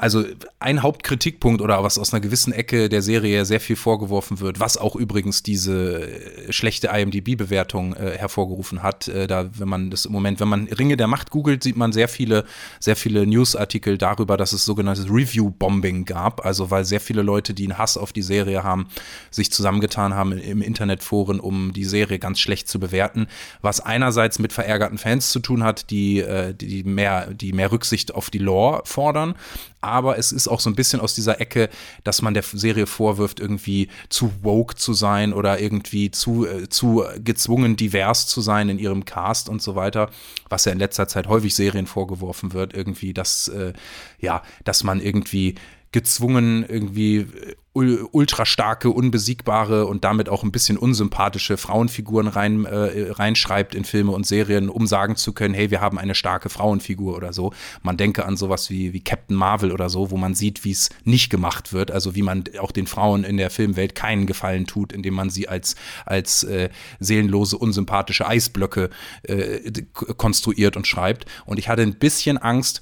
also 0.00 0.24
ein 0.60 0.82
Hauptkritikpunkt 0.82 1.60
oder 1.60 1.82
was 1.84 1.98
aus 1.98 2.14
einer 2.14 2.22
gewissen 2.22 2.54
Ecke 2.54 2.88
der 2.88 3.02
Serie 3.02 3.44
sehr 3.44 3.60
viel 3.60 3.76
vorgeworfen 3.76 4.40
wird, 4.40 4.58
was 4.58 4.78
auch 4.78 4.96
übrigens 4.96 5.42
diese 5.42 6.08
schlechte 6.48 6.86
IMDb-Bewertung 6.86 7.94
äh, 7.94 8.16
hervorgerufen 8.16 8.82
hat. 8.82 9.08
Äh, 9.08 9.26
da, 9.26 9.50
wenn 9.52 9.68
man 9.68 9.90
das 9.90 10.06
im 10.06 10.12
Moment, 10.12 10.40
wenn 10.40 10.48
man 10.48 10.68
Ringe 10.68 10.96
der 10.96 11.06
Macht 11.06 11.28
googelt, 11.28 11.62
sieht 11.62 11.76
man 11.76 11.92
sehr 11.92 12.08
viele, 12.08 12.46
sehr 12.78 12.96
viele 12.96 13.26
Newsartikel 13.26 13.98
darüber, 13.98 14.38
dass 14.38 14.54
es 14.54 14.64
sogenanntes 14.64 15.04
Review-Bombing 15.10 16.06
gab. 16.06 16.46
Also 16.46 16.70
weil 16.70 16.86
sehr 16.86 17.00
viele 17.00 17.20
Leute, 17.20 17.52
die 17.52 17.64
einen 17.64 17.76
Hass 17.76 17.98
auf 17.98 18.14
die 18.14 18.22
Serie 18.22 18.64
haben, 18.64 18.88
sich 19.30 19.52
zusammengetan 19.52 20.14
haben 20.14 20.32
im 20.32 20.62
Internetforen, 20.62 21.40
um 21.40 21.74
die 21.74 21.84
Serie 21.84 22.18
ganz 22.18 22.40
schlecht 22.40 22.68
zu 22.68 22.80
bewerten. 22.80 23.26
Was 23.60 23.80
einerseits 23.80 24.38
mit 24.38 24.54
verärgerten 24.54 24.96
Fans 24.96 25.28
zu 25.28 25.40
tun 25.40 25.62
hat, 25.62 25.90
die, 25.90 26.20
äh, 26.20 26.54
die 26.54 26.84
mehr, 26.84 27.34
die 27.34 27.52
mehr 27.52 27.70
Rücksicht 27.70 28.14
auf 28.14 28.30
die 28.30 28.38
Lore 28.38 28.80
fordern 28.86 29.34
aber 29.80 30.18
es 30.18 30.32
ist 30.32 30.48
auch 30.48 30.60
so 30.60 30.70
ein 30.70 30.74
bisschen 30.74 31.00
aus 31.00 31.14
dieser 31.14 31.40
Ecke, 31.40 31.68
dass 32.04 32.22
man 32.22 32.34
der 32.34 32.42
Serie 32.42 32.86
vorwirft, 32.86 33.40
irgendwie 33.40 33.88
zu 34.08 34.32
woke 34.42 34.76
zu 34.76 34.92
sein 34.92 35.32
oder 35.32 35.60
irgendwie 35.60 36.10
zu, 36.10 36.46
äh, 36.46 36.68
zu 36.68 37.04
gezwungen 37.18 37.76
divers 37.76 38.26
zu 38.26 38.40
sein 38.40 38.68
in 38.68 38.78
ihrem 38.78 39.04
Cast 39.04 39.48
und 39.48 39.62
so 39.62 39.74
weiter, 39.74 40.10
was 40.48 40.64
ja 40.64 40.72
in 40.72 40.78
letzter 40.78 41.08
Zeit 41.08 41.28
häufig 41.28 41.54
Serien 41.54 41.86
vorgeworfen 41.86 42.52
wird, 42.52 42.74
irgendwie, 42.74 43.14
dass, 43.14 43.48
äh, 43.48 43.72
ja, 44.18 44.42
dass 44.64 44.84
man 44.84 45.00
irgendwie 45.00 45.54
gezwungen, 45.92 46.64
irgendwie 46.68 47.16
äh, 47.18 47.54
ultra 47.72 48.46
starke, 48.46 48.90
unbesiegbare 48.90 49.86
und 49.86 50.04
damit 50.04 50.28
auch 50.28 50.42
ein 50.42 50.50
bisschen 50.50 50.76
unsympathische 50.76 51.56
Frauenfiguren 51.56 52.26
rein, 52.26 52.64
äh, 52.64 53.10
reinschreibt 53.10 53.74
in 53.74 53.84
Filme 53.84 54.10
und 54.12 54.26
Serien, 54.26 54.68
um 54.68 54.86
sagen 54.86 55.16
zu 55.16 55.32
können, 55.32 55.54
hey, 55.54 55.70
wir 55.70 55.80
haben 55.80 55.98
eine 55.98 56.14
starke 56.14 56.48
Frauenfigur 56.48 57.16
oder 57.16 57.32
so. 57.32 57.52
Man 57.82 57.96
denke 57.96 58.24
an 58.24 58.36
sowas 58.36 58.70
wie, 58.70 58.92
wie 58.92 59.00
Captain 59.00 59.36
Marvel 59.36 59.72
oder 59.72 59.88
so, 59.88 60.10
wo 60.10 60.16
man 60.16 60.34
sieht, 60.34 60.64
wie 60.64 60.72
es 60.72 60.90
nicht 61.04 61.30
gemacht 61.30 61.72
wird, 61.72 61.90
also 61.90 62.14
wie 62.14 62.22
man 62.22 62.44
auch 62.60 62.72
den 62.72 62.86
Frauen 62.88 63.22
in 63.24 63.36
der 63.36 63.50
Filmwelt 63.50 63.94
keinen 63.94 64.26
Gefallen 64.26 64.66
tut, 64.66 64.92
indem 64.92 65.14
man 65.14 65.30
sie 65.30 65.48
als, 65.48 65.76
als 66.06 66.42
äh, 66.44 66.70
seelenlose, 66.98 67.56
unsympathische 67.56 68.26
Eisblöcke 68.26 68.90
äh, 69.22 69.70
konstruiert 70.16 70.76
und 70.76 70.86
schreibt. 70.86 71.26
Und 71.46 71.58
ich 71.58 71.68
hatte 71.68 71.82
ein 71.82 71.94
bisschen 71.94 72.36
Angst, 72.36 72.80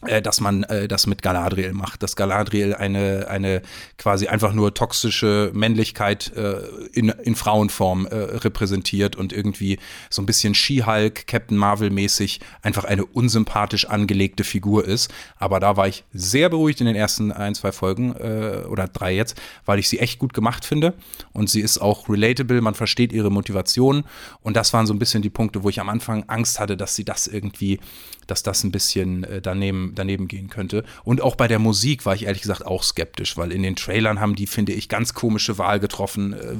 dass 0.00 0.40
man 0.40 0.62
äh, 0.64 0.86
das 0.86 1.08
mit 1.08 1.22
Galadriel 1.22 1.72
macht, 1.72 2.04
dass 2.04 2.14
Galadriel 2.14 2.72
eine, 2.72 3.26
eine 3.28 3.62
quasi 3.96 4.28
einfach 4.28 4.52
nur 4.52 4.72
toxische 4.72 5.50
Männlichkeit 5.54 6.32
äh, 6.36 6.60
in, 6.92 7.08
in 7.08 7.34
Frauenform 7.34 8.06
äh, 8.06 8.14
repräsentiert 8.14 9.16
und 9.16 9.32
irgendwie 9.32 9.80
so 10.08 10.22
ein 10.22 10.26
bisschen 10.26 10.54
She-Hulk, 10.54 11.26
Captain 11.26 11.58
Marvel-mäßig 11.58 12.38
einfach 12.62 12.84
eine 12.84 13.04
unsympathisch 13.04 13.86
angelegte 13.86 14.44
Figur 14.44 14.84
ist. 14.84 15.12
Aber 15.36 15.58
da 15.58 15.76
war 15.76 15.88
ich 15.88 16.04
sehr 16.12 16.48
beruhigt 16.48 16.80
in 16.80 16.86
den 16.86 16.96
ersten 16.96 17.32
ein, 17.32 17.56
zwei 17.56 17.72
Folgen 17.72 18.14
äh, 18.14 18.66
oder 18.68 18.86
drei 18.86 19.16
jetzt, 19.16 19.36
weil 19.64 19.80
ich 19.80 19.88
sie 19.88 19.98
echt 19.98 20.20
gut 20.20 20.32
gemacht 20.32 20.64
finde 20.64 20.94
und 21.32 21.50
sie 21.50 21.60
ist 21.60 21.78
auch 21.78 22.08
relatable, 22.08 22.60
man 22.60 22.74
versteht 22.74 23.12
ihre 23.12 23.32
Motivation 23.32 24.04
und 24.42 24.56
das 24.56 24.72
waren 24.72 24.86
so 24.86 24.94
ein 24.94 25.00
bisschen 25.00 25.22
die 25.22 25.30
Punkte, 25.30 25.64
wo 25.64 25.68
ich 25.68 25.80
am 25.80 25.88
Anfang 25.88 26.22
Angst 26.28 26.60
hatte, 26.60 26.76
dass 26.76 26.94
sie 26.94 27.04
das 27.04 27.26
irgendwie 27.26 27.80
dass 28.28 28.44
das 28.44 28.62
ein 28.62 28.70
bisschen 28.70 29.24
äh, 29.24 29.42
daneben, 29.42 29.92
daneben 29.96 30.28
gehen 30.28 30.48
könnte. 30.48 30.84
Und 31.02 31.20
auch 31.20 31.34
bei 31.34 31.48
der 31.48 31.58
Musik 31.58 32.06
war 32.06 32.14
ich 32.14 32.26
ehrlich 32.26 32.42
gesagt 32.42 32.64
auch 32.64 32.84
skeptisch, 32.84 33.36
weil 33.36 33.50
in 33.50 33.62
den 33.64 33.74
Trailern 33.74 34.20
haben 34.20 34.36
die, 34.36 34.46
finde 34.46 34.72
ich, 34.72 34.88
ganz 34.88 35.14
komische 35.14 35.58
Wahl 35.58 35.80
getroffen, 35.80 36.34
äh, 36.34 36.54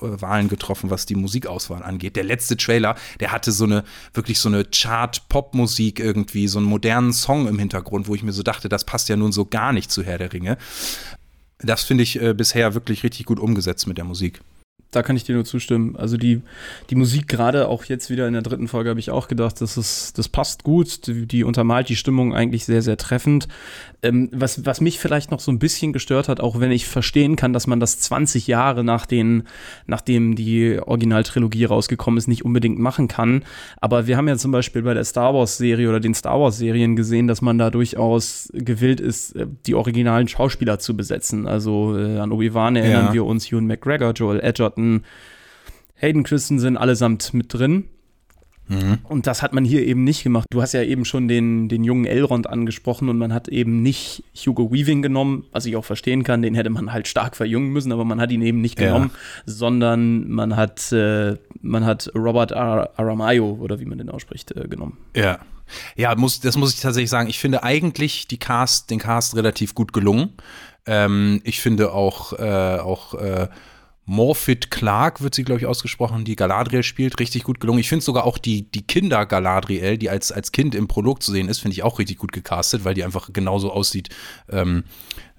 Wahlen 0.00 0.48
getroffen, 0.48 0.90
was 0.90 1.06
die 1.06 1.16
Musikauswahl 1.16 1.82
angeht. 1.82 2.14
Der 2.14 2.24
letzte 2.24 2.56
Trailer, 2.56 2.94
der 3.20 3.32
hatte 3.32 3.50
so 3.50 3.64
eine, 3.64 3.84
wirklich 4.12 4.38
so 4.38 4.48
eine 4.48 4.64
Chart-Pop-Musik 4.64 5.98
irgendwie, 5.98 6.46
so 6.46 6.58
einen 6.58 6.68
modernen 6.68 7.12
Song 7.12 7.48
im 7.48 7.58
Hintergrund, 7.58 8.06
wo 8.06 8.14
ich 8.14 8.22
mir 8.22 8.32
so 8.32 8.42
dachte, 8.42 8.68
das 8.68 8.84
passt 8.84 9.08
ja 9.08 9.16
nun 9.16 9.32
so 9.32 9.46
gar 9.46 9.72
nicht 9.72 9.90
zu 9.90 10.04
Herr 10.04 10.18
der 10.18 10.32
Ringe. 10.32 10.58
Das 11.58 11.82
finde 11.82 12.02
ich 12.02 12.20
äh, 12.20 12.34
bisher 12.34 12.74
wirklich 12.74 13.02
richtig 13.02 13.24
gut 13.24 13.40
umgesetzt 13.40 13.86
mit 13.86 13.96
der 13.96 14.04
Musik 14.04 14.40
da 14.94 15.02
kann 15.02 15.16
ich 15.16 15.24
dir 15.24 15.34
nur 15.34 15.44
zustimmen. 15.44 15.96
Also 15.96 16.16
die, 16.16 16.42
die 16.90 16.94
Musik 16.94 17.28
gerade 17.28 17.68
auch 17.68 17.84
jetzt 17.84 18.10
wieder 18.10 18.26
in 18.26 18.32
der 18.32 18.42
dritten 18.42 18.68
Folge 18.68 18.90
habe 18.90 19.00
ich 19.00 19.10
auch 19.10 19.28
gedacht, 19.28 19.60
das, 19.60 19.76
ist, 19.76 20.18
das 20.18 20.28
passt 20.28 20.64
gut, 20.64 21.06
die, 21.06 21.26
die 21.26 21.44
untermalt 21.44 21.88
die 21.88 21.96
Stimmung 21.96 22.34
eigentlich 22.34 22.64
sehr, 22.64 22.82
sehr 22.82 22.96
treffend. 22.96 23.48
Ähm, 24.02 24.28
was, 24.32 24.64
was 24.66 24.80
mich 24.80 24.98
vielleicht 24.98 25.30
noch 25.30 25.40
so 25.40 25.50
ein 25.50 25.58
bisschen 25.58 25.92
gestört 25.92 26.28
hat, 26.28 26.40
auch 26.40 26.60
wenn 26.60 26.70
ich 26.70 26.86
verstehen 26.86 27.36
kann, 27.36 27.52
dass 27.52 27.66
man 27.66 27.80
das 27.80 27.98
20 28.00 28.46
Jahre 28.46 28.84
nach 28.84 29.06
den, 29.06 29.44
nachdem 29.86 30.36
die 30.36 30.78
Originaltrilogie 30.78 31.64
rausgekommen 31.64 32.18
ist, 32.18 32.28
nicht 32.28 32.44
unbedingt 32.44 32.78
machen 32.78 33.08
kann. 33.08 33.44
Aber 33.80 34.06
wir 34.06 34.16
haben 34.16 34.28
ja 34.28 34.36
zum 34.36 34.52
Beispiel 34.52 34.82
bei 34.82 34.94
der 34.94 35.04
Star 35.04 35.34
Wars-Serie 35.34 35.88
oder 35.88 36.00
den 36.00 36.14
Star 36.14 36.40
Wars-Serien 36.40 36.96
gesehen, 36.96 37.26
dass 37.26 37.42
man 37.42 37.58
da 37.58 37.70
durchaus 37.70 38.50
gewillt 38.52 39.00
ist, 39.00 39.34
die 39.66 39.74
originalen 39.74 40.28
Schauspieler 40.28 40.78
zu 40.78 40.96
besetzen. 40.96 41.46
Also 41.46 41.96
äh, 41.98 42.18
an 42.18 42.30
Obi-Wan 42.30 42.76
erinnern 42.76 43.06
ja. 43.06 43.12
wir 43.12 43.24
uns, 43.24 43.50
Ewan 43.50 43.66
McGregor, 43.66 44.12
Joel 44.12 44.40
Edgerton, 44.40 44.83
Hayden 45.96 46.22
Christensen 46.22 46.76
allesamt 46.76 47.34
mit 47.34 47.52
drin. 47.52 47.88
Mhm. 48.68 48.98
Und 49.04 49.26
das 49.26 49.42
hat 49.42 49.52
man 49.52 49.64
hier 49.64 49.84
eben 49.84 50.04
nicht 50.04 50.22
gemacht. 50.22 50.46
Du 50.50 50.62
hast 50.62 50.72
ja 50.72 50.82
eben 50.82 51.04
schon 51.04 51.28
den, 51.28 51.68
den 51.68 51.84
jungen 51.84 52.06
Elrond 52.06 52.48
angesprochen 52.48 53.08
und 53.08 53.18
man 53.18 53.32
hat 53.32 53.48
eben 53.48 53.82
nicht 53.82 54.24
Hugo 54.34 54.72
Weaving 54.72 55.02
genommen, 55.02 55.44
was 55.52 55.66
ich 55.66 55.76
auch 55.76 55.84
verstehen 55.84 56.24
kann, 56.24 56.40
den 56.40 56.54
hätte 56.54 56.70
man 56.70 56.92
halt 56.92 57.06
stark 57.06 57.36
verjüngen 57.36 57.70
müssen, 57.70 57.92
aber 57.92 58.04
man 58.04 58.20
hat 58.20 58.30
ihn 58.32 58.42
eben 58.42 58.60
nicht 58.60 58.76
genommen, 58.76 59.10
ja. 59.12 59.42
sondern 59.44 60.30
man 60.30 60.56
hat, 60.56 60.92
äh, 60.92 61.36
man 61.60 61.84
hat 61.84 62.10
Robert 62.14 62.52
Ar 62.54 62.90
Aramayo 62.96 63.58
oder 63.60 63.80
wie 63.80 63.84
man 63.84 63.98
den 63.98 64.08
ausspricht, 64.08 64.52
äh, 64.52 64.66
genommen. 64.66 64.98
Ja. 65.14 65.40
Ja, 65.96 66.14
muss, 66.14 66.40
das 66.40 66.58
muss 66.58 66.74
ich 66.74 66.80
tatsächlich 66.80 67.08
sagen. 67.08 67.28
Ich 67.30 67.38
finde 67.38 67.62
eigentlich 67.62 68.28
die 68.28 68.38
Cast, 68.38 68.90
den 68.90 68.98
Cast 68.98 69.34
relativ 69.34 69.74
gut 69.74 69.94
gelungen. 69.94 70.34
Ähm, 70.84 71.40
ich 71.44 71.60
finde 71.60 71.92
auch, 71.92 72.34
äh, 72.34 72.78
auch 72.78 73.14
äh, 73.14 73.48
Morfit 74.06 74.70
Clark 74.70 75.22
wird 75.22 75.34
sie, 75.34 75.44
glaube 75.44 75.60
ich, 75.60 75.66
ausgesprochen, 75.66 76.24
die 76.24 76.36
Galadriel 76.36 76.82
spielt, 76.82 77.18
richtig 77.20 77.44
gut 77.44 77.60
gelungen. 77.60 77.78
Ich 77.78 77.88
finde 77.88 78.04
sogar 78.04 78.24
auch 78.24 78.38
die, 78.38 78.70
die 78.70 78.82
Kinder 78.82 79.24
Galadriel, 79.24 79.96
die 79.96 80.10
als, 80.10 80.30
als 80.30 80.52
Kind 80.52 80.74
im 80.74 80.88
Prolog 80.88 81.22
zu 81.22 81.32
sehen 81.32 81.48
ist, 81.48 81.60
finde 81.60 81.72
ich 81.74 81.82
auch 81.82 81.98
richtig 81.98 82.18
gut 82.18 82.32
gecastet, 82.32 82.84
weil 82.84 82.94
die 82.94 83.04
einfach 83.04 83.32
genauso 83.32 83.72
aussieht 83.72 84.10
ähm, 84.50 84.84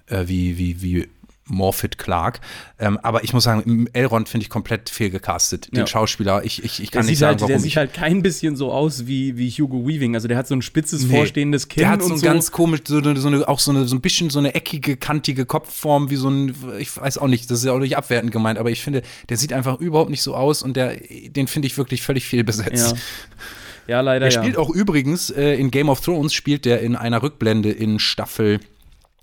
äh, 0.08 0.28
wie, 0.28 0.58
wie, 0.58 0.82
wie 0.82 1.08
Morfit 1.48 1.98
Clark. 1.98 2.42
Ähm, 2.80 2.98
aber 3.04 3.24
ich 3.24 3.34
muss 3.34 3.44
sagen, 3.44 3.88
Elrond 3.94 4.28
finde 4.28 4.44
ich 4.44 4.50
komplett 4.50 4.90
fehlgecastet. 4.90 5.72
Den 5.72 5.82
ja. 5.82 5.88
Schauspieler, 5.88 6.44
ich, 6.44 6.64
ich, 6.64 6.82
ich 6.82 6.92
kann 6.92 7.04
der 7.04 7.12
nicht 7.12 7.20
sagen, 7.20 7.32
halt, 7.32 7.42
warum. 7.42 7.50
Der 7.50 7.60
sieht 7.60 7.76
halt 7.76 7.94
kein 7.94 8.24
bisschen 8.24 8.56
so 8.56 8.72
aus 8.72 9.06
wie, 9.06 9.38
wie 9.38 9.50
Hugo 9.50 9.88
Weaving. 9.88 10.16
Also 10.16 10.28
der 10.28 10.38
hat 10.38 10.48
so 10.48 10.56
ein 10.56 10.62
spitzes, 10.62 11.04
nee, 11.04 11.16
vorstehendes 11.16 11.68
Kinn. 11.68 11.82
Der 11.82 11.90
hat 11.90 12.02
so 12.02 12.14
ein 12.14 12.18
so. 12.18 12.26
ganz 12.26 12.52
komisch, 12.52 12.82
so 12.88 12.98
eine, 12.98 13.18
so 13.18 13.28
eine, 13.28 13.48
auch 13.48 13.60
so, 13.60 13.72
eine, 13.72 13.88
so 13.88 13.96
ein 13.96 14.02
bisschen 14.02 14.30
so 14.30 14.40
eine 14.40 14.56
eckige, 14.56 14.98
kantige 14.98 15.46
Kopfform, 15.46 16.10
wie 16.10 16.16
so 16.16 16.30
ein, 16.30 16.56
ich 16.80 16.96
weiß 16.96 17.20
auch 17.20 17.28
nicht, 17.28 17.50
das 17.52 17.60
ist 17.60 17.66
ja 17.66 17.74
auch 17.74 17.80
nicht 17.80 17.96
abwertend 17.96 18.32
gemeint, 18.32 18.58
aber 18.58 18.72
ich 18.72 18.82
finde, 18.82 19.04
der 19.30 19.38
sieht 19.38 19.54
einfach 19.54 19.80
überhaupt 19.80 20.10
nicht 20.10 20.24
so 20.24 20.36
aus 20.36 20.64
und 20.64 20.76
der, 20.76 20.98
den 20.98 21.48
finde 21.48 21.68
ich 21.68 21.78
wirklich 21.78 22.02
völlig 22.02 22.26
fehlbesetzt. 22.26 22.92
Ja. 22.92 23.02
Ja, 23.88 24.02
leider. 24.02 24.26
Er 24.26 24.32
spielt 24.32 24.56
ja. 24.56 24.60
auch 24.60 24.72
übrigens 24.72 25.30
äh, 25.30 25.54
in 25.54 25.70
Game 25.70 25.90
of 25.90 26.02
Thrones, 26.02 26.34
spielt 26.34 26.66
der 26.66 26.82
in 26.82 26.96
einer 26.96 27.22
Rückblende 27.22 27.72
in 27.72 28.00
Staffel 28.00 28.60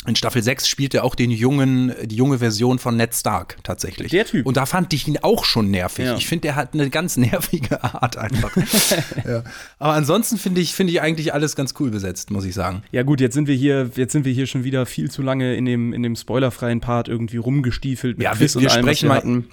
in 0.07 0.17
Staffel 0.17 0.43
6 0.43 0.67
spielt 0.67 0.95
er 0.95 1.05
auch 1.05 1.15
den 1.15 1.31
jungen, 1.31 1.95
die 2.03 2.17
junge 2.17 2.39
Version 2.39 2.81
von 2.81 2.97
Ned 2.97 3.15
Stark 3.15 3.59
tatsächlich. 3.63 4.11
Der 4.11 4.27
Typ. 4.27 4.45
Und 4.47 4.57
da 4.57 4.67
fand 4.67 4.93
ich 4.93 5.07
ihn 5.07 5.19
auch 5.23 5.45
schon 5.45 5.71
nervig. 5.71 6.07
Ja. 6.07 6.17
Ich 6.17 6.27
finde, 6.27 6.43
der 6.43 6.57
hat 6.57 6.75
eine 6.75 6.91
ganz 6.91 7.17
nervige 7.17 7.83
Art 7.85 8.17
einfach. 8.17 8.51
ja. 9.25 9.45
Aber 9.79 9.93
ansonsten 9.93 10.39
finde 10.39 10.61
ich, 10.61 10.75
finde 10.75 10.93
ich 10.93 11.01
eigentlich 11.01 11.33
alles 11.33 11.55
ganz 11.55 11.75
cool 11.79 11.91
besetzt, 11.91 12.33
muss 12.33 12.45
ich 12.45 12.55
sagen. 12.55 12.83
Ja, 12.91 13.05
gut, 13.05 13.21
jetzt 13.21 13.35
sind 13.35 13.47
wir 13.47 13.55
hier, 13.55 13.91
jetzt 13.95 14.13
sind 14.13 14.25
wir 14.25 14.33
hier 14.33 14.47
schon 14.47 14.65
wieder 14.65 14.87
viel 14.87 15.09
zu 15.11 15.23
lange 15.23 15.55
in 15.55 15.67
dem, 15.67 15.93
in 15.93 16.03
dem 16.03 16.17
spoilerfreien 16.17 16.81
Part 16.81 17.07
irgendwie 17.07 17.37
rumgestiefelt 17.37 18.19
mit 18.19 18.25
ja, 18.25 18.39
wir, 18.39 18.55
wir 18.55 18.71
sprechen 18.71 19.09
mal, 19.09 19.19
hatten. 19.19 19.47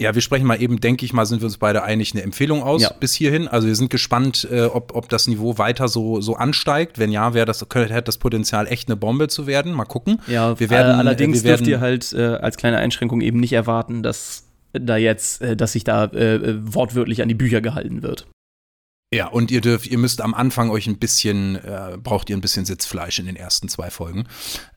Ja, 0.00 0.14
wir 0.14 0.22
sprechen 0.22 0.46
mal 0.46 0.62
eben, 0.62 0.80
denke 0.80 1.04
ich 1.04 1.12
mal, 1.12 1.26
sind 1.26 1.42
wir 1.42 1.44
uns 1.46 1.58
beide 1.58 1.82
einig, 1.82 2.14
eine 2.14 2.22
Empfehlung 2.22 2.62
aus 2.62 2.80
ja. 2.80 2.92
bis 2.98 3.12
hierhin. 3.12 3.48
Also 3.48 3.68
wir 3.68 3.76
sind 3.76 3.90
gespannt, 3.90 4.48
äh, 4.50 4.62
ob, 4.62 4.94
ob 4.94 5.10
das 5.10 5.26
Niveau 5.26 5.58
weiter 5.58 5.88
so, 5.88 6.22
so 6.22 6.36
ansteigt. 6.36 6.98
Wenn 6.98 7.12
ja, 7.12 7.34
wäre 7.34 7.44
das, 7.44 7.68
könnte, 7.68 7.92
hätte 7.92 8.04
das 8.04 8.16
Potenzial, 8.16 8.66
echt 8.66 8.88
eine 8.88 8.96
Bombe 8.96 9.28
zu 9.28 9.46
werden. 9.46 9.72
Mal 9.72 9.84
gucken. 9.84 10.18
Ja, 10.26 10.58
wir 10.58 10.70
werden, 10.70 10.94
äh, 10.94 10.98
allerdings 10.98 11.44
wir 11.44 11.50
werden, 11.50 11.66
dürft 11.66 11.70
ihr 11.70 11.80
halt 11.80 12.14
äh, 12.14 12.38
als 12.40 12.56
kleine 12.56 12.78
Einschränkung 12.78 13.20
eben 13.20 13.40
nicht 13.40 13.52
erwarten, 13.52 14.02
dass 14.02 14.44
da 14.72 14.96
jetzt, 14.96 15.42
äh, 15.42 15.54
dass 15.54 15.72
sich 15.72 15.84
da 15.84 16.04
äh, 16.06 16.36
äh, 16.36 16.54
wortwörtlich 16.62 17.20
an 17.20 17.28
die 17.28 17.34
Bücher 17.34 17.60
gehalten 17.60 18.02
wird. 18.02 18.26
Ja, 19.12 19.26
und 19.26 19.50
ihr 19.50 19.60
dürft, 19.60 19.88
ihr 19.88 19.98
müsst 19.98 20.20
am 20.20 20.34
Anfang 20.34 20.70
euch 20.70 20.86
ein 20.86 20.98
bisschen, 20.98 21.56
äh, 21.56 21.98
braucht 22.00 22.30
ihr 22.30 22.36
ein 22.36 22.40
bisschen 22.40 22.64
Sitzfleisch 22.64 23.18
in 23.18 23.26
den 23.26 23.34
ersten 23.34 23.68
zwei 23.68 23.90
Folgen. 23.90 24.28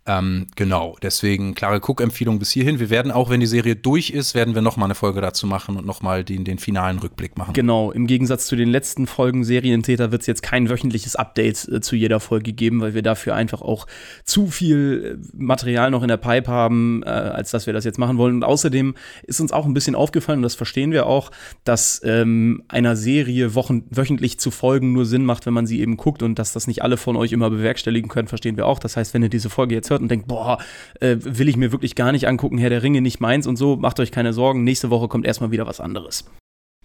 Ähm, 0.05 0.47
genau, 0.57 0.97
deswegen 1.01 1.55
klare 1.55 1.77
Cook-Empfehlung 1.77 2.37
bis 2.37 2.51
hierhin. 2.51 2.79
Wir 2.79 2.89
werden 2.89 3.11
auch, 3.11 3.29
wenn 3.29 3.39
die 3.39 3.45
Serie 3.45 3.77
durch 3.77 4.09
ist, 4.09 4.35
werden 4.35 4.53
wir 4.53 4.61
nochmal 4.61 4.87
eine 4.87 4.95
Folge 4.95 5.21
dazu 5.21 5.47
machen 5.47 5.77
und 5.77 5.85
nochmal 5.85 6.25
den, 6.25 6.43
den 6.43 6.57
finalen 6.57 6.99
Rückblick 6.99 7.37
machen. 7.37 7.53
Genau, 7.53 7.89
im 7.91 8.05
Gegensatz 8.05 8.47
zu 8.47 8.57
den 8.57 8.69
letzten 8.69 9.07
Folgen 9.07 9.45
Serientäter 9.45 10.11
wird 10.11 10.21
es 10.21 10.27
jetzt 10.27 10.43
kein 10.43 10.69
wöchentliches 10.69 11.15
Update 11.15 11.69
äh, 11.69 11.79
zu 11.79 11.95
jeder 11.95 12.19
Folge 12.19 12.51
geben, 12.51 12.81
weil 12.81 12.93
wir 12.93 13.01
dafür 13.01 13.35
einfach 13.35 13.61
auch 13.61 13.87
zu 14.25 14.47
viel 14.47 15.19
äh, 15.21 15.37
Material 15.37 15.89
noch 15.89 16.01
in 16.01 16.09
der 16.09 16.17
Pipe 16.17 16.51
haben, 16.51 17.01
äh, 17.03 17.09
als 17.09 17.51
dass 17.51 17.65
wir 17.65 17.71
das 17.73 17.85
jetzt 17.85 17.97
machen 17.97 18.17
wollen. 18.17 18.35
Und 18.35 18.43
außerdem 18.43 18.95
ist 19.23 19.39
uns 19.39 19.53
auch 19.53 19.65
ein 19.65 19.73
bisschen 19.73 19.95
aufgefallen, 19.95 20.39
und 20.39 20.43
das 20.43 20.55
verstehen 20.55 20.91
wir 20.91 21.05
auch, 21.05 21.31
dass 21.63 22.01
ähm, 22.03 22.63
einer 22.67 22.97
Serie 22.97 23.55
wochen, 23.55 23.85
wöchentlich 23.89 24.37
zu 24.37 24.51
folgen 24.51 24.91
nur 24.91 25.05
Sinn 25.05 25.23
macht, 25.23 25.45
wenn 25.45 25.53
man 25.53 25.65
sie 25.65 25.79
eben 25.79 25.95
guckt 25.95 26.23
und 26.23 26.37
dass 26.39 26.51
das 26.51 26.67
nicht 26.67 26.81
alle 26.81 26.97
von 26.97 27.15
euch 27.15 27.31
immer 27.31 27.49
bewerkstelligen 27.49 28.09
können, 28.09 28.27
verstehen 28.27 28.57
wir 28.57 28.65
auch. 28.65 28.79
Das 28.79 28.97
heißt, 28.97 29.13
wenn 29.13 29.23
ihr 29.23 29.29
diese 29.29 29.49
Folge 29.49 29.75
jetzt 29.75 29.92
hört, 29.93 30.01
und 30.01 30.09
denkt, 30.09 30.27
boah, 30.27 30.57
äh, 30.99 31.15
will 31.19 31.47
ich 31.47 31.57
mir 31.57 31.71
wirklich 31.71 31.95
gar 31.95 32.11
nicht 32.11 32.27
angucken, 32.27 32.57
Herr 32.57 32.69
der 32.69 32.83
Ringe 32.83 33.01
nicht 33.01 33.19
meins 33.19 33.47
und 33.47 33.55
so, 33.55 33.77
macht 33.77 33.99
euch 33.99 34.11
keine 34.11 34.33
Sorgen, 34.33 34.63
nächste 34.63 34.89
Woche 34.89 35.07
kommt 35.07 35.25
erstmal 35.25 35.51
wieder 35.51 35.65
was 35.65 35.79
anderes. 35.79 36.25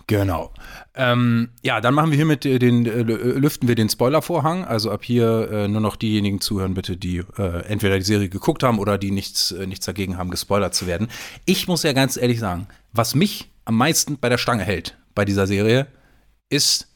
Genau. 0.06 0.54
Ähm, 0.94 1.50
ja, 1.62 1.82
dann 1.82 1.92
machen 1.92 2.10
wir 2.10 2.16
hiermit 2.16 2.44
den, 2.44 2.86
äh, 2.86 3.02
lüften 3.02 3.68
wir 3.68 3.74
den 3.74 3.90
Spoilervorhang. 3.90 4.64
Also 4.64 4.90
ab 4.90 5.04
hier 5.04 5.50
äh, 5.52 5.68
nur 5.68 5.82
noch 5.82 5.96
diejenigen 5.96 6.40
zuhören, 6.40 6.72
bitte, 6.72 6.96
die 6.96 7.18
äh, 7.36 7.66
entweder 7.66 7.98
die 7.98 8.04
Serie 8.04 8.30
geguckt 8.30 8.62
haben 8.62 8.78
oder 8.78 8.96
die 8.96 9.10
nichts, 9.10 9.52
äh, 9.52 9.66
nichts 9.66 9.84
dagegen 9.84 10.16
haben, 10.16 10.30
gespoilert 10.30 10.74
zu 10.74 10.86
werden. 10.86 11.08
Ich 11.44 11.68
muss 11.68 11.82
ja 11.82 11.92
ganz 11.92 12.16
ehrlich 12.16 12.40
sagen, 12.40 12.68
was 12.94 13.14
mich 13.14 13.50
am 13.66 13.76
meisten 13.76 14.16
bei 14.18 14.30
der 14.30 14.38
Stange 14.38 14.64
hält 14.64 14.96
bei 15.14 15.26
dieser 15.26 15.46
Serie, 15.46 15.88
ist 16.48 16.88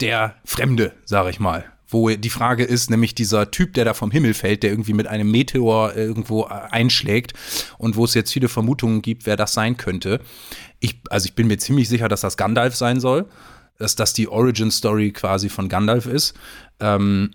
der 0.00 0.34
Fremde, 0.44 0.94
sage 1.04 1.30
ich 1.30 1.38
mal 1.38 1.64
wo 1.92 2.10
die 2.10 2.30
Frage 2.30 2.64
ist, 2.64 2.90
nämlich 2.90 3.14
dieser 3.14 3.50
Typ, 3.50 3.74
der 3.74 3.84
da 3.84 3.94
vom 3.94 4.10
Himmel 4.10 4.34
fällt, 4.34 4.62
der 4.62 4.70
irgendwie 4.70 4.94
mit 4.94 5.06
einem 5.06 5.30
Meteor 5.30 5.94
irgendwo 5.94 6.44
einschlägt 6.44 7.34
und 7.78 7.96
wo 7.96 8.04
es 8.04 8.14
jetzt 8.14 8.32
viele 8.32 8.48
Vermutungen 8.48 9.02
gibt, 9.02 9.26
wer 9.26 9.36
das 9.36 9.54
sein 9.54 9.76
könnte. 9.76 10.20
Ich, 10.80 11.00
also 11.10 11.26
ich 11.26 11.34
bin 11.34 11.46
mir 11.46 11.58
ziemlich 11.58 11.88
sicher, 11.88 12.08
dass 12.08 12.22
das 12.22 12.36
Gandalf 12.36 12.74
sein 12.74 13.00
soll, 13.00 13.26
dass 13.78 13.96
das 13.96 14.12
die 14.12 14.28
Origin 14.28 14.70
Story 14.70 15.12
quasi 15.12 15.48
von 15.48 15.68
Gandalf 15.68 16.06
ist. 16.06 16.34
Ähm, 16.80 17.30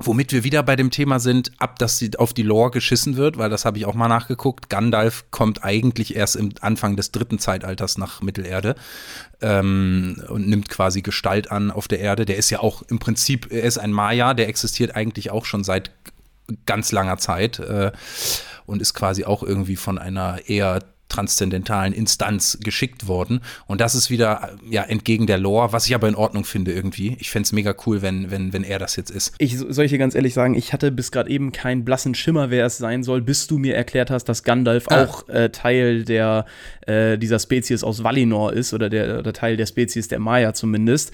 Womit 0.00 0.32
wir 0.32 0.42
wieder 0.42 0.64
bei 0.64 0.74
dem 0.74 0.90
Thema 0.90 1.20
sind, 1.20 1.52
ab 1.58 1.78
dass 1.78 1.98
sie 1.98 2.10
auf 2.18 2.32
die 2.34 2.42
Lore 2.42 2.72
geschissen 2.72 3.16
wird, 3.16 3.38
weil 3.38 3.48
das 3.48 3.64
habe 3.64 3.78
ich 3.78 3.86
auch 3.86 3.94
mal 3.94 4.08
nachgeguckt. 4.08 4.68
Gandalf 4.68 5.26
kommt 5.30 5.62
eigentlich 5.62 6.16
erst 6.16 6.34
im 6.34 6.50
Anfang 6.60 6.96
des 6.96 7.12
dritten 7.12 7.38
Zeitalters 7.38 7.96
nach 7.96 8.20
Mittelerde 8.20 8.74
ähm, 9.40 10.20
und 10.28 10.48
nimmt 10.48 10.68
quasi 10.68 11.00
Gestalt 11.00 11.52
an 11.52 11.70
auf 11.70 11.86
der 11.86 12.00
Erde. 12.00 12.24
Der 12.24 12.36
ist 12.36 12.50
ja 12.50 12.58
auch 12.58 12.82
im 12.82 12.98
Prinzip, 12.98 13.52
er 13.52 13.62
ist 13.62 13.78
ein 13.78 13.92
Maya, 13.92 14.34
der 14.34 14.48
existiert 14.48 14.96
eigentlich 14.96 15.30
auch 15.30 15.44
schon 15.44 15.62
seit 15.62 15.92
ganz 16.66 16.90
langer 16.90 17.18
Zeit 17.18 17.60
äh, 17.60 17.92
und 18.66 18.82
ist 18.82 18.94
quasi 18.94 19.24
auch 19.24 19.44
irgendwie 19.44 19.76
von 19.76 19.98
einer 19.98 20.48
eher 20.48 20.80
transzendentalen 21.08 21.92
Instanz 21.92 22.58
geschickt 22.62 23.06
worden. 23.06 23.40
Und 23.66 23.80
das 23.80 23.94
ist 23.94 24.10
wieder 24.10 24.50
ja 24.68 24.82
entgegen 24.82 25.26
der 25.26 25.38
Lore, 25.38 25.72
was 25.72 25.86
ich 25.86 25.94
aber 25.94 26.08
in 26.08 26.14
Ordnung 26.14 26.44
finde 26.44 26.72
irgendwie. 26.72 27.16
Ich 27.20 27.30
fände 27.30 27.46
es 27.46 27.52
mega 27.52 27.74
cool, 27.86 28.02
wenn, 28.02 28.30
wenn, 28.30 28.52
wenn 28.52 28.64
er 28.64 28.78
das 28.78 28.96
jetzt 28.96 29.10
ist. 29.10 29.34
Ich 29.38 29.58
soll 29.58 29.84
ich 29.84 29.90
dir 29.90 29.98
ganz 29.98 30.14
ehrlich 30.14 30.34
sagen, 30.34 30.54
ich 30.54 30.72
hatte 30.72 30.90
bis 30.90 31.12
gerade 31.12 31.30
eben 31.30 31.52
keinen 31.52 31.84
blassen 31.84 32.14
Schimmer, 32.14 32.50
wer 32.50 32.66
es 32.66 32.78
sein 32.78 33.02
soll, 33.02 33.20
bis 33.20 33.46
du 33.46 33.58
mir 33.58 33.76
erklärt 33.76 34.10
hast, 34.10 34.24
dass 34.24 34.42
Gandalf 34.42 34.86
ah. 34.88 35.04
auch 35.04 35.28
äh, 35.28 35.50
Teil 35.50 36.04
der 36.04 36.46
äh, 36.86 37.18
dieser 37.18 37.38
Spezies 37.38 37.84
aus 37.84 38.02
Valinor 38.02 38.52
ist 38.52 38.74
oder 38.74 38.88
der 38.88 39.18
oder 39.18 39.32
Teil 39.32 39.56
der 39.56 39.66
Spezies 39.66 40.08
der 40.08 40.18
Maya 40.18 40.54
zumindest. 40.54 41.12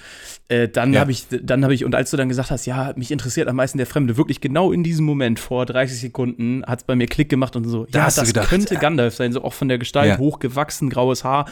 Äh, 0.49 0.69
dann 0.69 0.93
ja. 0.93 1.01
habe 1.01 1.13
ich, 1.13 1.27
dann 1.31 1.63
habe 1.63 1.75
ich, 1.75 1.85
und 1.85 1.95
als 1.95 2.11
du 2.11 2.17
dann 2.17 2.29
gesagt 2.29 2.51
hast, 2.51 2.67
ja, 2.67 2.93
mich 2.97 3.13
interessiert 3.13 3.47
am 3.47 3.57
meisten 3.57 3.79
der 3.79 3.87
Fremde, 3.87 4.17
wirklich 4.17 4.41
genau 4.41 4.73
in 4.73 4.83
diesem 4.83 5.05
Moment 5.05 5.39
vor 5.39 5.65
30 5.65 6.01
Sekunden 6.01 6.65
hat 6.67 6.81
es 6.81 6.85
bei 6.85 6.97
mir 6.97 7.07
Klick 7.07 7.29
gemacht 7.29 7.55
und 7.55 7.65
so, 7.65 7.87
da 7.87 8.01
ja, 8.01 8.05
das 8.07 8.27
gedacht, 8.27 8.49
könnte. 8.49 8.75
Gandalf 8.77 9.15
sein, 9.15 9.33
so 9.33 9.45
auch 9.45 9.53
von 9.53 9.69
der 9.69 9.79
Gestalt, 9.81 10.09
ja. 10.09 10.19
hochgewachsen, 10.19 10.91
graues 10.91 11.25
Haar, 11.25 11.47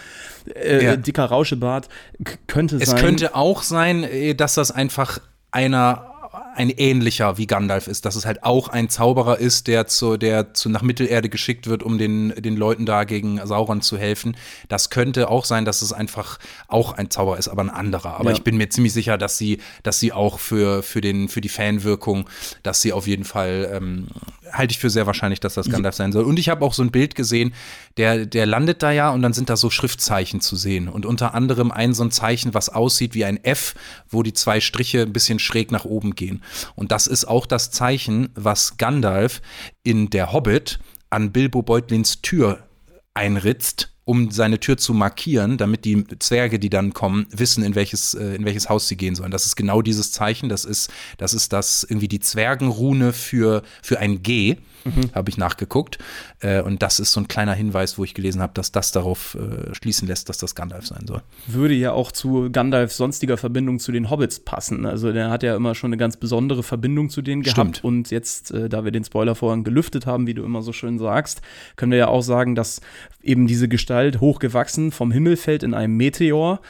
äh, 0.54 0.84
ja. 0.84 0.96
dicker 0.96 1.24
Rauschebart, 1.24 1.88
könnte 2.46 2.76
es 2.76 2.90
sein. 2.90 2.96
Es 2.96 3.02
könnte 3.02 3.34
auch 3.34 3.62
sein, 3.62 4.04
äh, 4.04 4.34
dass 4.34 4.54
das 4.54 4.70
einfach 4.70 5.20
einer 5.50 6.17
ein 6.54 6.70
ähnlicher 6.70 7.38
wie 7.38 7.46
Gandalf 7.46 7.86
ist, 7.86 8.04
dass 8.04 8.16
es 8.16 8.26
halt 8.26 8.42
auch 8.42 8.68
ein 8.68 8.88
Zauberer 8.88 9.38
ist, 9.38 9.66
der 9.66 9.86
zu, 9.86 10.16
der 10.16 10.54
zu 10.54 10.68
nach 10.68 10.82
Mittelerde 10.82 11.28
geschickt 11.28 11.66
wird, 11.66 11.82
um 11.82 11.98
den, 11.98 12.34
den 12.36 12.56
Leuten 12.56 12.86
da 12.86 13.04
gegen 13.04 13.44
Sauron 13.46 13.80
zu 13.80 13.96
helfen. 13.96 14.36
Das 14.68 14.90
könnte 14.90 15.30
auch 15.30 15.44
sein, 15.44 15.64
dass 15.64 15.82
es 15.82 15.92
einfach 15.92 16.38
auch 16.66 16.92
ein 16.92 17.10
Zauberer 17.10 17.38
ist, 17.38 17.48
aber 17.48 17.62
ein 17.62 17.70
anderer. 17.70 18.18
Aber 18.18 18.30
ja. 18.30 18.36
ich 18.36 18.42
bin 18.42 18.56
mir 18.56 18.68
ziemlich 18.68 18.92
sicher, 18.92 19.16
dass 19.16 19.38
sie, 19.38 19.58
dass 19.82 20.00
sie 20.00 20.12
auch 20.12 20.38
für, 20.38 20.82
für, 20.82 21.00
den, 21.00 21.28
für 21.28 21.40
die 21.40 21.48
Fanwirkung, 21.48 22.28
dass 22.62 22.82
sie 22.82 22.92
auf 22.92 23.06
jeden 23.06 23.24
Fall, 23.24 23.70
ähm, 23.72 24.08
halte 24.52 24.72
ich 24.72 24.78
für 24.78 24.90
sehr 24.90 25.06
wahrscheinlich, 25.06 25.40
dass 25.40 25.54
das 25.54 25.70
Gandalf 25.70 25.94
sein 25.94 26.12
soll. 26.12 26.24
Und 26.24 26.38
ich 26.38 26.48
habe 26.48 26.64
auch 26.64 26.74
so 26.74 26.82
ein 26.82 26.90
Bild 26.90 27.14
gesehen, 27.14 27.54
der, 27.96 28.26
der 28.26 28.46
landet 28.46 28.82
da 28.82 28.92
ja 28.92 29.10
und 29.10 29.22
dann 29.22 29.32
sind 29.32 29.50
da 29.50 29.56
so 29.56 29.70
Schriftzeichen 29.70 30.40
zu 30.40 30.56
sehen. 30.56 30.88
Und 30.88 31.06
unter 31.06 31.34
anderem 31.34 31.70
ein 31.70 31.94
so 31.94 32.04
ein 32.04 32.10
Zeichen, 32.10 32.54
was 32.54 32.68
aussieht 32.68 33.14
wie 33.14 33.24
ein 33.24 33.42
F, 33.42 33.74
wo 34.08 34.22
die 34.22 34.32
zwei 34.32 34.60
Striche 34.60 35.02
ein 35.02 35.12
bisschen 35.12 35.38
schräg 35.38 35.72
nach 35.72 35.84
oben 35.84 36.14
gehen. 36.14 36.27
Und 36.74 36.92
das 36.92 37.06
ist 37.06 37.26
auch 37.26 37.46
das 37.46 37.70
Zeichen, 37.70 38.30
was 38.34 38.76
Gandalf 38.76 39.40
in 39.82 40.10
der 40.10 40.32
Hobbit 40.32 40.78
an 41.10 41.32
Bilbo 41.32 41.62
Beutlins 41.62 42.20
Tür 42.22 42.68
einritzt, 43.14 43.94
um 44.04 44.30
seine 44.30 44.58
Tür 44.58 44.78
zu 44.78 44.94
markieren, 44.94 45.58
damit 45.58 45.84
die 45.84 46.04
Zwerge, 46.18 46.58
die 46.58 46.70
dann 46.70 46.94
kommen, 46.94 47.26
wissen, 47.30 47.62
in 47.62 47.74
welches, 47.74 48.14
äh, 48.14 48.36
in 48.36 48.44
welches 48.44 48.68
Haus 48.68 48.88
sie 48.88 48.96
gehen 48.96 49.14
sollen. 49.14 49.30
Das 49.30 49.44
ist 49.44 49.56
genau 49.56 49.82
dieses 49.82 50.12
Zeichen. 50.12 50.48
Das 50.48 50.64
ist, 50.64 50.90
das 51.18 51.34
ist 51.34 51.52
das 51.52 51.84
irgendwie 51.84 52.08
die 52.08 52.20
Zwergenrune 52.20 53.12
für, 53.12 53.62
für 53.82 53.98
ein 53.98 54.22
G 54.22 54.56
mhm. 54.84 55.10
habe 55.14 55.30
ich 55.30 55.38
nachgeguckt. 55.38 55.98
Äh, 56.40 56.62
und 56.62 56.82
das 56.82 57.00
ist 57.00 57.12
so 57.12 57.20
ein 57.20 57.28
kleiner 57.28 57.54
Hinweis, 57.54 57.98
wo 57.98 58.04
ich 58.04 58.14
gelesen 58.14 58.40
habe, 58.40 58.52
dass 58.54 58.72
das 58.72 58.92
darauf 58.92 59.36
äh, 59.36 59.74
schließen 59.74 60.08
lässt, 60.08 60.28
dass 60.28 60.38
das 60.38 60.54
Gandalf 60.54 60.86
sein 60.86 61.06
soll. 61.06 61.22
Würde 61.46 61.74
ja 61.74 61.92
auch 61.92 62.12
zu 62.12 62.50
Gandalfs 62.50 62.96
sonstiger 62.96 63.36
Verbindung 63.36 63.78
zu 63.78 63.92
den 63.92 64.10
Hobbits 64.10 64.40
passen. 64.40 64.86
Also 64.86 65.12
der 65.12 65.30
hat 65.30 65.42
ja 65.42 65.56
immer 65.56 65.74
schon 65.74 65.88
eine 65.88 65.96
ganz 65.96 66.16
besondere 66.16 66.62
Verbindung 66.62 67.10
zu 67.10 67.22
denen 67.22 67.42
gehabt. 67.42 67.58
Stimmt. 67.78 67.84
Und 67.84 68.10
jetzt, 68.10 68.50
äh, 68.50 68.68
da 68.68 68.84
wir 68.84 68.90
den 68.90 69.04
Spoiler 69.04 69.34
vorhin 69.34 69.64
gelüftet 69.64 70.06
haben, 70.06 70.26
wie 70.26 70.34
du 70.34 70.44
immer 70.44 70.62
so 70.62 70.72
schön 70.72 70.98
sagst, 70.98 71.42
können 71.76 71.92
wir 71.92 71.98
ja 71.98 72.08
auch 72.08 72.22
sagen, 72.22 72.54
dass 72.54 72.80
eben 73.22 73.46
diese 73.46 73.68
Gestalt 73.68 74.20
hochgewachsen 74.20 74.92
vom 74.92 75.10
Himmel 75.10 75.36
fällt 75.36 75.62
in 75.62 75.74
einem 75.74 75.96
Meteor 75.96 76.60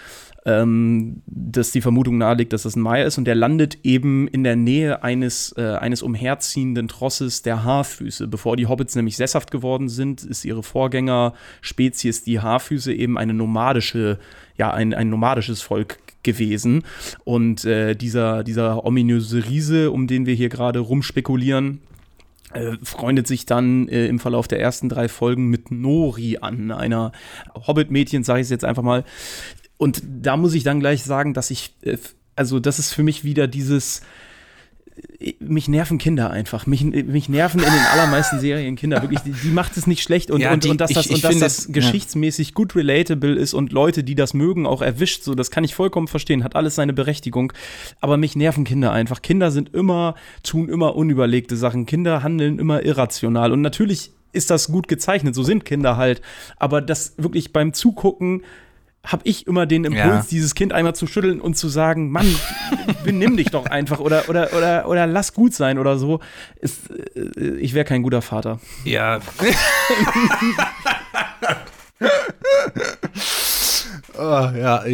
ähm, 0.48 1.20
dass 1.26 1.72
die 1.72 1.82
Vermutung 1.82 2.16
naheliegt, 2.16 2.54
dass 2.54 2.62
das 2.62 2.74
ein 2.74 2.80
Maya 2.80 3.04
ist 3.04 3.18
und 3.18 3.26
der 3.26 3.34
landet 3.34 3.80
eben 3.82 4.28
in 4.28 4.44
der 4.44 4.56
Nähe 4.56 5.02
eines, 5.02 5.54
äh, 5.58 5.76
eines 5.78 6.02
umherziehenden 6.02 6.88
Trosses 6.88 7.42
der 7.42 7.64
Haarfüße. 7.64 8.28
Bevor 8.28 8.56
die 8.56 8.66
Hobbits 8.66 8.96
nämlich 8.96 9.18
sesshaft 9.18 9.50
geworden 9.50 9.90
sind, 9.90 10.24
ist 10.24 10.46
ihre 10.46 10.62
Vorgängerspezies, 10.62 12.24
die 12.24 12.40
Haarfüße, 12.40 12.94
eben 12.94 13.18
eine 13.18 13.34
nomadische, 13.34 14.18
ja, 14.56 14.72
ein, 14.72 14.94
ein 14.94 15.10
nomadisches 15.10 15.60
Volk 15.60 15.98
gewesen. 16.22 16.82
Und 17.24 17.66
äh, 17.66 17.94
dieser, 17.94 18.42
dieser 18.42 18.86
ominöse 18.86 19.44
Riese, 19.44 19.90
um 19.90 20.06
den 20.06 20.24
wir 20.24 20.34
hier 20.34 20.48
gerade 20.48 20.78
rumspekulieren, 20.78 21.82
äh, 22.54 22.78
freundet 22.82 23.26
sich 23.26 23.44
dann 23.44 23.86
äh, 23.88 24.06
im 24.06 24.18
Verlauf 24.18 24.48
der 24.48 24.60
ersten 24.60 24.88
drei 24.88 25.08
Folgen 25.08 25.48
mit 25.48 25.70
Nori 25.70 26.38
an, 26.40 26.70
einer 26.70 27.12
Hobbit-Mädchen, 27.54 28.24
sage 28.24 28.40
ich 28.40 28.44
es 28.44 28.50
jetzt 28.50 28.64
einfach 28.64 28.82
mal. 28.82 29.04
Und 29.78 30.02
da 30.04 30.36
muss 30.36 30.54
ich 30.54 30.64
dann 30.64 30.80
gleich 30.80 31.04
sagen, 31.04 31.32
dass 31.32 31.50
ich, 31.50 31.74
äh, 31.82 31.96
also 32.36 32.60
das 32.60 32.78
ist 32.78 32.92
für 32.92 33.02
mich 33.02 33.24
wieder 33.24 33.46
dieses, 33.46 34.02
mich 35.40 35.68
nerven 35.68 35.98
Kinder 35.98 36.30
einfach. 36.30 36.66
Mich, 36.66 36.84
mich 36.84 37.28
nerven 37.28 37.60
in 37.60 37.66
den 37.66 37.84
allermeisten 37.92 38.40
Serien 38.40 38.76
Kinder. 38.76 39.02
Wirklich, 39.02 39.20
die, 39.20 39.32
die 39.32 39.48
macht 39.48 39.76
es 39.76 39.86
nicht 39.86 40.02
schlecht 40.02 40.30
und, 40.30 40.40
ja, 40.40 40.52
und, 40.52 40.64
die, 40.64 40.70
und 40.70 40.80
dass 40.80 40.92
das, 40.92 41.06
ich, 41.06 41.12
ich 41.12 41.24
und 41.24 41.24
dass 41.24 41.38
das 41.38 41.72
geschichtsmäßig 41.72 42.48
ja. 42.48 42.54
gut 42.54 42.74
relatable 42.76 43.34
ist 43.34 43.54
und 43.54 43.72
Leute, 43.72 44.04
die 44.04 44.14
das 44.14 44.34
mögen, 44.34 44.66
auch 44.66 44.82
erwischt. 44.82 45.22
So, 45.22 45.34
das 45.34 45.50
kann 45.50 45.64
ich 45.64 45.74
vollkommen 45.74 46.08
verstehen, 46.08 46.44
hat 46.44 46.56
alles 46.56 46.74
seine 46.74 46.92
Berechtigung. 46.92 47.52
Aber 48.00 48.16
mich 48.16 48.36
nerven 48.36 48.64
Kinder 48.64 48.92
einfach. 48.92 49.22
Kinder 49.22 49.50
sind 49.50 49.74
immer, 49.74 50.14
tun 50.42 50.68
immer 50.68 50.96
unüberlegte 50.96 51.56
Sachen. 51.56 51.86
Kinder 51.86 52.22
handeln 52.22 52.58
immer 52.58 52.82
irrational. 52.84 53.52
Und 53.52 53.60
natürlich 53.60 54.12
ist 54.32 54.50
das 54.50 54.70
gut 54.70 54.88
gezeichnet, 54.88 55.34
so 55.34 55.42
sind 55.42 55.64
Kinder 55.64 55.96
halt. 55.96 56.22
Aber 56.56 56.80
das 56.80 57.14
wirklich 57.16 57.52
beim 57.52 57.72
Zugucken 57.72 58.42
habe 59.08 59.22
ich 59.24 59.46
immer 59.46 59.64
den 59.66 59.84
Impuls, 59.84 60.04
ja. 60.04 60.24
dieses 60.30 60.54
Kind 60.54 60.72
einmal 60.74 60.94
zu 60.94 61.06
schütteln 61.06 61.40
und 61.40 61.56
zu 61.56 61.68
sagen, 61.68 62.10
Mann, 62.10 62.26
benimm 63.04 63.38
dich 63.38 63.48
doch 63.48 63.64
einfach 63.66 64.00
oder, 64.00 64.28
oder, 64.28 64.52
oder, 64.52 64.86
oder 64.86 65.06
lass 65.06 65.32
gut 65.32 65.54
sein 65.54 65.78
oder 65.78 65.98
so. 65.98 66.20
Ist, 66.60 66.90
äh, 67.16 67.56
ich 67.56 67.72
wäre 67.72 67.86
kein 67.86 68.02
guter 68.02 68.20
Vater. 68.20 68.60
Ja. 68.84 69.20
oh, 74.18 74.50
ja 74.56 74.84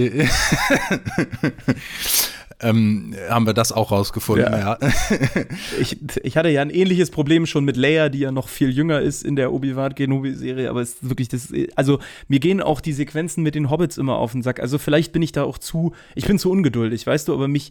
ähm, 2.65 3.15
haben 3.29 3.47
wir 3.47 3.53
das 3.53 3.73
auch 3.73 3.93
rausgefunden, 3.93 4.51
ja. 4.51 4.79
ja. 4.81 4.89
ich, 5.81 5.99
ich 6.23 6.37
hatte 6.37 6.49
ja 6.49 6.63
ein 6.63 6.71
ähnliches 6.71 7.11
Problem 7.11 7.47
schon 7.47 7.65
mit 7.65 7.77
Leia, 7.77 8.09
die 8.09 8.21
ja 8.21 8.33
noch 8.33 8.49
viel 8.49 8.71
jünger 8.71 9.01
ist 9.01 9.23
in 9.23 9.37
der 9.37 9.53
Obi-Wan 9.53 9.95
Kenobi-Serie, 9.95 10.71
aber 10.71 10.81
es 10.81 10.95
ist 10.95 11.09
wirklich 11.09 11.29
das, 11.29 11.53
also 11.77 11.99
mir 12.29 12.41
gehen 12.41 12.63
auch 12.63 12.81
die 12.81 12.93
Sequenzen 12.93 13.43
mit 13.43 13.55
den 13.55 13.71
Hobbits 13.71 13.99
immer 13.99 14.17
auf 14.17 14.33
den 14.33 14.43
Sack. 14.43 14.61
Also 14.61 14.79
vielleicht 14.79 15.13
bin 15.13 15.23
ich 15.23 15.33
da 15.33 15.45
auch 15.45 15.59
zu, 15.59 15.93
ich 16.15 16.27
bin 16.27 16.39
zu 16.39 16.51
ungeduldig, 16.51 17.07
weißt 17.07 17.29
du, 17.29 17.35
aber 17.35 17.49
mich, 17.49 17.71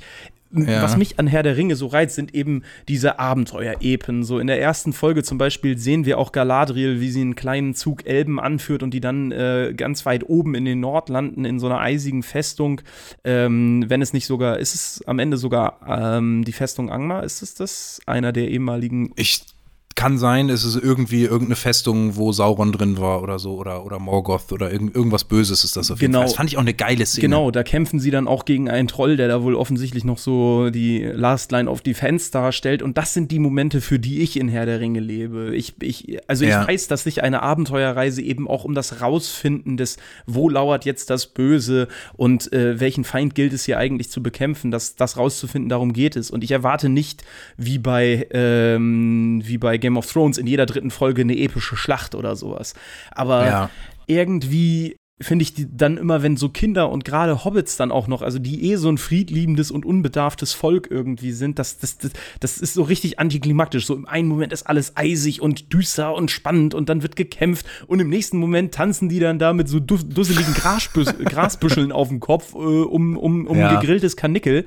ja. 0.54 0.82
Was 0.84 0.97
mich 0.97 1.20
an 1.20 1.28
Herr 1.28 1.43
der 1.43 1.58
Ringe 1.58 1.76
so 1.76 1.88
reizt, 1.88 2.16
sind 2.16 2.36
eben 2.36 2.64
diese 2.88 3.20
Abenteuer-Epen. 3.20 4.24
So 4.24 4.39
in 4.39 4.47
der 4.47 4.62
ersten 4.62 4.93
Folge 4.93 5.24
zum 5.24 5.38
Beispiel 5.38 5.78
sehen 5.78 6.06
wir 6.06 6.18
auch 6.18 6.32
Galadriel, 6.32 7.01
wie 7.01 7.10
sie 7.10 7.22
einen 7.22 7.36
kleinen 7.36 7.74
Zug 7.74 8.06
Elben 8.06 8.39
anführt 8.39 8.84
und 8.84 8.93
die 8.93 9.01
dann 9.01 9.32
äh, 9.32 9.74
ganz 9.76 10.06
weit 10.06 10.30
oben 10.30 10.56
in 10.56 10.66
den 10.66 10.80
Nord 10.80 11.10
landen, 11.10 11.45
in 11.45 11.60
so 11.60 11.66
einer 11.66 11.80
eisigen 11.80 12.24
Festung. 12.24 12.82
Ähm, 13.24 13.86
wenn 13.88 14.01
es 14.01 14.14
nicht 14.14 14.28
sogar, 14.28 14.60
ist 14.60 14.76
es 14.76 15.04
am 15.08 15.20
Ende 15.20 15.38
sogar 15.38 15.80
ähm, 15.88 16.43
die 16.43 16.51
Festung 16.51 16.91
Angmar? 16.91 17.24
Ist 17.24 17.41
es 17.41 17.56
das? 17.56 18.01
Einer 18.06 18.32
der 18.32 18.49
ehemaligen. 18.49 19.12
Ich 19.16 19.53
kann 19.96 20.18
sein, 20.18 20.50
es 20.50 20.64
ist 20.64 20.76
irgendwie 20.76 21.24
irgendeine 21.24 21.56
Festung, 21.56 22.16
wo 22.16 22.32
Sauron 22.32 22.72
drin 22.72 22.98
war 22.98 23.22
oder 23.22 23.38
so, 23.38 23.56
oder, 23.56 23.86
oder 23.86 24.00
Morgoth 24.00 24.52
oder 24.52 24.72
irgend, 24.72 24.96
irgendwas 24.96 25.24
Böses 25.24 25.64
ist 25.64 25.76
das 25.76 25.91
auf 25.91 26.02
jeden 26.02 26.12
genau. 26.12 26.22
Fall. 26.22 26.28
Das 26.28 26.36
fand 26.36 26.50
ich 26.50 26.58
auch 26.58 26.62
eine 26.62 26.74
geile 26.74 27.06
Szene. 27.06 27.22
Genau, 27.22 27.52
da 27.52 27.64
kämpfen 27.64 28.00
sie 28.00 28.10
dann 28.10 28.28
auch 28.28 28.46
gegen 28.46 28.70
einen 28.70 28.88
Troll, 28.88 29.18
der 29.18 29.28
da 29.28 29.44
wohl 29.44 29.56
offensichtlich 29.56 30.04
noch 30.04 30.18
so 30.18 30.72
die 30.72 31.04
Last 31.04 31.52
Line 31.52 31.70
of 31.70 31.82
Defense 31.82 32.32
darstellt. 32.32 32.82
Und 32.82 32.98
das 32.98 33.14
sind 33.14 33.32
die 33.32 33.39
Momente, 33.39 33.82
für 33.82 34.00
die 34.00 34.22
ich 34.22 34.39
in 34.39 34.50
Herr 34.50 34.66
der 34.66 34.80
Ringe 34.80 35.00
lebe. 35.00 35.56
Ich, 35.56 35.76
ich, 35.82 36.18
also 36.28 36.46
ja. 36.46 36.62
ich 36.62 36.68
weiß, 36.68 36.88
dass 36.88 37.04
sich 37.04 37.22
eine 37.22 37.44
Abenteuerreise 37.44 38.22
eben 38.22 38.48
auch 38.48 38.64
um 38.64 38.74
das 38.74 39.02
Rausfinden 39.02 39.78
des, 39.78 39.98
wo 40.26 40.50
lauert 40.50 40.86
jetzt 40.86 41.10
das 41.12 41.28
Böse 41.28 41.88
und 42.14 42.52
äh, 42.52 42.80
welchen 42.80 43.04
Feind 43.04 43.36
gilt 43.36 43.54
es 43.54 43.66
hier 43.66 43.78
eigentlich 43.78 44.10
zu 44.10 44.24
bekämpfen, 44.24 44.72
dass 44.72 44.96
das 44.96 45.18
rauszufinden, 45.18 45.70
darum 45.70 45.94
geht 45.94 46.16
es. 46.16 46.32
Und 46.32 46.44
ich 46.44 46.52
erwarte 46.52 46.89
nicht, 46.89 47.24
wie 47.58 47.78
bei, 47.78 48.28
ähm, 48.32 49.41
wie 49.46 49.58
bei 49.58 49.78
Game 49.84 49.98
of 49.98 50.12
Thrones 50.12 50.38
in 50.38 50.48
jeder 50.48 50.66
dritten 50.66 50.92
Folge 50.92 51.22
eine 51.22 51.38
epische 51.38 51.76
Schlacht 51.76 52.16
oder 52.16 52.36
sowas. 52.36 52.74
Aber 53.12 53.46
ja. 53.46 53.70
irgendwie 54.08 54.96
finde 55.24 55.43
ich 55.43 55.53
die 55.53 55.67
dann 55.76 55.97
immer, 55.97 56.24
wenn 56.24 56.38
so 56.38 56.49
Kinder 56.49 56.89
und 56.89 57.05
gerade 57.05 57.43
Hobbits 57.43 57.78
dann 57.78 57.91
auch 57.91 58.07
noch, 58.07 58.21
also 58.21 58.39
die 58.39 58.69
eh 58.69 58.76
so 58.76 58.89
ein 58.89 58.97
friedliebendes 58.97 59.71
und 59.71 59.86
unbedarftes 59.86 60.53
Volk 60.53 60.88
irgendwie 60.89 61.32
sind, 61.32 61.59
das, 61.59 61.78
das, 61.78 61.97
das, 61.97 62.11
das 62.39 62.57
ist 62.57 62.74
so 62.74 62.84
richtig 62.84 63.19
antiklimaktisch. 63.19 63.86
So 63.86 63.95
im 63.95 64.05
einen 64.05 64.28
Moment 64.28 64.53
ist 64.53 64.63
alles 64.63 64.95
eisig 64.95 65.41
und 65.41 65.74
düster 65.74 66.13
und 66.13 66.32
spannend 66.32 66.74
und 66.74 66.89
dann 66.89 67.01
wird 67.01 67.15
gekämpft 67.15 67.65
und 67.88 67.99
im 67.99 68.09
nächsten 68.09 68.38
Moment 68.38 68.74
tanzen 68.74 69.09
die 69.09 69.19
dann 69.19 69.39
da 69.39 69.53
mit 69.53 69.67
so 69.67 69.80
dusseligen 69.80 70.53
Grasbüscheln 71.26 71.91
auf 71.91 72.09
dem 72.09 72.19
Kopf 72.19 72.53
äh, 72.53 72.57
um, 72.57 73.17
um, 73.17 73.47
um 73.47 73.57
ja. 73.57 73.80
gegrilltes 73.80 74.15
Kanickel. 74.15 74.65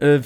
Äh, 0.00 0.20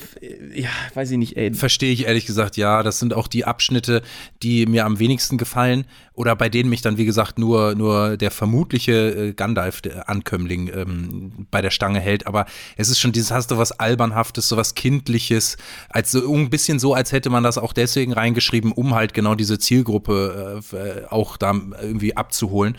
ja, 0.54 0.68
weiß 0.94 1.10
ich 1.10 1.18
nicht, 1.18 1.36
ey. 1.36 1.54
Verstehe 1.54 1.92
ich 1.92 2.06
ehrlich 2.06 2.26
gesagt, 2.26 2.56
ja. 2.56 2.82
Das 2.82 2.98
sind 2.98 3.14
auch 3.14 3.28
die 3.28 3.44
Abschnitte, 3.44 4.02
die 4.42 4.66
mir 4.66 4.84
am 4.84 4.98
wenigsten 4.98 5.38
gefallen 5.38 5.84
oder 6.14 6.36
bei 6.36 6.48
denen 6.48 6.68
mich 6.68 6.82
dann, 6.82 6.98
wie 6.98 7.06
gesagt, 7.06 7.38
nur, 7.38 7.74
nur 7.74 8.16
der 8.18 8.30
vermutliche 8.30 9.28
äh, 9.28 9.32
Gandalf, 9.32 9.71
Ankömmling, 10.06 10.70
ähm, 10.74 11.46
bei 11.50 11.62
der 11.62 11.70
Stange 11.70 12.00
hält. 12.00 12.26
Aber 12.26 12.46
es 12.76 12.88
ist 12.88 12.98
schon 12.98 13.12
dieses, 13.12 13.30
hast 13.30 13.50
du 13.50 13.58
was 13.58 13.72
Albernhaftes, 13.72 14.48
so 14.48 14.56
was 14.56 14.74
Kindliches, 14.74 15.56
als 15.88 16.12
so 16.12 16.34
ein 16.34 16.50
bisschen 16.50 16.78
so, 16.78 16.94
als 16.94 17.12
hätte 17.12 17.30
man 17.30 17.42
das 17.42 17.58
auch 17.58 17.72
deswegen 17.72 18.12
reingeschrieben, 18.12 18.72
um 18.72 18.94
halt 18.94 19.14
genau 19.14 19.34
diese 19.34 19.58
Zielgruppe 19.58 20.62
äh, 20.72 21.06
auch 21.06 21.36
da 21.36 21.52
irgendwie 21.80 22.16
abzuholen. 22.16 22.76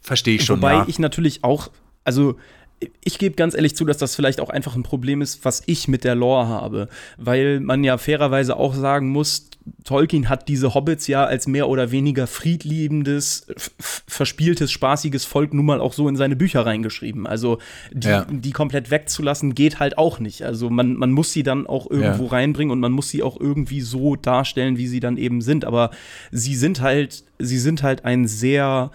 Verstehe 0.00 0.36
ich 0.36 0.44
schon. 0.44 0.58
Wobei 0.58 0.74
ja. 0.74 0.84
ich 0.88 0.98
natürlich 0.98 1.44
auch, 1.44 1.70
also 2.04 2.36
ich 3.04 3.18
gebe 3.18 3.34
ganz 3.34 3.54
ehrlich 3.54 3.76
zu, 3.76 3.84
dass 3.84 3.98
das 3.98 4.14
vielleicht 4.14 4.40
auch 4.40 4.48
einfach 4.48 4.74
ein 4.74 4.82
Problem 4.82 5.20
ist, 5.20 5.44
was 5.44 5.62
ich 5.66 5.88
mit 5.88 6.04
der 6.04 6.14
Lore 6.14 6.48
habe. 6.48 6.88
Weil 7.18 7.60
man 7.60 7.84
ja 7.84 7.98
fairerweise 7.98 8.56
auch 8.56 8.74
sagen 8.74 9.10
muss, 9.10 9.49
Tolkien 9.84 10.28
hat 10.28 10.48
diese 10.48 10.74
Hobbits 10.74 11.06
ja 11.06 11.24
als 11.24 11.46
mehr 11.46 11.68
oder 11.68 11.90
weniger 11.90 12.26
friedliebendes, 12.26 13.46
verspieltes, 13.78 14.70
spaßiges 14.72 15.24
Volk 15.24 15.54
nun 15.54 15.66
mal 15.66 15.80
auch 15.80 15.92
so 15.92 16.08
in 16.08 16.16
seine 16.16 16.36
Bücher 16.36 16.64
reingeschrieben. 16.66 17.26
Also 17.26 17.58
die, 17.92 18.08
ja. 18.08 18.26
die 18.30 18.52
komplett 18.52 18.90
wegzulassen 18.90 19.54
geht 19.54 19.78
halt 19.78 19.98
auch 19.98 20.18
nicht. 20.18 20.42
Also 20.42 20.70
man, 20.70 20.94
man 20.94 21.12
muss 21.12 21.32
sie 21.32 21.42
dann 21.42 21.66
auch 21.66 21.90
irgendwo 21.90 22.24
ja. 22.24 22.30
reinbringen 22.30 22.72
und 22.72 22.80
man 22.80 22.92
muss 22.92 23.08
sie 23.08 23.22
auch 23.22 23.38
irgendwie 23.38 23.80
so 23.80 24.16
darstellen, 24.16 24.76
wie 24.76 24.86
sie 24.86 25.00
dann 25.00 25.16
eben 25.16 25.40
sind. 25.40 25.64
Aber 25.64 25.90
sie 26.30 26.54
sind 26.54 26.80
halt, 26.80 27.24
sie 27.38 27.58
sind 27.58 27.82
halt 27.82 28.04
ein 28.04 28.26
sehr 28.26 28.90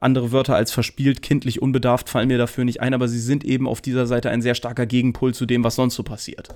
andere 0.00 0.32
Wörter 0.32 0.56
als 0.56 0.72
verspielt, 0.72 1.22
kindlich, 1.22 1.62
unbedarft 1.62 2.08
fallen 2.08 2.28
mir 2.28 2.38
dafür 2.38 2.64
nicht 2.64 2.80
ein, 2.80 2.92
aber 2.92 3.06
sie 3.08 3.20
sind 3.20 3.44
eben 3.44 3.68
auf 3.68 3.80
dieser 3.80 4.06
Seite 4.06 4.30
ein 4.30 4.42
sehr 4.42 4.56
starker 4.56 4.84
Gegenpol 4.84 5.32
zu 5.32 5.46
dem, 5.46 5.62
was 5.62 5.76
sonst 5.76 5.94
so 5.94 6.02
passiert. 6.02 6.48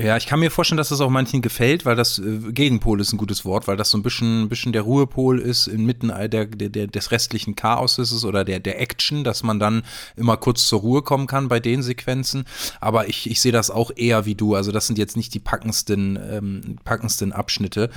Ja, 0.00 0.16
ich 0.16 0.26
kann 0.26 0.38
mir 0.38 0.52
vorstellen, 0.52 0.76
dass 0.76 0.90
das 0.90 1.00
auch 1.00 1.10
manchen 1.10 1.42
gefällt, 1.42 1.84
weil 1.84 1.96
das 1.96 2.20
äh, 2.20 2.52
Gegenpol 2.52 3.00
ist 3.00 3.12
ein 3.12 3.16
gutes 3.16 3.44
Wort, 3.44 3.66
weil 3.66 3.76
das 3.76 3.90
so 3.90 3.98
ein 3.98 4.04
bisschen, 4.04 4.48
bisschen 4.48 4.72
der 4.72 4.82
Ruhepol 4.82 5.40
ist 5.40 5.66
inmitten 5.66 6.08
der, 6.08 6.28
der, 6.46 6.68
der, 6.68 6.86
des 6.86 7.10
restlichen 7.10 7.56
Chaoses 7.56 8.24
oder 8.24 8.44
der, 8.44 8.60
der 8.60 8.80
Action, 8.80 9.24
dass 9.24 9.42
man 9.42 9.58
dann 9.58 9.82
immer 10.14 10.36
kurz 10.36 10.68
zur 10.68 10.80
Ruhe 10.80 11.02
kommen 11.02 11.26
kann 11.26 11.48
bei 11.48 11.58
den 11.58 11.82
Sequenzen. 11.82 12.44
Aber 12.80 13.08
ich, 13.08 13.28
ich 13.28 13.40
sehe 13.40 13.50
das 13.50 13.72
auch 13.72 13.90
eher 13.96 14.24
wie 14.24 14.36
du. 14.36 14.54
Also 14.54 14.70
das 14.70 14.86
sind 14.86 14.98
jetzt 14.98 15.16
nicht 15.16 15.34
die 15.34 15.40
packendsten, 15.40 16.16
ähm, 16.30 16.76
packendsten 16.84 17.32
Abschnitte. 17.32 17.90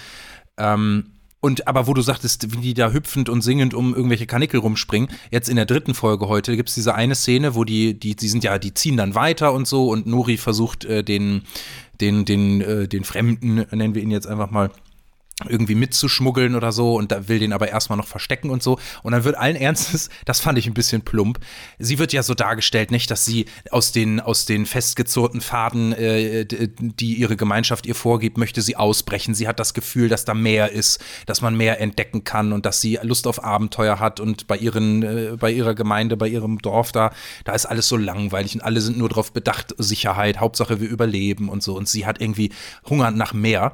Ähm, 0.58 1.06
und 1.42 1.68
aber 1.68 1.88
wo 1.88 1.94
du 1.94 2.02
sagtest, 2.02 2.54
wie 2.54 2.62
die 2.62 2.74
da 2.74 2.92
hüpfend 2.92 3.28
und 3.28 3.42
singend 3.42 3.74
um 3.74 3.94
irgendwelche 3.94 4.28
Kanickel 4.28 4.60
rumspringen, 4.60 5.10
jetzt 5.32 5.50
in 5.50 5.56
der 5.56 5.66
dritten 5.66 5.94
Folge 5.94 6.28
heute 6.28 6.56
gibt 6.56 6.70
es 6.70 6.76
diese 6.76 6.96
eine 6.96 7.16
Szene, 7.16 7.56
wo 7.56 7.64
die, 7.64 8.00
die, 8.00 8.16
die 8.16 8.30
sind 8.30 8.44
ja, 8.44 8.60
die 8.60 8.74
ziehen 8.74 8.96
dann 8.96 9.16
weiter 9.16 9.52
und 9.52 9.68
so 9.68 9.90
und 9.90 10.06
Nori 10.06 10.38
versucht 10.38 10.86
äh, 10.86 11.04
den, 11.04 11.42
den, 12.00 12.26
den, 12.26 12.62
äh, 12.62 12.88
den 12.88 13.04
Fremden, 13.04 13.66
nennen 13.72 13.96
wir 13.96 14.04
ihn 14.04 14.12
jetzt 14.12 14.28
einfach 14.28 14.52
mal, 14.52 14.70
irgendwie 15.50 15.76
mitzuschmuggeln 15.76 16.56
oder 16.56 16.72
so 16.72 16.96
und 16.96 17.12
da 17.12 17.28
will 17.28 17.40
den 17.40 17.54
aber 17.54 17.70
erstmal 17.70 17.98
noch 17.98 18.08
verstecken 18.08 18.50
und 18.50 18.64
so. 18.64 18.80
Und 19.04 19.12
dann 19.14 19.24
wird 19.24 19.36
allen 19.36 19.56
Ernstes, 19.56 20.10
das 20.26 20.40
fand 20.40 20.58
ich 20.58 20.68
ein 20.68 20.74
bisschen 20.74 21.02
plump, 21.02 21.40
sie 21.80 22.00
wird 22.00 22.14
ja 22.14 22.24
so 22.24 22.34
dargestellt, 22.34 22.92
nicht, 22.92 23.12
dass 23.12 23.26
sie 23.26 23.46
aus 23.70 23.92
den, 23.92 24.20
aus 24.20 24.46
den 24.46 24.66
festgezurrten 24.66 25.42
Faden, 25.42 25.94
äh, 25.94 26.46
die 26.46 27.16
ihre 27.16 27.36
Gemeinschaft 27.36 27.86
ihr 27.86 27.96
vorgibt, 27.96 28.38
möchte 28.38 28.62
sie 28.62 28.76
ausbrechen. 28.76 29.36
Sie 29.36 29.48
hat 29.48 29.60
das 29.60 29.74
Gefühl, 29.74 30.10
dass 30.10 30.26
da 30.26 30.34
mehr 30.34 30.72
ist, 30.72 31.00
dass 31.26 31.42
man 31.42 31.56
mehr 31.56 31.80
entdecken 31.80 32.24
kann 32.24 32.54
und 32.54 32.66
dass 32.66 32.82
sie 32.82 33.00
Lust 33.02 33.28
auf 33.28 33.44
Abenteuer 33.44 34.00
hat 34.00 34.20
und 34.20 34.48
bei 34.48 34.58
ihren, 34.58 35.04
äh, 35.04 35.38
bei 35.40 35.52
ihrer 35.52 35.76
Gemeinde, 35.76 36.18
bei 36.18 36.28
ihrem 36.28 36.60
Dorf 36.60 36.92
da, 36.92 37.12
da 37.46 37.54
ist 37.54 37.66
alles 37.66 37.88
so 37.88 37.98
langweilig 37.98 38.56
und 38.56 38.62
alle 38.62 38.82
sind 38.82 38.98
nur 38.98 39.10
darauf 39.10 39.32
bedacht, 39.34 39.76
Sicherheit, 39.78 40.40
Hauptsache 40.40 40.80
wir 40.80 40.90
überleben 40.90 41.50
und 41.50 41.64
so. 41.64 41.76
Und 41.76 41.88
sie 41.88 42.06
hat 42.06 42.22
irgendwie 42.22 42.52
Hunger 42.90 43.12
nach 43.12 43.34
mehr. 43.34 43.74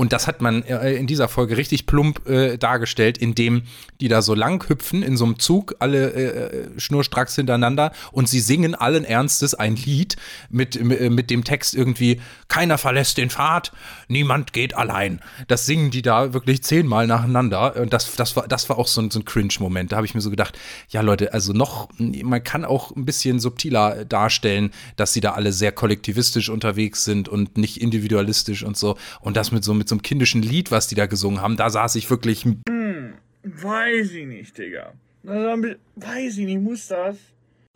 Und 0.00 0.14
das 0.14 0.26
hat 0.26 0.40
man 0.40 0.62
äh, 0.62 0.94
in 0.94 1.06
dieser 1.06 1.28
Folge 1.28 1.58
richtig 1.58 1.84
plump 1.84 2.26
äh, 2.26 2.56
dargestellt, 2.56 3.18
indem 3.18 3.64
die 4.00 4.08
da 4.08 4.22
so 4.22 4.34
lang 4.34 4.66
hüpfen 4.66 5.02
in 5.02 5.18
so 5.18 5.26
einem 5.26 5.38
Zug, 5.38 5.74
alle 5.78 6.14
äh, 6.14 6.80
schnurstracks 6.80 7.34
hintereinander 7.34 7.92
und 8.10 8.26
sie 8.26 8.40
singen 8.40 8.74
allen 8.74 9.04
Ernstes 9.04 9.52
ein 9.52 9.76
Lied 9.76 10.16
mit, 10.48 10.82
mit 10.82 11.28
dem 11.28 11.44
Text 11.44 11.74
irgendwie, 11.74 12.18
keiner 12.48 12.78
verlässt 12.78 13.18
den 13.18 13.28
Pfad, 13.28 13.72
niemand 14.08 14.54
geht 14.54 14.74
allein. 14.74 15.20
Das 15.48 15.66
singen 15.66 15.90
die 15.90 16.00
da 16.00 16.32
wirklich 16.32 16.62
zehnmal 16.62 17.06
nacheinander 17.06 17.76
und 17.76 17.92
das, 17.92 18.16
das, 18.16 18.34
war, 18.36 18.48
das 18.48 18.70
war 18.70 18.78
auch 18.78 18.86
so 18.86 19.02
ein, 19.02 19.10
so 19.10 19.18
ein 19.18 19.26
Cringe-Moment. 19.26 19.92
Da 19.92 19.96
habe 19.96 20.06
ich 20.06 20.14
mir 20.14 20.22
so 20.22 20.30
gedacht, 20.30 20.58
ja 20.88 21.02
Leute, 21.02 21.34
also 21.34 21.52
noch, 21.52 21.90
man 21.98 22.42
kann 22.42 22.64
auch 22.64 22.96
ein 22.96 23.04
bisschen 23.04 23.38
subtiler 23.38 24.06
darstellen, 24.06 24.70
dass 24.96 25.12
sie 25.12 25.20
da 25.20 25.32
alle 25.32 25.52
sehr 25.52 25.72
kollektivistisch 25.72 26.48
unterwegs 26.48 27.04
sind 27.04 27.28
und 27.28 27.58
nicht 27.58 27.82
individualistisch 27.82 28.62
und 28.62 28.78
so. 28.78 28.96
Und 29.20 29.36
das 29.36 29.52
mit 29.52 29.62
so, 29.62 29.74
mit 29.74 29.89
einem 29.92 30.02
kindischen 30.02 30.42
Lied, 30.42 30.70
was 30.70 30.88
die 30.88 30.94
da 30.94 31.06
gesungen 31.06 31.40
haben, 31.40 31.56
da 31.56 31.70
saß 31.70 31.94
ich 31.96 32.08
wirklich. 32.10 32.44
Hm, 32.44 33.14
weiß 33.42 34.12
ich 34.12 34.26
nicht, 34.26 34.56
Digga. 34.58 34.92
Weiß 35.22 36.38
ich 36.38 36.46
nicht, 36.46 36.60
muss 36.60 36.88
das? 36.88 37.16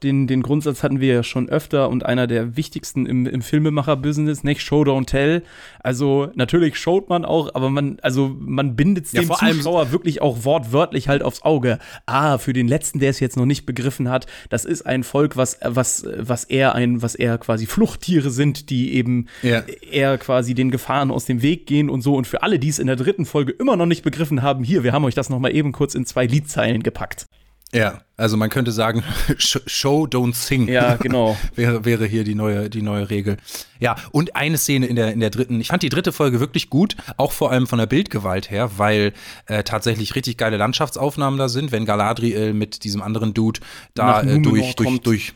Den, 0.05 0.27
den 0.27 0.43
Grundsatz 0.43 0.83
hatten 0.83 1.01
wir 1.01 1.15
ja 1.15 1.23
schon 1.23 1.49
öfter 1.49 1.89
und 1.89 2.05
einer 2.05 2.27
der 2.27 2.57
wichtigsten 2.57 3.07
im, 3.07 3.27
im 3.27 3.41
Filmemacher-Business, 3.41 4.45
nicht 4.45 4.61
Show, 4.61 4.83
don't 4.83 5.07
tell. 5.07 5.43
Also 5.83 6.29
natürlich 6.35 6.77
showt 6.77 7.09
man 7.09 7.25
auch, 7.25 7.55
aber 7.55 7.71
man, 7.71 7.97
also 8.03 8.37
man 8.39 8.77
bindet 8.77 9.11
ja, 9.13 9.23
dem 9.23 9.31
Zuschauer 9.31 9.93
wirklich 9.93 10.21
auch 10.21 10.45
wortwörtlich 10.45 11.09
halt 11.09 11.23
aufs 11.23 11.41
Auge. 11.43 11.79
Ah, 12.05 12.37
für 12.37 12.53
den 12.53 12.69
letzten, 12.69 12.99
der 12.99 13.09
es 13.09 13.19
jetzt 13.19 13.39
noch 13.39 13.47
nicht 13.47 13.65
begriffen 13.65 14.11
hat, 14.11 14.27
das 14.51 14.67
ist 14.67 14.83
ein 14.85 15.05
Volk, 15.05 15.39
was, 15.39 15.59
was, 15.65 16.07
was 16.19 16.45
eher 16.45 16.75
ein, 16.75 17.01
was 17.01 17.15
eher 17.15 17.39
quasi 17.39 17.65
Fluchttiere 17.65 18.31
sind, 18.31 18.69
die 18.69 18.95
eben 18.95 19.29
ja. 19.43 19.61
eher 19.91 20.19
quasi 20.19 20.55
den 20.55 20.71
Gefahren 20.71 21.11
aus 21.11 21.25
dem 21.25 21.41
Weg 21.41 21.67
gehen 21.67 21.89
und 21.89 22.03
so. 22.03 22.15
Und 22.15 22.27
für 22.27 22.43
alle, 22.43 22.59
die 22.59 22.69
es 22.69 22.79
in 22.79 22.89
der 22.89 22.97
dritten 22.97 23.25
Folge 23.25 23.53
immer 23.53 23.77
noch 23.77 23.87
nicht 23.87 24.05
begriffen 24.05 24.43
haben, 24.43 24.65
hier, 24.65 24.85
wir 24.85 24.93
haben 24.93 25.05
euch 25.05 25.15
das 25.15 25.31
nochmal 25.31 25.55
eben 25.55 25.73
kurz 25.73 25.95
in 25.95 26.05
zwei 26.05 26.27
Liedzeilen 26.27 26.83
gepackt. 26.83 27.27
Ja, 27.75 28.03
also 28.17 28.37
man 28.37 28.51
könnte 28.51 28.71
sagen, 28.71 29.03
Show, 29.37 30.05
don't 30.05 30.35
sing. 30.35 30.69
Ja, 30.69 30.95
genau. 30.95 31.37
wäre, 31.57 31.85
wäre 31.85 32.07
hier 32.07 32.23
die 32.23 32.37
neue, 32.37 32.71
die 32.71 32.83
neue 32.83 33.11
Regel. 33.11 33.37
Ja, 33.81 33.97
und 34.13 34.37
eine 34.37 34.59
Szene 34.59 34.87
in 34.87 34.95
der, 34.95 35.13
in 35.13 35.19
der 35.19 35.31
dritten, 35.31 35.61
ich 35.61 35.69
fand 35.69 35.83
die 35.83 35.89
dritte 35.89 36.13
Folge 36.13 36.39
wirklich 36.39 36.71
gut, 36.71 36.97
auch 37.17 37.33
vor 37.33 37.51
allem 37.51 37.67
von 37.67 37.81
der 37.81 37.87
Bildgewalt 37.87 38.49
her, 38.49 38.71
weil 38.77 39.13
äh, 39.47 39.65
tatsächlich 39.65 40.15
richtig 40.15 40.37
geile 40.37 40.57
Landschaftsaufnahmen 40.57 41.37
da 41.37 41.49
sind, 41.49 41.73
wenn 41.73 41.85
Galadriel 41.85 42.55
mit 42.55 42.85
diesem 42.85 43.03
anderen 43.03 43.35
Dude 43.35 43.61
da 43.95 44.23
äh, 44.23 44.39
durch, 44.41 44.77
durch, 44.77 45.01
durch, 45.01 45.33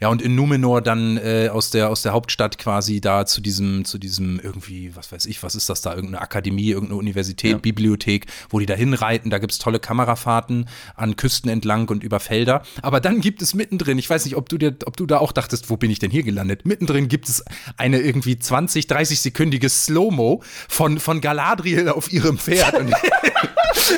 ja, 0.00 0.08
und 0.08 0.22
in 0.22 0.34
Numenor 0.34 0.80
dann 0.80 1.18
äh, 1.18 1.50
aus, 1.52 1.70
der, 1.70 1.90
aus 1.90 2.00
der 2.00 2.12
Hauptstadt 2.12 2.56
quasi 2.56 3.02
da 3.02 3.26
zu 3.26 3.42
diesem, 3.42 3.84
zu 3.84 3.98
diesem 3.98 4.40
irgendwie, 4.40 4.96
was 4.96 5.12
weiß 5.12 5.26
ich, 5.26 5.42
was 5.42 5.54
ist 5.54 5.68
das 5.68 5.82
da, 5.82 5.94
irgendeine 5.94 6.22
Akademie, 6.22 6.70
irgendeine 6.70 6.98
Universität, 6.98 7.52
ja. 7.52 7.58
Bibliothek, 7.58 8.26
wo 8.48 8.58
die 8.58 8.66
da 8.66 8.74
hinreiten. 8.74 9.30
Da 9.30 9.38
gibt 9.38 9.52
es 9.52 9.58
tolle 9.58 9.78
Kamerafahrten 9.78 10.68
an 10.94 11.16
Küsten 11.16 11.50
entlang 11.50 11.88
und 11.88 12.02
über 12.02 12.18
Felder. 12.18 12.62
Aber 12.80 13.00
dann 13.00 13.20
gibt 13.20 13.42
es 13.42 13.52
mittendrin, 13.52 13.98
ich 13.98 14.08
weiß 14.08 14.24
nicht, 14.24 14.36
ob 14.36 14.48
du 14.48 14.56
dir, 14.56 14.74
ob 14.86 14.96
du 14.96 15.04
da 15.04 15.18
auch 15.18 15.32
dachtest, 15.32 15.68
wo 15.68 15.76
bin 15.76 15.90
ich 15.90 15.98
denn 15.98 16.10
hier 16.10 16.22
gelandet? 16.22 16.64
Mittendrin 16.64 17.08
gibt 17.08 17.28
es 17.28 17.44
eine 17.76 18.00
irgendwie 18.00 18.38
20, 18.38 18.86
30 18.86 19.20
sekündige 19.20 19.68
Slow-Mo 19.68 20.42
von, 20.68 20.98
von 20.98 21.20
Galadriel 21.20 21.90
auf 21.90 22.10
ihrem 22.10 22.38
Pferd. 22.38 22.74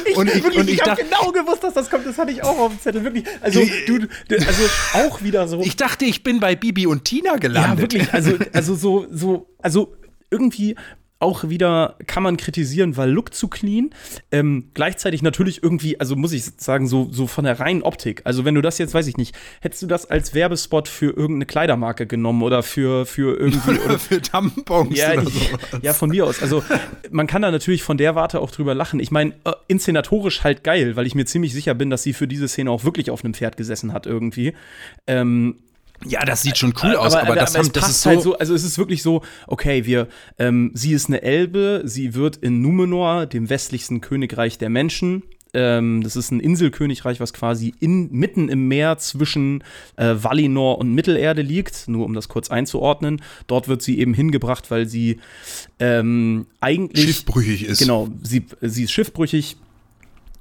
ich, 0.06 0.16
und 0.16 0.28
ich, 0.28 0.42
wirklich, 0.42 0.68
ich, 0.68 0.74
ich 0.74 0.82
habe 0.82 1.02
genau 1.02 1.30
gewusst, 1.32 1.64
dass 1.64 1.74
das 1.74 1.90
kommt. 1.90 2.06
Das 2.06 2.18
hatte 2.18 2.32
ich 2.32 2.42
auch 2.42 2.58
auf 2.58 2.72
dem 2.72 2.80
Zettel. 2.80 3.04
Wirklich. 3.04 3.24
Also, 3.40 3.60
du, 3.86 4.06
also 4.30 4.62
auch 4.94 5.22
wieder 5.22 5.48
so. 5.48 5.60
Ich 5.60 5.76
dachte, 5.76 6.04
ich 6.04 6.22
bin 6.22 6.40
bei 6.40 6.56
Bibi 6.56 6.86
und 6.86 7.04
Tina 7.04 7.36
gelandet. 7.36 7.92
Ja, 7.92 8.00
wirklich. 8.00 8.14
Also, 8.14 8.36
also 8.52 8.74
so, 8.74 9.06
so, 9.10 9.48
also 9.60 9.94
irgendwie 10.30 10.76
auch 11.22 11.48
wieder 11.48 11.96
kann 12.06 12.22
man 12.22 12.36
kritisieren, 12.36 12.96
weil 12.96 13.10
Look 13.10 13.32
zu 13.34 13.48
clean. 13.48 13.90
Ähm, 14.30 14.64
gleichzeitig 14.74 15.22
natürlich 15.22 15.62
irgendwie, 15.62 15.98
also 16.00 16.16
muss 16.16 16.32
ich 16.32 16.44
sagen, 16.56 16.86
so, 16.88 17.08
so 17.10 17.26
von 17.26 17.44
der 17.44 17.60
reinen 17.60 17.82
Optik. 17.82 18.22
Also 18.24 18.44
wenn 18.44 18.54
du 18.54 18.60
das 18.60 18.78
jetzt, 18.78 18.92
weiß 18.92 19.06
ich 19.06 19.16
nicht, 19.16 19.34
hättest 19.60 19.82
du 19.82 19.86
das 19.86 20.06
als 20.10 20.34
Werbespot 20.34 20.88
für 20.88 21.10
irgendeine 21.10 21.46
Kleidermarke 21.46 22.06
genommen 22.06 22.42
oder 22.42 22.62
für, 22.62 23.06
für 23.06 23.38
irgendwie. 23.38 23.78
oder 23.84 23.98
für 23.98 24.20
Tampons 24.20 24.98
ja, 24.98 25.12
oder 25.12 25.22
ich, 25.22 25.50
Ja, 25.82 25.92
von 25.92 26.10
mir 26.10 26.26
aus. 26.26 26.42
Also 26.42 26.62
man 27.10 27.26
kann 27.26 27.42
da 27.42 27.50
natürlich 27.50 27.82
von 27.82 27.96
der 27.96 28.14
Warte 28.14 28.40
auch 28.40 28.50
drüber 28.50 28.74
lachen. 28.74 29.00
Ich 29.00 29.10
meine, 29.10 29.32
äh, 29.44 29.52
inszenatorisch 29.68 30.42
halt 30.42 30.64
geil, 30.64 30.96
weil 30.96 31.06
ich 31.06 31.14
mir 31.14 31.24
ziemlich 31.24 31.52
sicher 31.52 31.74
bin, 31.74 31.90
dass 31.90 32.02
sie 32.02 32.12
für 32.12 32.26
diese 32.26 32.48
Szene 32.48 32.70
auch 32.70 32.84
wirklich 32.84 33.10
auf 33.10 33.24
einem 33.24 33.34
Pferd 33.34 33.56
gesessen 33.56 33.92
hat 33.92 34.06
irgendwie. 34.06 34.54
Ähm, 35.06 35.56
ja, 36.06 36.24
das 36.24 36.42
sieht 36.42 36.58
schon 36.58 36.74
cool 36.82 36.96
aus, 36.96 37.14
aber, 37.14 37.26
aber, 37.26 37.34
das, 37.36 37.54
aber 37.54 37.64
haben, 37.64 37.72
das 37.72 37.88
ist 37.90 38.02
so, 38.02 38.10
halt 38.10 38.22
so, 38.22 38.38
also 38.38 38.54
es 38.54 38.64
ist 38.64 38.78
wirklich 38.78 39.02
so, 39.02 39.22
okay, 39.46 39.84
wir, 39.84 40.08
ähm, 40.38 40.70
sie 40.74 40.92
ist 40.92 41.08
eine 41.08 41.22
Elbe, 41.22 41.82
sie 41.84 42.14
wird 42.14 42.36
in 42.36 42.62
Numenor, 42.62 43.26
dem 43.26 43.48
westlichsten 43.50 44.00
Königreich 44.00 44.58
der 44.58 44.70
Menschen, 44.70 45.22
ähm, 45.54 46.02
das 46.02 46.16
ist 46.16 46.30
ein 46.30 46.40
Inselkönigreich, 46.40 47.20
was 47.20 47.32
quasi 47.32 47.74
in, 47.78 48.10
mitten 48.10 48.48
im 48.48 48.68
Meer 48.68 48.98
zwischen 48.98 49.62
äh, 49.96 50.14
Valinor 50.16 50.78
und 50.78 50.94
Mittelerde 50.94 51.42
liegt, 51.42 51.88
nur 51.88 52.06
um 52.06 52.14
das 52.14 52.28
kurz 52.28 52.50
einzuordnen. 52.50 53.20
Dort 53.46 53.68
wird 53.68 53.82
sie 53.82 53.98
eben 53.98 54.14
hingebracht, 54.14 54.70
weil 54.70 54.86
sie 54.86 55.20
ähm, 55.78 56.46
eigentlich 56.60 57.04
schiffbrüchig 57.04 57.64
ist. 57.66 57.80
Genau, 57.80 58.08
sie, 58.22 58.46
sie 58.62 58.84
ist 58.84 58.92
schiffbrüchig, 58.92 59.56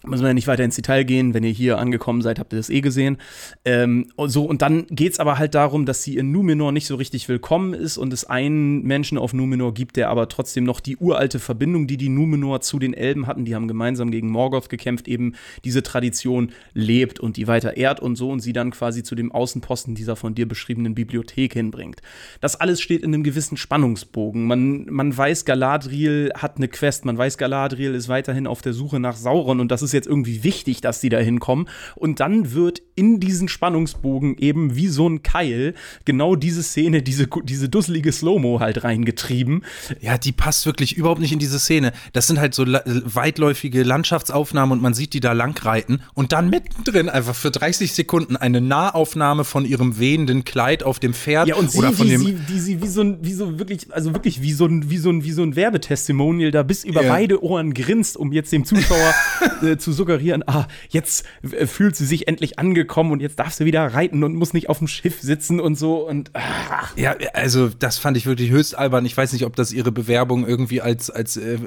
Müssen 0.03 0.23
wir 0.23 0.29
ja 0.29 0.33
nicht 0.33 0.47
weiter 0.47 0.63
ins 0.63 0.75
Detail 0.75 1.03
gehen. 1.03 1.35
Wenn 1.35 1.43
ihr 1.43 1.51
hier 1.51 1.77
angekommen 1.77 2.23
seid, 2.23 2.39
habt 2.39 2.53
ihr 2.53 2.57
das 2.57 2.71
eh 2.71 2.81
gesehen. 2.81 3.17
Ähm, 3.65 4.07
so, 4.17 4.45
und 4.45 4.63
dann 4.63 4.87
geht 4.87 5.13
es 5.13 5.19
aber 5.19 5.37
halt 5.37 5.53
darum, 5.53 5.85
dass 5.85 6.01
sie 6.01 6.17
in 6.17 6.31
Numenor 6.31 6.71
nicht 6.71 6.87
so 6.87 6.95
richtig 6.95 7.29
willkommen 7.29 7.75
ist 7.75 7.97
und 7.99 8.11
es 8.11 8.25
einen 8.25 8.81
Menschen 8.81 9.19
auf 9.19 9.33
Numenor 9.33 9.75
gibt, 9.75 9.97
der 9.97 10.09
aber 10.09 10.27
trotzdem 10.27 10.63
noch 10.63 10.79
die 10.79 10.97
uralte 10.97 11.37
Verbindung, 11.37 11.85
die 11.85 11.97
die 11.97 12.09
Numenor 12.09 12.61
zu 12.61 12.79
den 12.79 12.95
Elben 12.95 13.27
hatten, 13.27 13.45
die 13.45 13.53
haben 13.53 13.67
gemeinsam 13.67 14.09
gegen 14.09 14.31
Morgoth 14.31 14.69
gekämpft, 14.69 15.07
eben 15.07 15.33
diese 15.65 15.83
Tradition 15.83 16.51
lebt 16.73 17.19
und 17.19 17.37
die 17.37 17.47
weiter 17.47 17.77
ehrt 17.77 17.99
und 17.99 18.15
so 18.15 18.31
und 18.31 18.39
sie 18.39 18.53
dann 18.53 18.71
quasi 18.71 19.03
zu 19.03 19.13
dem 19.13 19.31
Außenposten 19.31 19.93
dieser 19.93 20.15
von 20.15 20.33
dir 20.33 20.47
beschriebenen 20.47 20.95
Bibliothek 20.95 21.53
hinbringt. 21.53 22.01
Das 22.39 22.55
alles 22.55 22.81
steht 22.81 23.03
in 23.03 23.13
einem 23.13 23.23
gewissen 23.23 23.55
Spannungsbogen. 23.55 24.47
Man, 24.47 24.85
man 24.89 25.15
weiß, 25.15 25.45
Galadriel 25.45 26.31
hat 26.35 26.57
eine 26.57 26.69
Quest, 26.69 27.05
man 27.05 27.19
weiß, 27.19 27.37
Galadriel 27.37 27.93
ist 27.93 28.09
weiterhin 28.09 28.47
auf 28.47 28.63
der 28.63 28.73
Suche 28.73 28.99
nach 28.99 29.15
Sauron 29.15 29.59
und 29.59 29.69
das 29.69 29.83
ist 29.83 29.90
ist 29.91 29.93
jetzt 29.93 30.07
irgendwie 30.07 30.43
wichtig, 30.43 30.81
dass 30.81 31.01
die 31.01 31.09
da 31.09 31.19
hinkommen. 31.19 31.69
Und 31.95 32.19
dann 32.19 32.53
wird 32.53 32.81
in 33.01 33.19
diesen 33.19 33.47
Spannungsbogen 33.47 34.37
eben 34.37 34.75
wie 34.75 34.87
so 34.87 35.09
ein 35.09 35.23
Keil 35.23 35.73
genau 36.05 36.35
diese 36.35 36.61
Szene, 36.61 37.01
diese, 37.01 37.27
diese 37.43 37.67
dusselige 37.67 38.11
Slow-Mo 38.11 38.59
halt 38.59 38.83
reingetrieben. 38.83 39.65
Ja, 40.01 40.19
die 40.19 40.31
passt 40.31 40.67
wirklich 40.67 40.95
überhaupt 40.95 41.19
nicht 41.19 41.31
in 41.31 41.39
diese 41.39 41.57
Szene. 41.57 41.93
Das 42.13 42.27
sind 42.27 42.39
halt 42.39 42.53
so 42.53 42.63
weitläufige 42.63 43.81
Landschaftsaufnahmen 43.81 44.73
und 44.73 44.83
man 44.83 44.93
sieht 44.93 45.15
die 45.15 45.19
da 45.19 45.31
langreiten 45.31 46.03
und 46.13 46.31
dann 46.31 46.51
mittendrin 46.51 47.09
einfach 47.09 47.33
für 47.33 47.49
30 47.49 47.91
Sekunden 47.91 48.35
eine 48.35 48.61
Nahaufnahme 48.61 49.45
von 49.45 49.65
ihrem 49.65 49.97
wehenden 49.97 50.45
Kleid 50.45 50.83
auf 50.83 50.99
dem 50.99 51.15
Pferd 51.15 51.47
ja, 51.47 51.55
und 51.55 51.71
sie, 51.71 51.79
oder 51.79 51.93
von 51.93 52.05
wie 52.05 52.11
dem 52.11 52.21
sie, 52.21 52.37
wie 52.47 52.59
sie 52.59 52.81
wie 52.83 52.87
so 52.87 53.01
ein 53.01 53.17
wie 53.21 53.33
so 53.33 53.57
wirklich 53.57 53.91
also 53.91 54.13
wirklich 54.13 54.43
wie 54.43 54.53
so 54.53 54.67
ein 54.67 54.91
wie 54.91 54.97
so 54.97 55.09
ein 55.09 55.23
wie 55.23 55.31
so 55.31 55.41
ein 55.41 55.55
Werbetestimonial 55.55 56.51
da 56.51 56.61
bis 56.61 56.83
über 56.83 57.01
ja. 57.01 57.11
beide 57.11 57.43
Ohren 57.43 57.73
grinst, 57.73 58.15
um 58.15 58.31
jetzt 58.31 58.51
dem 58.51 58.63
Zuschauer 58.63 59.15
äh, 59.63 59.77
zu 59.77 59.91
suggerieren, 59.91 60.43
ah, 60.45 60.67
jetzt 60.89 61.25
äh, 61.51 61.65
fühlt 61.65 61.95
sie 61.95 62.05
sich 62.05 62.27
endlich 62.27 62.59
angekommen 62.59 62.90
und 62.97 63.21
jetzt 63.21 63.39
darf 63.39 63.53
sie 63.53 63.65
wieder 63.65 63.85
reiten 63.93 64.23
und 64.23 64.35
muss 64.35 64.53
nicht 64.53 64.69
auf 64.69 64.79
dem 64.79 64.87
Schiff 64.87 65.21
sitzen 65.21 65.59
und 65.59 65.75
so 65.75 66.07
und 66.07 66.31
ah. 66.35 66.87
Ja, 66.95 67.15
also 67.33 67.69
das 67.69 67.97
fand 67.97 68.17
ich 68.17 68.25
wirklich 68.25 68.51
höchst 68.51 68.77
albern. 68.77 69.05
Ich 69.05 69.15
weiß 69.15 69.33
nicht, 69.33 69.45
ob 69.45 69.55
das 69.55 69.71
ihre 69.71 69.91
Bewerbung 69.91 70.45
irgendwie 70.47 70.81
als, 70.81 71.09
als 71.09 71.37
äh, 71.37 71.57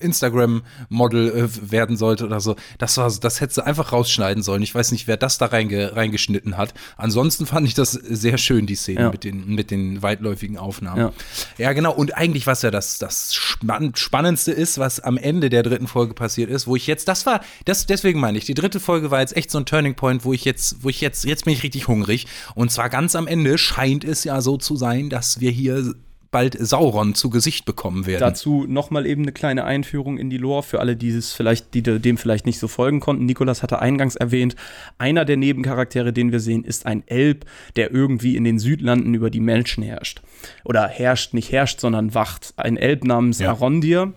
Instagram-Model 0.00 1.28
äh, 1.28 1.70
werden 1.70 1.96
sollte 1.96 2.26
oder 2.26 2.40
so. 2.40 2.56
Das 2.78 2.96
war 2.96 3.10
das 3.10 3.40
hätte 3.40 3.54
sie 3.54 3.64
einfach 3.64 3.92
rausschneiden 3.92 4.42
sollen. 4.42 4.62
Ich 4.62 4.74
weiß 4.74 4.92
nicht, 4.92 5.06
wer 5.06 5.16
das 5.16 5.38
da 5.38 5.46
reinge, 5.46 5.96
reingeschnitten 5.96 6.56
hat. 6.56 6.74
Ansonsten 6.96 7.46
fand 7.46 7.66
ich 7.66 7.74
das 7.74 7.92
sehr 7.92 8.38
schön, 8.38 8.66
die 8.66 8.74
Szene 8.74 9.00
ja. 9.00 9.10
mit, 9.10 9.24
den, 9.24 9.54
mit 9.54 9.70
den 9.70 10.02
weitläufigen 10.02 10.58
Aufnahmen. 10.58 10.98
Ja. 11.00 11.12
ja, 11.58 11.72
genau. 11.72 11.92
Und 11.92 12.16
eigentlich, 12.16 12.46
was 12.46 12.62
ja 12.62 12.70
das, 12.70 12.98
das 12.98 13.34
Spannendste 13.34 14.52
ist, 14.52 14.78
was 14.78 15.00
am 15.00 15.16
Ende 15.16 15.50
der 15.50 15.62
dritten 15.62 15.86
Folge 15.86 16.14
passiert 16.14 16.50
ist, 16.50 16.66
wo 16.66 16.76
ich 16.76 16.86
jetzt, 16.86 17.08
das 17.08 17.26
war, 17.26 17.40
das, 17.64 17.86
deswegen 17.86 18.20
meine 18.20 18.38
ich, 18.38 18.44
die 18.44 18.54
dritte 18.54 18.80
Folge 18.80 19.10
war 19.10 19.20
jetzt 19.20 19.36
echt 19.36 19.50
so 19.50 19.58
ein 19.58 19.66
Turning 19.66 19.94
Point, 19.94 20.24
wo 20.24 20.31
ich 20.32 20.44
jetzt, 20.44 20.82
wo 20.82 20.88
ich 20.88 21.00
jetzt, 21.00 21.24
jetzt 21.24 21.44
bin 21.44 21.54
ich 21.54 21.62
richtig 21.62 21.88
hungrig. 21.88 22.26
Und 22.54 22.70
zwar 22.70 22.88
ganz 22.88 23.14
am 23.14 23.26
Ende 23.26 23.58
scheint 23.58 24.04
es 24.04 24.24
ja 24.24 24.40
so 24.40 24.56
zu 24.56 24.76
sein, 24.76 25.10
dass 25.10 25.40
wir 25.40 25.50
hier 25.50 25.94
bald 26.32 26.56
Sauron 26.58 27.14
zu 27.14 27.30
Gesicht 27.30 27.66
bekommen 27.66 28.06
werden. 28.06 28.20
Dazu 28.20 28.64
nochmal 28.66 29.06
eben 29.06 29.22
eine 29.22 29.32
kleine 29.32 29.64
Einführung 29.64 30.16
in 30.16 30.30
die 30.30 30.38
Lore 30.38 30.62
für 30.62 30.80
alle, 30.80 30.96
die 30.96 31.10
es 31.10 31.32
vielleicht, 31.32 31.74
die 31.74 31.82
dem 31.82 32.16
vielleicht 32.16 32.46
nicht 32.46 32.58
so 32.58 32.68
folgen 32.68 33.00
konnten. 33.00 33.26
Nikolas 33.26 33.62
hatte 33.62 33.80
eingangs 33.80 34.16
erwähnt, 34.16 34.56
einer 34.98 35.26
der 35.26 35.36
Nebencharaktere, 35.36 36.12
den 36.12 36.32
wir 36.32 36.40
sehen, 36.40 36.64
ist 36.64 36.86
ein 36.86 37.06
Elb, 37.06 37.44
der 37.76 37.92
irgendwie 37.92 38.36
in 38.36 38.44
den 38.44 38.58
Südlanden 38.58 39.12
über 39.12 39.28
die 39.28 39.40
Menschen 39.40 39.84
herrscht. 39.84 40.22
Oder 40.64 40.88
herrscht, 40.88 41.34
nicht 41.34 41.52
herrscht, 41.52 41.80
sondern 41.80 42.14
wacht. 42.14 42.54
Ein 42.56 42.78
Elb 42.78 43.04
namens 43.04 43.38
ja. 43.38 43.50
Arondir 43.50 44.14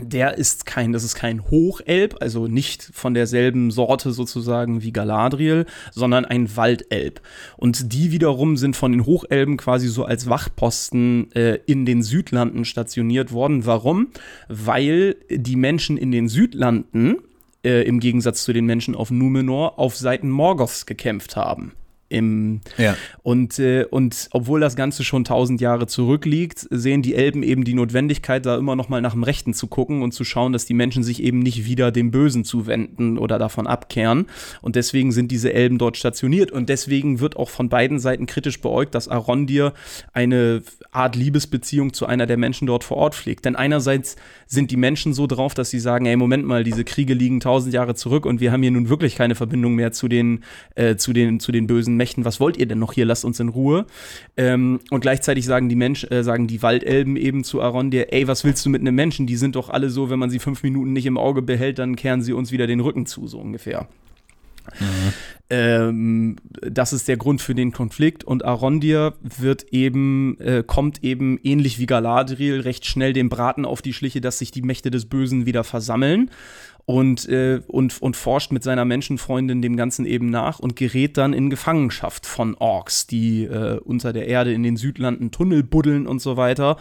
der 0.00 0.38
ist 0.38 0.64
kein, 0.64 0.92
das 0.92 1.04
ist 1.04 1.14
kein 1.14 1.50
Hochelb, 1.50 2.16
also 2.20 2.46
nicht 2.46 2.82
von 2.94 3.12
derselben 3.12 3.70
Sorte 3.70 4.12
sozusagen 4.12 4.82
wie 4.82 4.92
Galadriel, 4.92 5.66
sondern 5.92 6.24
ein 6.24 6.56
Waldelb. 6.56 7.20
Und 7.58 7.92
die 7.92 8.10
wiederum 8.10 8.56
sind 8.56 8.74
von 8.74 8.92
den 8.92 9.04
Hochelben 9.04 9.58
quasi 9.58 9.88
so 9.88 10.04
als 10.04 10.28
Wachposten 10.28 11.30
äh, 11.32 11.58
in 11.66 11.84
den 11.84 12.02
Südlanden 12.02 12.64
stationiert 12.64 13.32
worden. 13.32 13.66
Warum? 13.66 14.08
Weil 14.48 15.16
die 15.30 15.56
Menschen 15.56 15.98
in 15.98 16.10
den 16.10 16.28
Südlanden 16.28 17.18
äh, 17.62 17.82
im 17.82 18.00
Gegensatz 18.00 18.44
zu 18.44 18.52
den 18.54 18.64
Menschen 18.64 18.94
auf 18.94 19.10
Numenor 19.10 19.78
auf 19.78 19.96
Seiten 19.96 20.30
Morgoths 20.30 20.86
gekämpft 20.86 21.36
haben. 21.36 21.72
Im, 22.12 22.60
Ja. 22.76 22.94
und, 23.22 23.58
äh, 23.58 23.84
und 23.90 24.28
obwohl 24.32 24.60
das 24.60 24.76
Ganze 24.76 25.02
schon 25.02 25.24
tausend 25.24 25.60
Jahre 25.60 25.86
zurückliegt, 25.86 26.66
sehen 26.70 27.00
die 27.02 27.14
Elben 27.14 27.42
eben 27.42 27.64
die 27.64 27.74
Notwendigkeit, 27.74 28.44
da 28.44 28.56
immer 28.58 28.76
noch 28.76 28.88
mal 28.88 29.00
nach 29.00 29.12
dem 29.12 29.22
Rechten 29.22 29.54
zu 29.54 29.66
gucken 29.66 30.02
und 30.02 30.12
zu 30.12 30.24
schauen, 30.24 30.52
dass 30.52 30.66
die 30.66 30.74
Menschen 30.74 31.02
sich 31.02 31.22
eben 31.22 31.38
nicht 31.38 31.64
wieder 31.64 31.90
dem 31.90 32.10
Bösen 32.10 32.44
zuwenden 32.44 33.16
oder 33.18 33.38
davon 33.38 33.66
abkehren. 33.66 34.26
Und 34.60 34.76
deswegen 34.76 35.10
sind 35.12 35.30
diese 35.30 35.52
Elben 35.52 35.78
dort 35.78 35.96
stationiert. 35.96 36.50
Und 36.50 36.68
deswegen 36.68 37.20
wird 37.20 37.36
auch 37.36 37.48
von 37.50 37.68
beiden 37.68 37.98
Seiten 37.98 38.26
kritisch 38.26 38.60
beäugt, 38.60 38.94
dass 38.94 39.08
Arondir 39.08 39.72
eine 40.12 40.62
Art 40.90 41.16
Liebesbeziehung 41.16 41.94
zu 41.94 42.04
einer 42.06 42.26
der 42.26 42.36
Menschen 42.36 42.66
dort 42.66 42.84
vor 42.84 42.98
Ort 42.98 43.14
pflegt. 43.14 43.44
Denn 43.46 43.56
einerseits 43.56 44.16
sind 44.46 44.70
die 44.70 44.76
Menschen 44.76 45.14
so 45.14 45.26
drauf, 45.26 45.54
dass 45.54 45.70
sie 45.70 45.80
sagen, 45.80 46.04
ey, 46.04 46.16
Moment 46.16 46.44
mal, 46.44 46.62
diese 46.64 46.84
Kriege 46.84 47.14
liegen 47.14 47.40
tausend 47.40 47.72
Jahre 47.72 47.94
zurück 47.94 48.26
und 48.26 48.40
wir 48.40 48.52
haben 48.52 48.62
hier 48.62 48.70
nun 48.70 48.90
wirklich 48.90 49.16
keine 49.16 49.34
Verbindung 49.34 49.74
mehr 49.74 49.92
zu 49.92 50.08
den, 50.08 50.44
äh, 50.74 50.96
zu 50.96 51.12
den, 51.14 51.40
zu 51.40 51.52
den 51.52 51.66
bösen 51.66 51.96
Mächten. 52.02 52.24
Was 52.24 52.40
wollt 52.40 52.56
ihr 52.56 52.66
denn 52.66 52.80
noch 52.80 52.92
hier? 52.92 53.04
Lasst 53.04 53.24
uns 53.24 53.38
in 53.38 53.48
Ruhe. 53.48 53.86
Ähm, 54.36 54.80
und 54.90 55.00
gleichzeitig 55.00 55.44
sagen 55.44 55.68
die 55.68 55.76
Mensch, 55.76 56.04
äh, 56.10 56.24
sagen 56.24 56.48
die 56.48 56.62
Waldelben 56.62 57.16
eben 57.16 57.44
zu 57.44 57.62
Arondir, 57.62 58.12
ey, 58.12 58.26
was 58.26 58.42
willst 58.42 58.66
du 58.66 58.70
mit 58.70 58.80
einem 58.80 58.94
Menschen? 58.94 59.26
Die 59.26 59.36
sind 59.36 59.54
doch 59.54 59.70
alle 59.70 59.88
so, 59.88 60.10
wenn 60.10 60.18
man 60.18 60.30
sie 60.30 60.40
fünf 60.40 60.62
Minuten 60.64 60.92
nicht 60.92 61.06
im 61.06 61.16
Auge 61.16 61.42
behält, 61.42 61.78
dann 61.78 61.94
kehren 61.94 62.22
sie 62.22 62.32
uns 62.32 62.50
wieder 62.50 62.66
den 62.66 62.80
Rücken 62.80 63.06
zu, 63.06 63.28
so 63.28 63.38
ungefähr. 63.38 63.86
Ähm, 65.50 66.36
das 66.62 66.92
ist 66.92 67.08
der 67.08 67.16
Grund 67.16 67.42
für 67.42 67.54
den 67.54 67.72
Konflikt 67.72 68.24
und 68.24 68.44
Arondir 68.44 69.14
wird 69.22 69.64
eben, 69.72 70.38
äh, 70.40 70.62
kommt 70.66 71.04
eben 71.04 71.38
ähnlich 71.42 71.78
wie 71.78 71.86
Galadriel 71.86 72.60
recht 72.60 72.86
schnell 72.86 73.12
dem 73.12 73.28
Braten 73.28 73.64
auf 73.64 73.82
die 73.82 73.92
Schliche, 73.92 74.20
dass 74.20 74.38
sich 74.38 74.50
die 74.50 74.62
Mächte 74.62 74.90
des 74.90 75.06
Bösen 75.06 75.44
wieder 75.44 75.64
versammeln 75.64 76.30
und, 76.84 77.28
äh, 77.28 77.60
und, 77.68 78.02
und 78.02 78.16
forscht 78.16 78.50
mit 78.52 78.62
seiner 78.62 78.84
Menschenfreundin 78.84 79.62
dem 79.62 79.76
Ganzen 79.76 80.04
eben 80.04 80.30
nach 80.30 80.58
und 80.58 80.74
gerät 80.76 81.16
dann 81.16 81.32
in 81.32 81.48
Gefangenschaft 81.48 82.26
von 82.26 82.54
Orks, 82.56 83.06
die 83.06 83.44
äh, 83.44 83.78
unter 83.78 84.12
der 84.12 84.26
Erde 84.26 84.52
in 84.52 84.62
den 84.62 84.76
Südlanden 84.76 85.30
Tunnel 85.30 85.62
buddeln 85.62 86.06
und 86.06 86.20
so 86.20 86.36
weiter. 86.36 86.76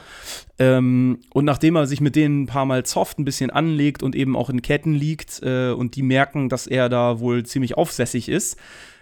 Ähm, 0.58 1.20
und 1.34 1.46
nachdem 1.46 1.76
er 1.76 1.86
sich 1.86 2.02
mit 2.02 2.16
denen 2.16 2.44
ein 2.44 2.48
paar 2.48 2.66
Mal 2.66 2.84
zofft, 2.84 3.20
ein 3.20 3.26
bisschen 3.26 3.52
anlegt 3.52 4.02
und 4.02 4.16
eben 4.16 4.36
auch 4.36 4.50
in 4.50 4.62
Ketten 4.62 4.94
liegt 4.94 5.42
äh, 5.44 5.72
und 5.72 5.96
die 5.96 6.04
merken, 6.04 6.50
dass 6.50 6.68
er 6.68 6.90
da 6.90 7.20
wohl 7.20 7.46
ziemlich 7.46 7.78
aufsässig 7.78 8.28
ist, 8.28 8.58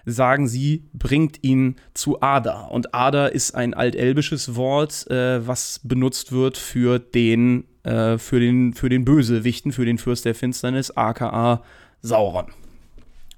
sagen 0.06 0.48
sie, 0.48 0.90
bringt 0.94 1.44
ihn 1.44 1.76
zu 1.94 2.22
Ada. 2.22 2.66
Und 2.66 2.94
Ada 2.94 3.28
ist 3.28 3.56
ein 3.56 3.74
altelbisches 3.74 4.56
Wort, 4.56 5.10
äh, 5.10 5.46
was 5.48 5.82
benutzt 5.84 6.32
wird 6.32 6.58
für 6.58 7.00
den, 7.00 7.66
äh, 7.84 8.18
für 8.18 8.40
den, 8.40 8.74
für 8.74 8.90
den 8.90 9.06
Bösewichten, 9.06 9.72
für 9.72 9.86
den 9.86 9.98
Fürst 9.98 10.26
der 10.26 10.36
Finsternis, 10.36 10.92
aka 10.92 11.62
Sauron. 12.02 12.46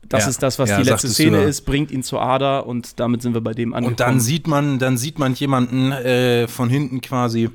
Das 0.08 0.24
Ja. 0.24 0.30
ist 0.30 0.44
das, 0.44 0.60
was 0.60 0.70
Ja, 0.70 0.78
die 0.82 0.90
letzte 0.90 1.08
Szene 1.10 1.44
ist, 1.44 1.62
bringt 1.62 1.92
ihn 1.92 2.04
zu 2.04 2.20
Ada 2.20 2.60
und 2.60 3.00
damit 3.00 3.22
sind 3.22 3.34
wir 3.34 3.42
bei 3.42 3.54
dem 3.54 3.74
angekommen. 3.74 3.94
Und 3.94 4.00
dann 4.00 4.20
sieht 4.20 4.48
man, 4.48 4.80
dann 4.80 4.98
sieht 4.98 5.20
man 5.20 5.34
jemanden 5.36 5.92
äh, 5.92 6.48
von 6.48 6.70
hinten 6.70 7.02
quasi 7.02 7.50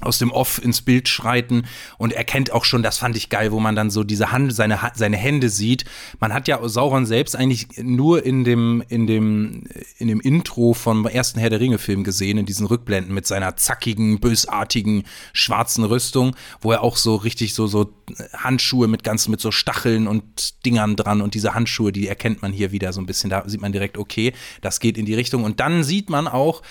aus 0.00 0.18
dem 0.18 0.32
Off 0.32 0.62
ins 0.62 0.82
Bild 0.82 1.08
schreiten 1.08 1.66
und 1.98 2.12
erkennt 2.12 2.52
auch 2.52 2.64
schon, 2.64 2.82
das 2.82 2.98
fand 2.98 3.16
ich 3.16 3.30
geil, 3.30 3.52
wo 3.52 3.60
man 3.60 3.76
dann 3.76 3.90
so 3.90 4.02
diese 4.02 4.32
Hand, 4.32 4.52
seine, 4.52 4.78
seine 4.94 5.16
Hände 5.16 5.48
sieht. 5.48 5.84
Man 6.18 6.34
hat 6.34 6.48
ja 6.48 6.66
Sauron 6.68 7.06
selbst 7.06 7.36
eigentlich 7.36 7.68
nur 7.80 8.24
in 8.24 8.42
dem, 8.42 8.82
in 8.88 9.06
dem, 9.06 9.64
in 9.98 10.08
dem 10.08 10.20
Intro 10.20 10.74
vom 10.74 11.06
ersten 11.06 11.38
Herr 11.38 11.50
der 11.50 11.60
Ringe-Film 11.60 12.02
gesehen, 12.02 12.38
in 12.38 12.46
diesen 12.46 12.66
Rückblenden 12.66 13.14
mit 13.14 13.26
seiner 13.26 13.56
zackigen, 13.56 14.18
bösartigen, 14.18 15.04
schwarzen 15.32 15.84
Rüstung, 15.84 16.34
wo 16.60 16.72
er 16.72 16.82
auch 16.82 16.96
so 16.96 17.14
richtig 17.14 17.54
so, 17.54 17.68
so 17.68 17.94
Handschuhe 18.32 18.88
mit 18.88 19.04
ganz, 19.04 19.28
mit 19.28 19.40
so 19.40 19.52
Stacheln 19.52 20.08
und 20.08 20.64
Dingern 20.66 20.96
dran 20.96 21.20
und 21.20 21.34
diese 21.34 21.54
Handschuhe, 21.54 21.92
die 21.92 22.08
erkennt 22.08 22.42
man 22.42 22.52
hier 22.52 22.72
wieder 22.72 22.92
so 22.92 23.00
ein 23.00 23.06
bisschen. 23.06 23.30
Da 23.30 23.44
sieht 23.46 23.62
man 23.62 23.72
direkt, 23.72 23.96
okay, 23.96 24.32
das 24.60 24.80
geht 24.80 24.98
in 24.98 25.06
die 25.06 25.14
Richtung. 25.14 25.44
Und 25.44 25.60
dann 25.60 25.84
sieht 25.84 26.10
man 26.10 26.26
auch, 26.26 26.62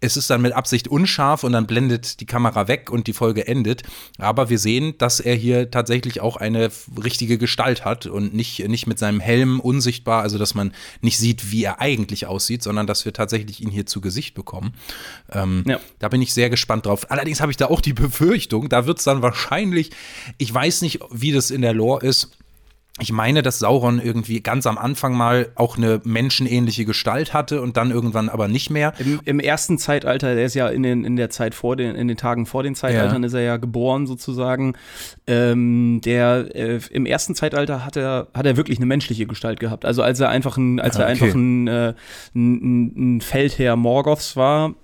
es 0.00 0.16
ist 0.16 0.28
dann 0.28 0.42
mit 0.42 0.52
Absicht 0.52 0.88
unscharf 0.88 1.42
und 1.42 1.52
dann 1.52 1.66
blendet 1.66 2.20
die 2.20 2.26
Kamera 2.26 2.68
weg 2.68 2.90
und 2.90 3.06
die 3.06 3.14
Folge 3.14 3.46
endet. 3.46 3.82
Aber 4.18 4.50
wir 4.50 4.58
sehen, 4.58 4.94
dass 4.98 5.20
er 5.20 5.34
hier 5.34 5.70
tatsächlich 5.70 6.20
auch 6.20 6.36
eine 6.36 6.70
richtige 7.02 7.38
Gestalt 7.38 7.84
hat 7.84 8.06
und 8.06 8.34
nicht, 8.34 8.66
nicht 8.68 8.86
mit 8.86 8.98
seinem 8.98 9.20
Helm 9.20 9.58
unsichtbar, 9.58 10.22
also 10.22 10.36
dass 10.36 10.54
man 10.54 10.72
nicht 11.00 11.18
sieht, 11.18 11.50
wie 11.50 11.64
er 11.64 11.80
eigentlich 11.80 12.26
aussieht, 12.26 12.62
sondern 12.62 12.86
dass 12.86 13.06
wir 13.06 13.14
tatsächlich 13.14 13.62
ihn 13.62 13.70
hier 13.70 13.86
zu 13.86 14.00
Gesicht 14.02 14.34
bekommen. 14.34 14.74
Ähm, 15.32 15.64
Ja. 15.66 15.80
Da 15.98 16.08
bin 16.08 16.20
ich 16.20 16.34
sehr 16.34 16.50
gespannt 16.50 16.86
drauf. 16.86 17.10
Allerdings 17.10 17.40
habe 17.40 17.50
ich 17.50 17.56
da 17.56 17.66
auch 17.66 17.80
die 17.80 17.94
Befürchtung, 17.94 18.68
da 18.68 18.86
wird 18.86 18.98
es 18.98 19.04
dann 19.04 19.22
wahrscheinlich, 19.22 19.90
ich 20.36 20.52
weiß 20.52 20.82
nicht, 20.82 21.00
wie 21.10 21.32
das 21.32 21.50
in 21.50 21.62
der 21.62 21.72
Lore 21.72 22.06
ist, 22.06 22.30
ich 22.98 23.12
meine, 23.12 23.42
dass 23.42 23.58
Sauron 23.58 24.00
irgendwie 24.02 24.40
ganz 24.40 24.66
am 24.66 24.78
Anfang 24.78 25.14
mal 25.14 25.48
auch 25.54 25.76
eine 25.76 26.00
menschenähnliche 26.04 26.84
Gestalt 26.86 27.34
hatte 27.34 27.60
und 27.60 27.76
dann 27.76 27.90
irgendwann 27.90 28.28
aber 28.30 28.48
nicht 28.48 28.70
mehr. 28.70 28.94
Im, 28.98 29.20
Im 29.24 29.38
ersten 29.40 29.76
Zeitalter, 29.76 30.34
der 30.34 30.46
ist 30.46 30.54
ja 30.54 30.68
in, 30.68 30.82
den, 30.82 31.04
in 31.04 31.16
der 31.16 31.28
Zeit 31.28 31.54
vor 31.54 31.76
den, 31.76 31.94
in 31.94 32.08
den 32.08 32.16
Tagen 32.16 32.46
vor 32.46 32.62
den 32.62 32.74
Zeitaltern 32.74 33.22
ist 33.22 33.34
er 33.34 33.42
ja 33.42 33.56
geboren 33.58 34.06
sozusagen. 34.06 34.74
Ähm, 35.26 36.00
der 36.04 36.48
äh, 36.54 36.80
im 36.90 37.04
ersten 37.04 37.34
Zeitalter 37.34 37.84
hat 37.84 37.96
er, 37.96 38.28
hat 38.32 38.46
er 38.46 38.56
wirklich 38.56 38.78
eine 38.78 38.86
menschliche 38.86 39.26
Gestalt 39.26 39.60
gehabt. 39.60 39.84
Also 39.84 40.02
als 40.02 40.18
er 40.20 40.30
einfach 40.30 40.56
ein, 40.56 40.80
als 40.80 40.96
Ah, 40.96 41.00
er 41.00 41.04
okay. 41.04 41.12
einfach 41.24 41.34
ein, 41.34 41.68
äh, 41.68 41.94
ein, 42.34 43.16
ein 43.16 43.20
Feldherr 43.20 43.76
Morgoths 43.76 44.36
war, 44.36 44.74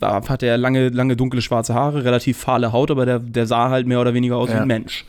hatte 0.00 0.46
er 0.46 0.56
lange, 0.56 0.88
lange 0.88 1.16
dunkle 1.16 1.42
schwarze 1.42 1.74
Haare, 1.74 2.04
relativ 2.04 2.38
fahle 2.38 2.72
Haut, 2.72 2.90
aber 2.90 3.04
der, 3.04 3.18
der 3.18 3.46
sah 3.46 3.68
halt 3.68 3.86
mehr 3.86 4.00
oder 4.00 4.14
weniger 4.14 4.36
aus 4.38 4.48
wie 4.48 4.54
Ja. 4.54 4.62
ein 4.62 4.68
Mensch. 4.68 5.04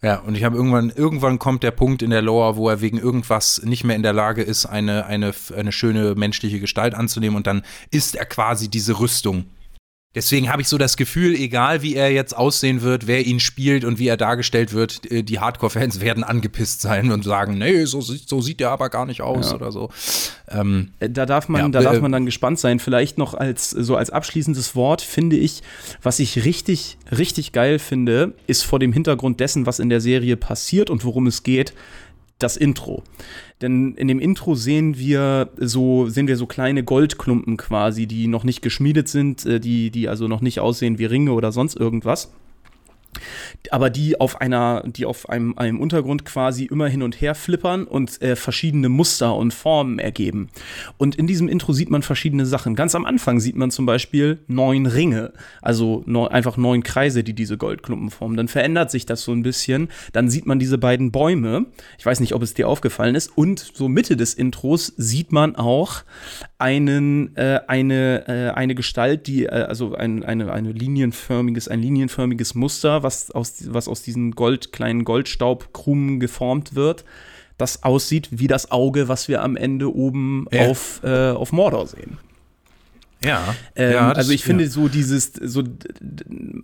Ja, 0.00 0.20
und 0.20 0.36
ich 0.36 0.44
habe 0.44 0.56
irgendwann, 0.56 0.90
irgendwann 0.90 1.40
kommt 1.40 1.64
der 1.64 1.72
Punkt 1.72 2.02
in 2.02 2.10
der 2.10 2.22
Lore, 2.22 2.56
wo 2.56 2.68
er 2.68 2.80
wegen 2.80 2.98
irgendwas 2.98 3.62
nicht 3.64 3.82
mehr 3.82 3.96
in 3.96 4.04
der 4.04 4.12
Lage 4.12 4.42
ist, 4.42 4.64
eine, 4.64 5.06
eine, 5.06 5.34
eine 5.56 5.72
schöne 5.72 6.14
menschliche 6.14 6.60
Gestalt 6.60 6.94
anzunehmen 6.94 7.36
und 7.36 7.48
dann 7.48 7.62
ist 7.90 8.14
er 8.14 8.24
quasi 8.24 8.68
diese 8.68 9.00
Rüstung. 9.00 9.46
Deswegen 10.14 10.50
habe 10.50 10.62
ich 10.62 10.68
so 10.68 10.78
das 10.78 10.96
Gefühl, 10.96 11.34
egal 11.34 11.82
wie 11.82 11.94
er 11.94 12.10
jetzt 12.10 12.34
aussehen 12.34 12.80
wird, 12.80 13.06
wer 13.06 13.26
ihn 13.26 13.40
spielt 13.40 13.84
und 13.84 13.98
wie 13.98 14.08
er 14.08 14.16
dargestellt 14.16 14.72
wird, 14.72 15.08
äh, 15.12 15.22
die 15.22 15.38
Hardcore-Fans 15.38 16.00
werden 16.00 16.24
angepisst 16.24 16.80
sein 16.80 17.12
und 17.12 17.24
sagen, 17.24 17.58
nee, 17.58 17.84
so, 17.84 18.00
sieht- 18.00 18.26
so 18.28 18.40
sieht 18.40 18.60
er 18.62 18.70
aber 18.70 18.88
gar 18.88 19.04
nicht 19.04 19.20
aus 19.20 19.50
Ja. 19.50 19.56
oder 19.56 19.70
so. 19.70 19.90
Ähm, 20.48 20.92
Äh, 20.98 21.10
Da 21.10 21.26
darf 21.26 21.48
man, 21.48 21.60
Ja, 21.60 21.68
da 21.68 21.80
äh, 21.80 21.84
darf 21.84 22.00
man 22.00 22.10
dann 22.10 22.24
gespannt 22.24 22.58
sein. 22.58 22.78
Vielleicht 22.78 23.18
noch 23.18 23.34
als 23.34 23.68
so 23.70 23.96
als 23.96 24.08
abschließendes 24.08 24.74
Wort 24.74 25.02
finde 25.02 25.36
ich, 25.36 25.62
was 26.02 26.20
ich 26.20 26.42
richtig, 26.44 26.96
richtig 27.16 27.52
geil 27.52 27.78
finde, 27.78 28.32
ist 28.46 28.64
vor 28.64 28.78
dem 28.78 28.94
Hintergrund 28.94 29.40
dessen, 29.40 29.66
was 29.66 29.78
in 29.78 29.90
der 29.90 30.00
Serie 30.00 30.38
passiert 30.38 30.88
und 30.88 31.04
worum 31.04 31.26
es 31.26 31.42
geht, 31.42 31.74
das 32.38 32.56
Intro. 32.56 33.02
Denn 33.60 33.94
in 33.94 34.08
dem 34.08 34.20
Intro 34.20 34.54
sehen 34.54 34.98
wir 34.98 35.50
so, 35.56 36.08
sehen 36.08 36.28
wir 36.28 36.36
so 36.36 36.46
kleine 36.46 36.84
Goldklumpen 36.84 37.56
quasi, 37.56 38.06
die 38.06 38.28
noch 38.28 38.44
nicht 38.44 38.62
geschmiedet 38.62 39.08
sind, 39.08 39.44
äh, 39.44 39.60
die, 39.60 39.90
die 39.90 40.08
also 40.08 40.28
noch 40.28 40.40
nicht 40.40 40.60
aussehen 40.60 40.98
wie 40.98 41.06
Ringe 41.06 41.32
oder 41.32 41.52
sonst 41.52 41.76
irgendwas 41.76 42.30
aber 43.70 43.90
die 43.90 44.20
auf 44.20 44.40
einer, 44.40 44.82
die 44.86 45.06
auf 45.06 45.28
einem, 45.28 45.56
einem 45.58 45.80
Untergrund 45.80 46.24
quasi 46.24 46.64
immer 46.64 46.88
hin 46.88 47.02
und 47.02 47.20
her 47.20 47.34
flippern 47.34 47.84
und 47.84 48.20
äh, 48.22 48.36
verschiedene 48.36 48.88
Muster 48.88 49.34
und 49.34 49.52
Formen 49.52 49.98
ergeben. 49.98 50.48
Und 50.96 51.16
in 51.16 51.26
diesem 51.26 51.48
Intro 51.48 51.72
sieht 51.72 51.90
man 51.90 52.02
verschiedene 52.02 52.46
Sachen. 52.46 52.74
Ganz 52.74 52.94
am 52.94 53.04
Anfang 53.04 53.40
sieht 53.40 53.56
man 53.56 53.70
zum 53.70 53.86
Beispiel 53.86 54.38
neun 54.46 54.86
Ringe, 54.86 55.32
also 55.62 56.02
neu, 56.06 56.26
einfach 56.26 56.56
neun 56.56 56.82
Kreise, 56.82 57.24
die 57.24 57.34
diese 57.34 57.58
Goldklumpen 57.58 58.10
formen. 58.10 58.36
Dann 58.36 58.48
verändert 58.48 58.90
sich 58.90 59.06
das 59.06 59.22
so 59.22 59.32
ein 59.32 59.42
bisschen. 59.42 59.88
Dann 60.12 60.30
sieht 60.30 60.46
man 60.46 60.58
diese 60.58 60.78
beiden 60.78 61.10
Bäume. 61.10 61.66
Ich 61.98 62.06
weiß 62.06 62.20
nicht, 62.20 62.34
ob 62.34 62.42
es 62.42 62.54
dir 62.54 62.68
aufgefallen 62.68 63.14
ist. 63.14 63.36
Und 63.36 63.58
so 63.58 63.88
Mitte 63.88 64.16
des 64.16 64.34
Intros 64.34 64.92
sieht 64.96 65.32
man 65.32 65.56
auch 65.56 66.04
einen, 66.58 67.36
äh, 67.36 67.60
eine, 67.66 68.26
äh, 68.26 68.50
eine 68.50 68.74
Gestalt, 68.74 69.26
die, 69.26 69.44
äh, 69.44 69.50
also 69.50 69.94
ein, 69.94 70.24
eine, 70.24 70.52
eine 70.52 70.72
linienförmiges, 70.72 71.68
ein 71.68 71.80
linienförmiges 71.80 72.54
Muster, 72.54 72.97
was 73.02 73.30
aus, 73.30 73.54
was 73.72 73.88
aus 73.88 74.02
diesen 74.02 74.32
Gold, 74.32 74.72
kleinen 74.72 75.04
Goldstaubkrumen 75.04 76.20
geformt 76.20 76.74
wird, 76.74 77.04
das 77.56 77.82
aussieht 77.82 78.28
wie 78.30 78.46
das 78.46 78.70
Auge, 78.70 79.08
was 79.08 79.28
wir 79.28 79.42
am 79.42 79.56
Ende 79.56 79.92
oben 79.94 80.46
Ja. 80.52 80.68
auf, 80.68 81.00
äh, 81.02 81.30
auf 81.30 81.52
Mordor 81.52 81.86
sehen. 81.86 82.18
Ja. 83.22 83.54
Ähm, 83.74 83.92
ja 83.92 84.12
also 84.12 84.32
ich 84.32 84.44
finde 84.44 84.64
ja. 84.64 84.70
so 84.70 84.88
dieses, 84.88 85.32
so 85.32 85.62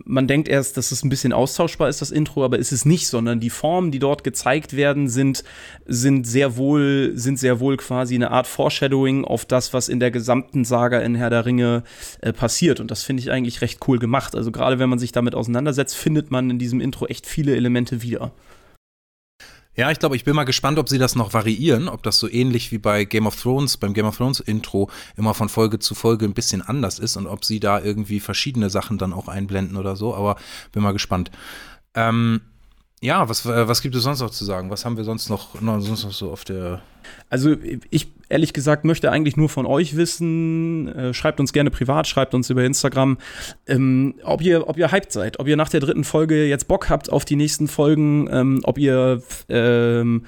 man 0.05 0.27
denkt 0.27 0.47
erst, 0.47 0.77
dass 0.77 0.91
es 0.91 1.03
ein 1.03 1.09
bisschen 1.09 1.33
austauschbar 1.33 1.89
ist, 1.89 2.01
das 2.01 2.11
Intro, 2.11 2.45
aber 2.45 2.57
ist 2.57 2.71
es 2.71 2.85
nicht, 2.85 3.07
sondern 3.07 3.39
die 3.39 3.49
Formen, 3.49 3.91
die 3.91 3.99
dort 3.99 4.23
gezeigt 4.23 4.75
werden, 4.75 5.09
sind, 5.09 5.43
sind 5.85 6.25
sehr 6.25 6.55
wohl, 6.55 7.11
sind 7.15 7.39
sehr 7.39 7.59
wohl 7.59 7.75
quasi 7.77 8.15
eine 8.15 8.31
Art 8.31 8.47
Foreshadowing 8.47 9.25
auf 9.25 9.45
das, 9.45 9.73
was 9.73 9.89
in 9.89 9.99
der 9.99 10.11
gesamten 10.11 10.63
Saga 10.63 10.99
in 10.99 11.15
Herr 11.15 11.29
der 11.29 11.45
Ringe 11.45 11.83
äh, 12.21 12.31
passiert. 12.31 12.79
Und 12.79 12.91
das 12.91 13.03
finde 13.03 13.21
ich 13.21 13.31
eigentlich 13.31 13.61
recht 13.61 13.79
cool 13.87 13.99
gemacht. 13.99 14.35
Also 14.35 14.51
gerade 14.51 14.79
wenn 14.79 14.89
man 14.89 14.99
sich 14.99 15.11
damit 15.11 15.35
auseinandersetzt, 15.35 15.95
findet 15.95 16.31
man 16.31 16.49
in 16.49 16.59
diesem 16.59 16.79
Intro 16.79 17.07
echt 17.07 17.25
viele 17.25 17.55
Elemente 17.55 18.01
wieder. 18.01 18.31
Ja, 19.77 19.91
ich 19.91 19.99
glaube, 19.99 20.15
ich 20.15 20.23
bin 20.23 20.35
mal 20.35 20.45
gespannt, 20.45 20.79
ob 20.79 20.87
sie 20.87 20.97
das 20.97 21.15
noch 21.15 21.33
variieren, 21.33 21.89
ob 21.89 22.01
das 22.01 22.17
so 22.17 22.29
ähnlich 22.29 22.71
wie 22.71 22.77
bei 22.77 23.03
Game 23.03 23.27
of 23.27 23.35
Thrones, 23.35 23.75
beim 23.75 23.93
Game 23.93 24.05
of 24.05 24.15
Thrones 24.15 24.39
Intro 24.39 24.89
immer 25.17 25.33
von 25.33 25.49
Folge 25.49 25.79
zu 25.79 25.95
Folge 25.95 26.25
ein 26.25 26.33
bisschen 26.33 26.61
anders 26.61 26.97
ist 26.97 27.17
und 27.17 27.27
ob 27.27 27.43
sie 27.43 27.59
da 27.59 27.81
irgendwie 27.81 28.21
verschiedene 28.21 28.69
Sachen 28.69 28.97
dann 28.97 29.11
auch 29.11 29.27
einblenden 29.27 29.75
oder 29.75 29.97
so, 29.97 30.15
aber 30.15 30.37
bin 30.71 30.81
mal 30.81 30.93
gespannt. 30.93 31.29
Ähm, 31.93 32.39
ja, 33.01 33.27
was, 33.29 33.45
äh, 33.45 33.67
was 33.67 33.81
gibt 33.81 33.95
es 33.95 34.03
sonst 34.03 34.21
noch 34.21 34.29
zu 34.29 34.45
sagen? 34.45 34.69
Was 34.69 34.85
haben 34.85 34.97
wir 34.97 35.03
sonst 35.03 35.29
noch, 35.29 35.61
noch, 35.61 35.79
sonst 35.81 36.03
noch 36.05 36.11
so 36.11 36.31
auf 36.31 36.43
der. 36.43 36.81
Also, 37.29 37.55
ich 37.91 38.11
ehrlich 38.29 38.53
gesagt 38.53 38.85
möchte 38.85 39.11
eigentlich 39.11 39.37
nur 39.37 39.49
von 39.49 39.65
euch 39.65 39.95
wissen, 39.95 40.87
äh, 40.87 41.13
schreibt 41.13 41.39
uns 41.39 41.53
gerne 41.53 41.69
privat, 41.69 42.07
schreibt 42.07 42.33
uns 42.33 42.49
über 42.49 42.63
Instagram, 42.63 43.17
ähm, 43.67 44.15
ob, 44.23 44.41
ihr, 44.41 44.67
ob 44.67 44.77
ihr 44.77 44.91
hyped 44.91 45.11
seid, 45.11 45.39
ob 45.39 45.47
ihr 45.47 45.57
nach 45.57 45.69
der 45.69 45.81
dritten 45.81 46.03
Folge 46.03 46.47
jetzt 46.47 46.67
Bock 46.67 46.89
habt 46.89 47.11
auf 47.11 47.25
die 47.25 47.35
nächsten 47.35 47.67
Folgen, 47.67 48.27
ähm, 48.31 48.61
ob 48.63 48.77
ihr. 48.77 49.21
Ähm, 49.49 50.25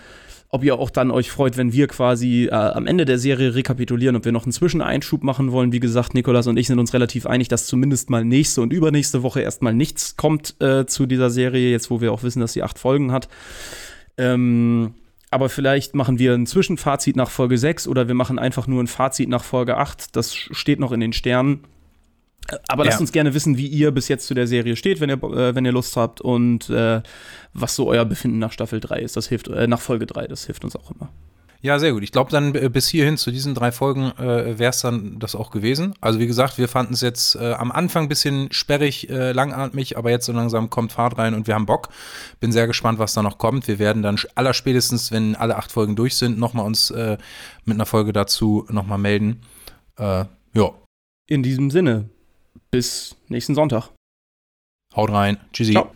ob 0.50 0.64
ihr 0.64 0.80
auch 0.80 0.90
dann 0.90 1.12
euch 1.12 1.30
freut, 1.30 1.58
wenn 1.58 1.74
wir 1.74 1.88
quasi 1.88 2.46
äh, 2.46 2.52
am 2.52 2.88
Ende 2.88 3.06
der 3.06 3.20
Serie 3.20 3.56
rekapitulieren, 3.56 4.16
ob 4.16 4.26
wir 4.26 4.32
noch 4.32 4.44
einen 4.44 4.54
Zwischeneinschub 4.54 5.24
machen 5.24 5.52
wollen. 5.52 5.72
Wie 5.74 5.80
gesagt, 5.80 6.14
Nikolas 6.14 6.48
und 6.48 6.58
ich 6.58 6.68
sind 6.68 6.80
uns 6.80 6.94
relativ 6.94 7.26
einig, 7.26 7.50
dass 7.50 7.68
zumindest 7.68 8.10
mal 8.10 8.24
nächste 8.24 8.62
und 8.62 8.72
übernächste 8.72 9.24
Woche 9.24 9.42
erstmal 9.42 9.74
nichts 9.74 10.16
kommt 10.16 10.56
äh, 10.62 10.86
zu 10.86 11.06
dieser 11.06 11.30
Serie, 11.30 11.72
jetzt 11.72 11.92
wo 11.92 12.00
wir 12.00 12.14
auch 12.14 12.24
wissen, 12.24 12.40
dass 12.40 12.54
sie 12.54 12.64
acht 12.64 12.80
Folgen 12.80 13.12
hat. 13.12 13.28
Ähm, 14.18 14.94
aber 15.30 15.50
vielleicht 15.50 15.96
machen 15.96 16.20
wir 16.20 16.34
ein 16.34 16.46
Zwischenfazit 16.46 17.18
nach 17.18 17.30
Folge 17.30 17.58
6 17.58 17.88
oder 17.88 18.08
wir 18.08 18.16
machen 18.16 18.40
einfach 18.40 18.68
nur 18.68 18.82
ein 18.82 18.88
Fazit 18.88 19.28
nach 19.28 19.44
Folge 19.44 19.78
8. 19.78 20.16
Das 20.16 20.34
steht 20.34 20.80
noch 20.80 20.94
in 20.94 21.02
den 21.02 21.12
Sternen. 21.12 21.66
Aber 22.68 22.86
lasst 22.86 22.98
Ja. 22.98 23.02
uns 23.02 23.12
gerne 23.12 23.34
wissen, 23.34 23.58
wie 23.58 23.68
ihr 23.68 23.92
bis 23.92 24.08
jetzt 24.08 24.28
zu 24.28 24.34
der 24.34 24.48
Serie 24.48 24.76
steht, 24.76 25.00
wenn 25.00 25.10
ihr, 25.10 25.22
äh, 25.24 25.56
wenn 25.56 25.66
ihr 25.66 25.72
Lust 25.72 25.96
habt 25.98 26.22
und 26.22 26.70
äh, 26.70 27.02
was 27.54 27.76
so 27.76 27.88
euer 27.88 28.06
Befinden 28.06 28.40
nach 28.40 28.52
Staffel 28.52 28.80
3 28.80 29.00
ist. 29.00 29.18
Das 29.18 29.28
hilft, 29.28 29.48
äh, 29.48 29.68
nach 29.68 29.82
Folge 29.82 30.06
3, 30.06 30.28
das 30.28 30.46
hilft 30.46 30.64
uns 30.64 30.76
auch 30.76 30.92
immer. 30.92 31.10
Ja, 31.60 31.80
sehr 31.80 31.92
gut. 31.92 32.04
Ich 32.04 32.12
glaube, 32.12 32.30
dann 32.30 32.54
äh, 32.54 32.70
bis 32.70 32.88
hierhin 32.88 33.18
zu 33.18 33.32
diesen 33.32 33.56
drei 33.56 33.72
Folgen 33.72 34.12
äh, 34.20 34.60
wäre 34.60 34.70
es 34.70 34.82
dann 34.82 35.18
das 35.18 35.36
auch 35.36 35.50
gewesen. 35.50 35.96
Also 36.02 36.20
wie 36.20 36.28
gesagt, 36.28 36.60
wir 36.60 36.68
fanden 36.68 36.94
es 36.94 37.02
jetzt 37.02 37.36
äh, 37.36 37.54
am 37.54 37.72
Anfang 37.72 38.04
ein 38.04 38.10
bisschen 38.10 38.52
sperrig, 38.52 39.10
äh, 39.10 39.32
langatmig, 39.32 39.98
aber 39.98 40.12
jetzt 40.12 40.28
so 40.28 40.34
langsam 40.34 40.70
kommt 40.70 40.92
Fahrt 40.92 41.18
rein 41.18 41.34
und 41.34 41.48
wir 41.48 41.56
haben 41.56 41.66
Bock. 41.66 41.90
Bin 42.40 42.52
sehr 42.52 42.68
gespannt, 42.68 43.00
was 43.00 43.16
da 43.16 43.24
noch 43.24 43.40
kommt. 43.40 43.68
Wir 43.68 43.80
werden 43.80 44.04
dann 44.04 44.20
allerspätestens, 44.36 45.12
wenn 45.12 45.36
alle 45.36 45.56
acht 45.58 45.72
Folgen 45.72 45.96
durch 45.96 46.16
sind, 46.16 46.38
nochmal 46.38 46.66
uns 46.66 46.92
äh, 46.92 47.18
mit 47.66 47.76
einer 47.76 47.88
Folge 47.88 48.14
dazu 48.14 48.68
nochmal 48.70 49.00
melden. 49.00 49.42
Äh, 49.98 50.26
ja, 50.54 50.72
In 51.28 51.42
diesem 51.42 51.72
Sinne, 51.72 52.10
bis 52.72 53.16
nächsten 53.28 53.56
Sonntag. 53.56 53.90
haut 54.96 55.12
rein. 55.12 55.38
Tschüssi. 55.54 55.74
Ciao. 55.74 55.92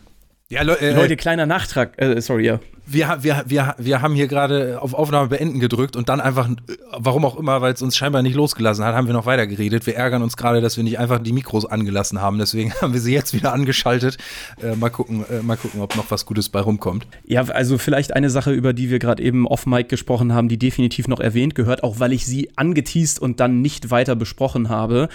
Ja, 0.49 0.63
Leu 0.63 0.74
äh, 0.74 0.93
Leute, 0.93 1.15
kleiner 1.15 1.45
Nachtrag, 1.45 1.99
äh, 2.01 2.22
sorry, 2.22 2.45
ja. 2.45 2.59
Wir, 2.86 3.18
wir, 3.22 3.44
wir, 3.48 3.76
wir 3.78 4.02
haben 4.02 4.16
hier 4.16 4.28
gerade 4.28 4.82
auf 4.82 4.94
Aufnahme 4.94 5.28
beenden 5.30 5.60
gedrückt 5.60 5.96
und 5.96 6.10
dann 6.10 6.20
einfach, 6.20 6.50
warum 6.98 7.26
auch 7.26 7.38
immer, 7.38 7.62
weil 7.62 7.74
es 7.74 7.82
uns 7.82 7.96
scheinbar 7.96 8.22
nicht 8.22 8.36
losgelassen 8.36 8.84
hat, 8.84 8.96
haben 8.96 9.08
wir 9.08 9.14
noch 9.14 9.26
weiter 9.26 9.48
geredet. 9.48 9.86
Wir 9.86 9.96
ärgern 9.96 10.22
uns 10.24 10.36
gerade, 10.38 10.62
dass 10.62 10.78
wir 10.78 10.84
nicht 10.84 11.00
einfach 11.00 11.20
die 11.20 11.34
Mikros 11.34 11.66
angelassen 11.66 12.22
haben. 12.22 12.38
Deswegen 12.40 12.74
haben 12.82 12.94
wir 12.94 13.00
sie 13.02 13.14
jetzt 13.14 13.34
wieder 13.34 13.54
angeschaltet. 13.54 14.18
Äh, 14.62 14.76
mal 14.76 14.90
gucken, 14.90 15.26
äh, 15.30 15.42
mal 15.42 15.58
gucken, 15.58 15.82
ob 15.82 15.96
noch 15.96 16.10
was 16.10 16.26
Gutes 16.26 16.50
bei 16.50 16.60
rumkommt. 16.60 17.08
Ja, 17.26 17.44
also 17.44 17.78
vielleicht 17.78 18.16
eine 18.16 18.30
Sache, 18.30 18.52
über 18.52 18.74
die 18.74 18.90
wir 18.90 19.00
gerade 19.00 19.22
eben 19.22 19.48
off-Mic 19.48 19.88
gesprochen 19.88 20.34
haben, 20.34 20.50
die 20.50 20.58
definitiv 20.58 21.08
noch 21.08 21.20
erwähnt 21.20 21.56
gehört, 21.56 21.84
auch 21.84 22.00
weil 22.00 22.12
ich 22.12 22.26
sie 22.26 22.50
angeteased 22.56 23.20
und 23.20 23.40
dann 23.40 23.62
nicht 23.62 23.92
weiter 23.92 24.16
besprochen 24.16 24.70
habe. 24.70 25.08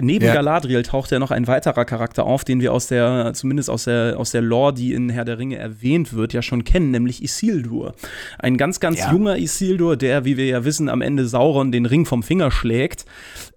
Neben 0.00 0.24
Ja. 0.24 0.34
Galadriel 0.34 0.82
taucht 0.82 1.10
ja 1.10 1.18
noch 1.18 1.30
ein 1.30 1.46
weiterer 1.46 1.84
Charakter 1.84 2.24
auf, 2.24 2.44
den 2.44 2.60
wir 2.60 2.72
aus 2.72 2.86
der, 2.86 3.32
zumindest 3.34 3.70
aus 3.70 3.84
der, 3.84 4.18
aus 4.18 4.30
der 4.30 4.42
Lore, 4.42 4.72
die 4.72 4.92
in 4.94 5.10
Herr 5.10 5.24
der 5.24 5.38
Ringe 5.38 5.56
erwähnt 5.56 6.12
wird, 6.12 6.32
ja 6.32 6.42
schon 6.42 6.64
kennen, 6.64 6.90
nämlich 6.90 7.07
Isildur. 7.12 7.94
Ein 8.38 8.56
ganz, 8.56 8.80
ganz 8.80 8.98
Ja. 8.98 9.12
junger 9.12 9.38
Isildur, 9.38 9.96
der, 9.96 10.24
wie 10.24 10.36
wir 10.36 10.46
ja 10.46 10.64
wissen, 10.64 10.88
am 10.88 11.00
Ende 11.00 11.26
Sauron 11.26 11.72
den 11.72 11.86
Ring 11.86 12.06
vom 12.06 12.22
Finger 12.22 12.50
schlägt. 12.50 13.04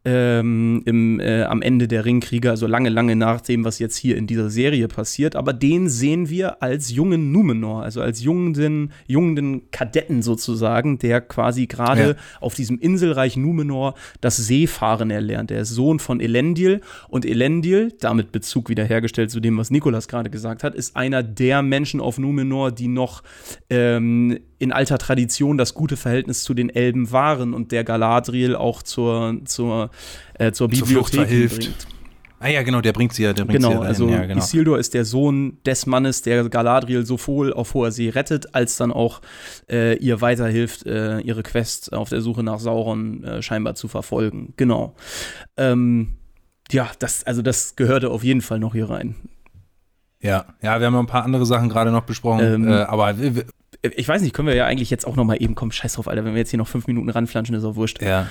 Ähm, 0.03 0.81
im, 0.85 1.19
äh, 1.19 1.43
am 1.43 1.61
Ende 1.61 1.87
der 1.87 2.05
Ringkriege, 2.05 2.49
also 2.49 2.65
lange, 2.65 2.89
lange 2.89 3.15
nach 3.15 3.39
dem, 3.39 3.63
was 3.65 3.77
jetzt 3.77 3.95
hier 3.97 4.17
in 4.17 4.25
dieser 4.25 4.49
Serie 4.49 4.87
passiert. 4.87 5.35
Aber 5.35 5.53
den 5.53 5.89
sehen 5.89 6.27
wir 6.27 6.63
als 6.63 6.89
jungen 6.89 7.31
Numenor, 7.31 7.83
also 7.83 8.01
als 8.01 8.23
jungen, 8.23 8.91
jungen 9.05 9.69
Kadetten 9.69 10.23
sozusagen, 10.23 10.97
der 10.97 11.21
quasi 11.21 11.67
gerade 11.67 12.01
Ja. 12.01 12.15
auf 12.39 12.55
diesem 12.55 12.79
Inselreich 12.79 13.37
Numenor 13.37 13.93
das 14.21 14.37
Seefahren 14.37 15.11
erlernt. 15.11 15.51
Er 15.51 15.61
ist 15.61 15.69
Sohn 15.69 15.99
von 15.99 16.19
Elendil 16.19 16.81
und 17.09 17.23
Elendil, 17.23 17.93
damit 17.99 18.31
Bezug 18.31 18.69
wiederhergestellt 18.69 19.29
zu 19.29 19.39
dem, 19.39 19.55
was 19.59 19.69
Nikolas 19.69 20.07
gerade 20.07 20.31
gesagt 20.31 20.63
hat, 20.63 20.73
ist 20.73 20.95
einer 20.95 21.21
der 21.21 21.61
Menschen 21.61 21.99
auf 21.99 22.17
Numenor, 22.17 22.71
die 22.71 22.87
noch 22.87 23.21
ähm, 23.69 24.39
in 24.61 24.71
alter 24.71 24.97
Tradition 24.97 25.57
das 25.57 25.73
gute 25.73 25.97
Verhältnis 25.97 26.43
zu 26.43 26.53
den 26.53 26.69
Elben 26.69 27.11
wahren 27.11 27.53
und 27.53 27.71
der 27.71 27.83
Galadriel 27.83 28.55
auch 28.55 28.83
zur, 28.83 29.37
zur, 29.45 29.89
äh, 30.35 30.51
zur 30.51 30.69
Zur 30.69 30.69
Bibliothek 30.69 31.21
verhilft. 31.21 31.59
bringt. 31.59 31.87
Ah 32.39 32.47
ja, 32.47 32.63
genau, 32.63 32.81
der 32.81 32.91
bringt 32.93 33.13
sie 33.13 33.23
ja, 33.23 33.33
der 33.33 33.45
bringt 33.45 33.61
sie 33.61 33.67
Genau, 33.69 33.81
ja 33.83 33.87
also 33.87 34.07
ja, 34.09 34.25
genau. 34.25 34.39
Isildur 34.39 34.79
ist 34.79 34.95
der 34.95 35.05
Sohn 35.05 35.57
des 35.63 35.85
Mannes, 35.85 36.23
der 36.23 36.49
Galadriel 36.49 37.05
sowohl 37.05 37.53
auf 37.53 37.75
hoher 37.75 37.91
See 37.91 38.09
rettet, 38.09 38.55
als 38.55 38.77
dann 38.77 38.91
auch 38.91 39.21
äh, 39.69 39.95
ihr 39.97 40.21
weiterhilft, 40.21 40.85
äh, 40.87 41.19
ihre 41.19 41.43
Quest 41.43 41.93
auf 41.93 42.09
der 42.09 42.21
Suche 42.21 42.41
nach 42.41 42.59
Sauron 42.59 43.23
äh, 43.23 43.41
scheinbar 43.43 43.75
zu 43.75 43.87
verfolgen. 43.87 44.53
Genau. 44.57 44.95
Ähm, 45.57 46.13
ja, 46.71 46.89
das, 46.99 47.23
also 47.25 47.41
das 47.43 47.75
gehörte 47.75 48.09
auf 48.09 48.23
jeden 48.23 48.41
Fall 48.41 48.57
noch 48.59 48.73
hier 48.73 48.89
rein. 48.89 49.15
Ja, 50.19 50.45
ja, 50.61 50.79
wir 50.79 50.87
haben 50.87 50.93
noch 50.93 50.99
ein 51.01 51.07
paar 51.07 51.23
andere 51.23 51.45
Sachen 51.45 51.69
gerade 51.69 51.91
noch 51.91 52.03
besprochen, 52.03 52.43
Ähm, 52.43 52.67
äh, 52.67 52.73
aber 52.73 53.15
Ich 53.83 54.07
weiß 54.07 54.21
nicht, 54.21 54.33
können 54.33 54.47
wir 54.47 54.55
ja 54.55 54.65
eigentlich 54.65 54.89
jetzt 54.89 55.07
auch 55.07 55.15
noch 55.15 55.23
mal 55.25 55.41
eben, 55.41 55.55
komm, 55.55 55.71
scheiß 55.71 55.93
drauf, 55.93 56.07
Alter, 56.07 56.23
wenn 56.25 56.33
wir 56.33 56.39
jetzt 56.39 56.51
hier 56.51 56.59
noch 56.59 56.67
fünf 56.67 56.87
Minuten 56.87 57.09
ranflanschen, 57.09 57.55
ist 57.55 57.63
auch 57.63 57.75
wurscht. 57.75 58.01
ja. 58.01 58.27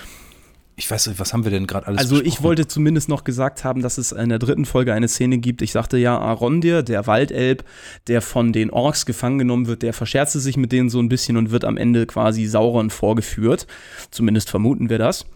Ich 0.77 0.91
weiß 0.91 1.09
nicht, 1.09 1.21
was 1.21 1.35
haben 1.35 1.45
wir 1.45 1.51
denn 1.51 1.67
gerade 1.67 1.87
alles 1.89 2.01
Also 2.01 2.17
ich 2.17 2.23
besprochen? 2.25 2.45
wollte 2.45 2.67
zumindest 2.67 3.11
noch 3.11 3.25
gesagt 3.25 3.65
haben, 3.65 3.83
dass 3.83 3.99
es 3.99 4.13
in 4.13 4.31
der 4.31 4.39
dritten 4.39 4.65
Folge 4.65 4.95
eine 4.95 5.09
Szene 5.09 5.37
gibt. 5.37 5.61
Ich 5.61 5.73
sagte 5.73 5.99
ja, 5.99 6.17
Arondir, 6.19 6.83
der 6.83 7.07
Waldelb, 7.07 7.65
der 8.07 8.23
von 8.23 8.55
den 8.55 8.71
Orks 8.71 9.05
gefangen 9.05 9.39
genommen 9.39 9.67
wird, 9.67 9.83
der 9.83 9.93
verscherzte 9.93 10.41
sich 10.41 10.57
mit 10.57 10.73
denen 10.73 10.89
so 10.89 10.99
ein 10.99 11.11
bisschen 11.11 11.37
und 11.37 11.51
wird 11.51 11.67
am 11.67 11.77
Ende 11.77 12.07
quasi 12.07 12.47
Sauron 12.47 12.89
vorgeführt. 12.89 13.67
Zumindest 14.11 14.49
vermuten 14.49 14.89
wir 14.89 14.97
das. 14.97 15.27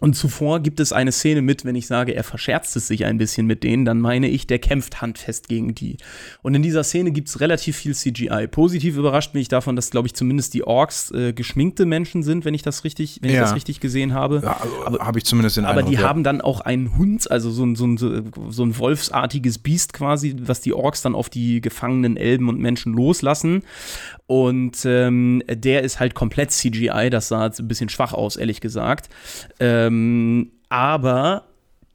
Und 0.00 0.14
zuvor 0.14 0.60
gibt 0.60 0.80
es 0.80 0.92
eine 0.92 1.12
Szene 1.12 1.42
mit, 1.42 1.64
wenn 1.64 1.74
ich 1.74 1.86
sage, 1.86 2.14
er 2.14 2.24
verscherzt 2.24 2.76
es 2.76 2.86
sich 2.88 3.04
ein 3.04 3.18
bisschen 3.18 3.46
mit 3.46 3.62
denen, 3.64 3.84
dann 3.84 4.00
meine 4.00 4.28
ich, 4.28 4.46
der 4.46 4.58
kämpft 4.58 5.00
handfest 5.02 5.48
gegen 5.48 5.74
die. 5.74 5.96
Und 6.42 6.54
in 6.54 6.62
dieser 6.62 6.84
Szene 6.84 7.10
gibt 7.10 7.28
es 7.28 7.40
relativ 7.40 7.76
viel 7.76 7.94
CGI. 7.94 8.46
Positiv 8.48 8.96
überrascht 8.96 9.34
mich 9.34 9.48
davon, 9.48 9.76
dass, 9.76 9.90
glaube 9.90 10.06
ich, 10.06 10.14
zumindest 10.14 10.54
die 10.54 10.64
Orks 10.64 11.10
äh, 11.10 11.32
geschminkte 11.32 11.86
Menschen 11.86 12.22
sind, 12.22 12.44
wenn 12.44 12.54
ich 12.54 12.62
das 12.62 12.84
richtig, 12.84 13.18
wenn 13.22 13.30
ich 13.30 13.36
Ja. 13.36 13.42
das 13.42 13.54
richtig 13.54 13.80
gesehen 13.80 14.14
habe. 14.14 14.40
ja, 14.44 14.60
also, 14.84 14.98
habe 15.00 15.18
ich 15.18 15.24
zumindest 15.24 15.56
den 15.56 15.64
Aber 15.64 15.78
Eindruck. 15.80 15.94
die 15.96 16.00
ja. 16.02 16.08
haben 16.08 16.22
dann 16.24 16.40
auch 16.40 16.60
einen 16.60 16.96
Hund, 16.96 17.30
also 17.30 17.50
so 17.50 17.64
ein, 17.64 17.74
so, 17.76 17.86
ein, 17.86 17.96
so 17.96 18.62
ein 18.64 18.78
wolfsartiges 18.78 19.58
Biest 19.58 19.92
quasi, 19.92 20.36
was 20.40 20.60
die 20.60 20.72
Orks 20.72 21.02
dann 21.02 21.14
auf 21.14 21.28
die 21.28 21.60
gefangenen 21.60 22.16
Elben 22.16 22.48
und 22.48 22.58
Menschen 22.60 22.92
loslassen. 22.92 23.62
Und 24.26 24.84
ähm, 24.84 25.42
der 25.48 25.82
ist 25.82 26.00
halt 26.00 26.14
komplett 26.14 26.50
CGI, 26.50 27.08
das 27.10 27.28
sah 27.28 27.46
jetzt 27.46 27.60
ein 27.60 27.68
bisschen 27.68 27.88
schwach 27.88 28.12
aus, 28.12 28.36
ehrlich 28.36 28.60
gesagt. 28.60 29.08
Ähm, 29.58 29.87
aber 30.68 31.47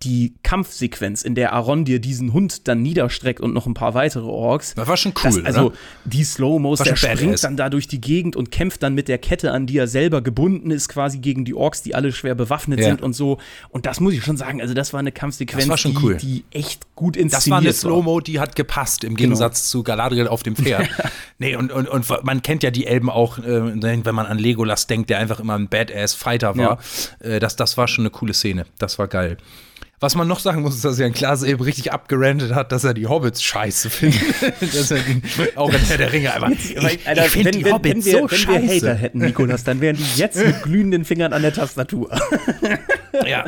die 0.03 0.33
Kampfsequenz, 0.43 1.21
in 1.21 1.35
der 1.35 1.53
Arondir 1.53 1.99
diesen 1.99 2.33
Hund 2.33 2.67
dann 2.67 2.81
niederstreckt 2.81 3.39
und 3.41 3.53
noch 3.53 3.65
ein 3.65 3.73
paar 3.73 3.93
weitere 3.93 4.25
Orks, 4.25 4.75
Das 4.75 4.87
war 4.87 4.97
schon 4.97 5.13
cool, 5.23 5.31
das, 5.41 5.45
also 5.45 5.67
oder? 5.67 5.75
die 6.05 6.23
Slow-Mos, 6.23 6.79
der 6.79 6.95
springt 6.95 7.43
dann 7.43 7.57
da 7.57 7.69
durch 7.69 7.87
die 7.87 8.01
Gegend 8.01 8.35
und 8.35 8.51
kämpft 8.51 8.83
dann 8.83 8.93
mit 8.93 9.07
der 9.07 9.17
Kette, 9.17 9.51
an 9.51 9.65
die 9.65 9.77
er 9.77 9.87
selber 9.87 10.21
gebunden 10.21 10.71
ist, 10.71 10.89
quasi 10.89 11.19
gegen 11.19 11.45
die 11.45 11.53
Orks, 11.53 11.81
die 11.81 11.95
alle 11.95 12.11
schwer 12.11 12.35
bewaffnet 12.35 12.79
Ja. 12.79 12.87
sind 12.87 13.01
und 13.01 13.13
so. 13.13 13.37
Und 13.69 13.85
das 13.85 13.99
muss 13.99 14.13
ich 14.13 14.23
schon 14.23 14.37
sagen, 14.37 14.61
also 14.61 14.73
das 14.73 14.93
war 14.93 14.99
eine 14.99 15.11
Kampfsequenz, 15.11 15.81
die, 15.83 15.97
cool. 16.01 16.17
die 16.17 16.43
echt 16.51 16.95
gut 16.95 17.15
inszeniert 17.17 17.33
Das 17.43 17.49
war 17.49 17.57
eine 17.59 17.73
Slow-Mo, 17.73 18.19
die 18.19 18.39
hat 18.39 18.55
gepasst, 18.55 19.03
im 19.03 19.15
Genau. 19.15 19.29
Gegensatz 19.29 19.69
zu 19.69 19.83
Galadriel 19.83 20.27
auf 20.27 20.43
dem 20.43 20.55
Pferd. 20.55 20.89
nee, 21.39 21.55
und, 21.55 21.71
und, 21.71 21.87
und 21.87 22.05
man 22.23 22.41
kennt 22.41 22.63
ja 22.63 22.71
die 22.71 22.85
Elben 22.85 23.09
auch, 23.09 23.37
äh, 23.39 23.43
wenn 23.43 24.15
man 24.15 24.25
an 24.25 24.37
Legolas 24.37 24.87
denkt, 24.87 25.09
der 25.09 25.19
einfach 25.19 25.39
immer 25.39 25.55
ein 25.55 25.67
Badass-Fighter 25.69 26.57
war. 26.57 26.79
Äh, 27.19 27.39
das, 27.39 27.55
das 27.55 27.77
war 27.77 27.87
schon 27.87 28.03
eine 28.03 28.09
coole 28.09 28.33
Szene. 28.33 28.65
Das 28.77 28.99
war 28.99 29.07
geil. 29.07 29.37
Was 30.03 30.15
man 30.15 30.27
noch 30.27 30.39
sagen 30.39 30.63
muss, 30.63 30.75
ist, 30.75 30.83
dass 30.83 30.99
Jan 30.99 31.13
Klaas 31.13 31.43
eben 31.43 31.63
richtig 31.63 31.93
abgerantet 31.93 32.53
hat, 32.53 32.73
dass 32.73 32.83
er 32.83 32.93
die 32.93 33.07
Hobbits 33.07 33.41
scheiße 33.41 33.89
findet. 33.89 34.21
dass 34.59 34.91
er 34.91 34.99
den, 34.99 35.23
auch 35.55 35.71
in 35.71 35.79
Herr 35.79 35.97
der 35.97 36.11
Ringe 36.11 36.33
einfach. 36.33 36.49
Ich, 36.49 36.75
ich, 36.75 37.07
Alter, 37.07 37.23
find 37.23 37.45
wenn, 37.45 37.51
die 37.53 37.63
wenn, 37.63 37.73
Hobbits 37.73 38.05
wenn, 38.05 38.05
wir, 38.05 38.11
so 38.11 38.17
wenn 38.23 38.29
wir 38.29 38.37
scheiße. 38.37 38.89
Hater 38.89 38.95
hätten, 38.95 39.19
Nikolas, 39.19 39.63
dann 39.63 39.79
wären 39.79 39.95
die 39.95 40.03
jetzt 40.17 40.45
mit 40.45 40.61
glühenden 40.63 41.05
Fingern 41.05 41.31
an 41.31 41.41
der 41.41 41.53
Tastatur. 41.53 42.09
Ja. 43.27 43.45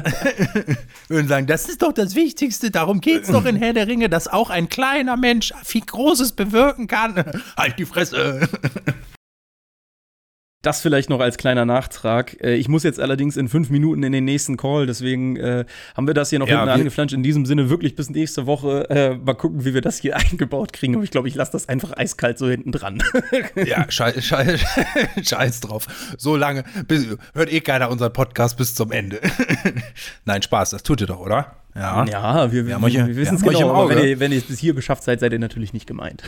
Würden 1.08 1.28
sagen, 1.28 1.48
das 1.48 1.68
ist 1.68 1.82
doch 1.82 1.92
das 1.92 2.16
Wichtigste, 2.16 2.70
darum 2.70 3.02
geht's 3.02 3.30
doch 3.30 3.46
in 3.46 3.56
Herr 3.56 3.74
der 3.74 3.88
Ringe, 3.88 4.10
dass 4.10 4.28
auch 4.28 4.52
ein 4.52 4.70
kleiner 4.70 5.18
Mensch 5.18 5.54
viel 5.64 5.82
Großes 5.82 6.34
bewirken 6.34 6.86
kann. 6.86 7.26
Halt 7.58 7.80
die 7.80 7.86
Fresse. 7.86 8.48
Das 10.66 10.82
vielleicht 10.82 11.10
noch 11.12 11.20
als 11.20 11.38
kleiner 11.38 11.64
Nachtrag. 11.66 12.42
Äh, 12.42 12.56
Ich 12.56 12.68
muss 12.68 12.82
jetzt 12.84 13.00
allerdings 13.00 13.38
in 13.38 13.48
fünf 13.50 13.70
Minuten 13.70 14.02
in 14.02 14.12
den 14.12 14.26
nächsten 14.26 14.58
Call, 14.58 14.88
deswegen 14.88 15.36
äh, 15.38 15.66
haben 15.96 16.08
wir 16.08 16.14
das 16.16 16.32
hier 16.32 16.40
noch 16.40 16.48
Ja, 16.48 16.62
hinten 16.62 16.70
angeflanscht. 16.80 17.14
In 17.14 17.22
diesem 17.22 17.46
Sinne 17.46 17.70
wirklich 17.70 17.96
bis 17.96 18.10
nächste 18.10 18.48
Woche. 18.48 18.90
Äh, 18.90 19.16
mal 19.16 19.36
gucken, 19.36 19.64
wie 19.64 19.74
wir 19.76 19.82
das 19.82 20.00
hier 20.00 20.18
eingebaut 20.32 20.74
kriegen. 20.74 20.96
Aber 20.96 21.04
ich 21.04 21.12
glaube, 21.12 21.28
ich 21.28 21.36
lasse 21.36 21.52
das 21.52 21.70
einfach 21.70 21.96
eiskalt 21.96 22.38
so 22.40 22.50
hinten 22.50 22.72
dran. 22.72 23.04
Ja, 23.66 23.86
scheiß, 23.90 24.24
scheiß, 24.26 24.60
scheiß 25.24 25.60
drauf. 25.62 25.88
So 26.18 26.36
lange, 26.36 26.64
bis, 26.88 27.06
hört 27.34 27.52
eh 27.54 27.62
keiner 27.62 27.90
unseren 27.92 28.12
Podcast 28.14 28.58
bis 28.58 28.74
zum 28.76 28.92
Ende. 28.92 29.20
Nein, 30.26 30.42
Spaß, 30.42 30.72
das 30.72 30.84
tut 30.84 31.02
ihr 31.02 31.08
doch, 31.08 31.20
oder? 31.20 31.56
Ja. 31.76 32.06
ja, 32.06 32.52
wir, 32.52 32.66
Wir 32.68 32.80
wir, 32.82 32.88
ja- 32.90 33.00
wir 33.06 33.08
wir 33.08 33.16
wissen 33.18 33.36
es 33.36 33.44
euch 33.44 33.58
genau. 33.60 33.88
wenn 33.90 34.00
ihr, 34.00 34.20
wenn 34.20 34.32
ihr 34.32 34.38
es 34.40 34.46
bis 34.46 34.60
hier 34.60 34.74
geschafft 34.74 35.04
seid, 35.04 35.20
seid 35.20 35.32
ihr 35.34 35.40
natürlich 35.40 35.74
nicht 35.74 35.86
gemeint. 35.88 36.24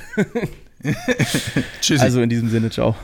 Tschüssi. 1.81 2.03
Also 2.03 2.21
in 2.21 2.29
diesem 2.29 2.49
Sinne, 2.49 2.69
ciao. 2.69 2.95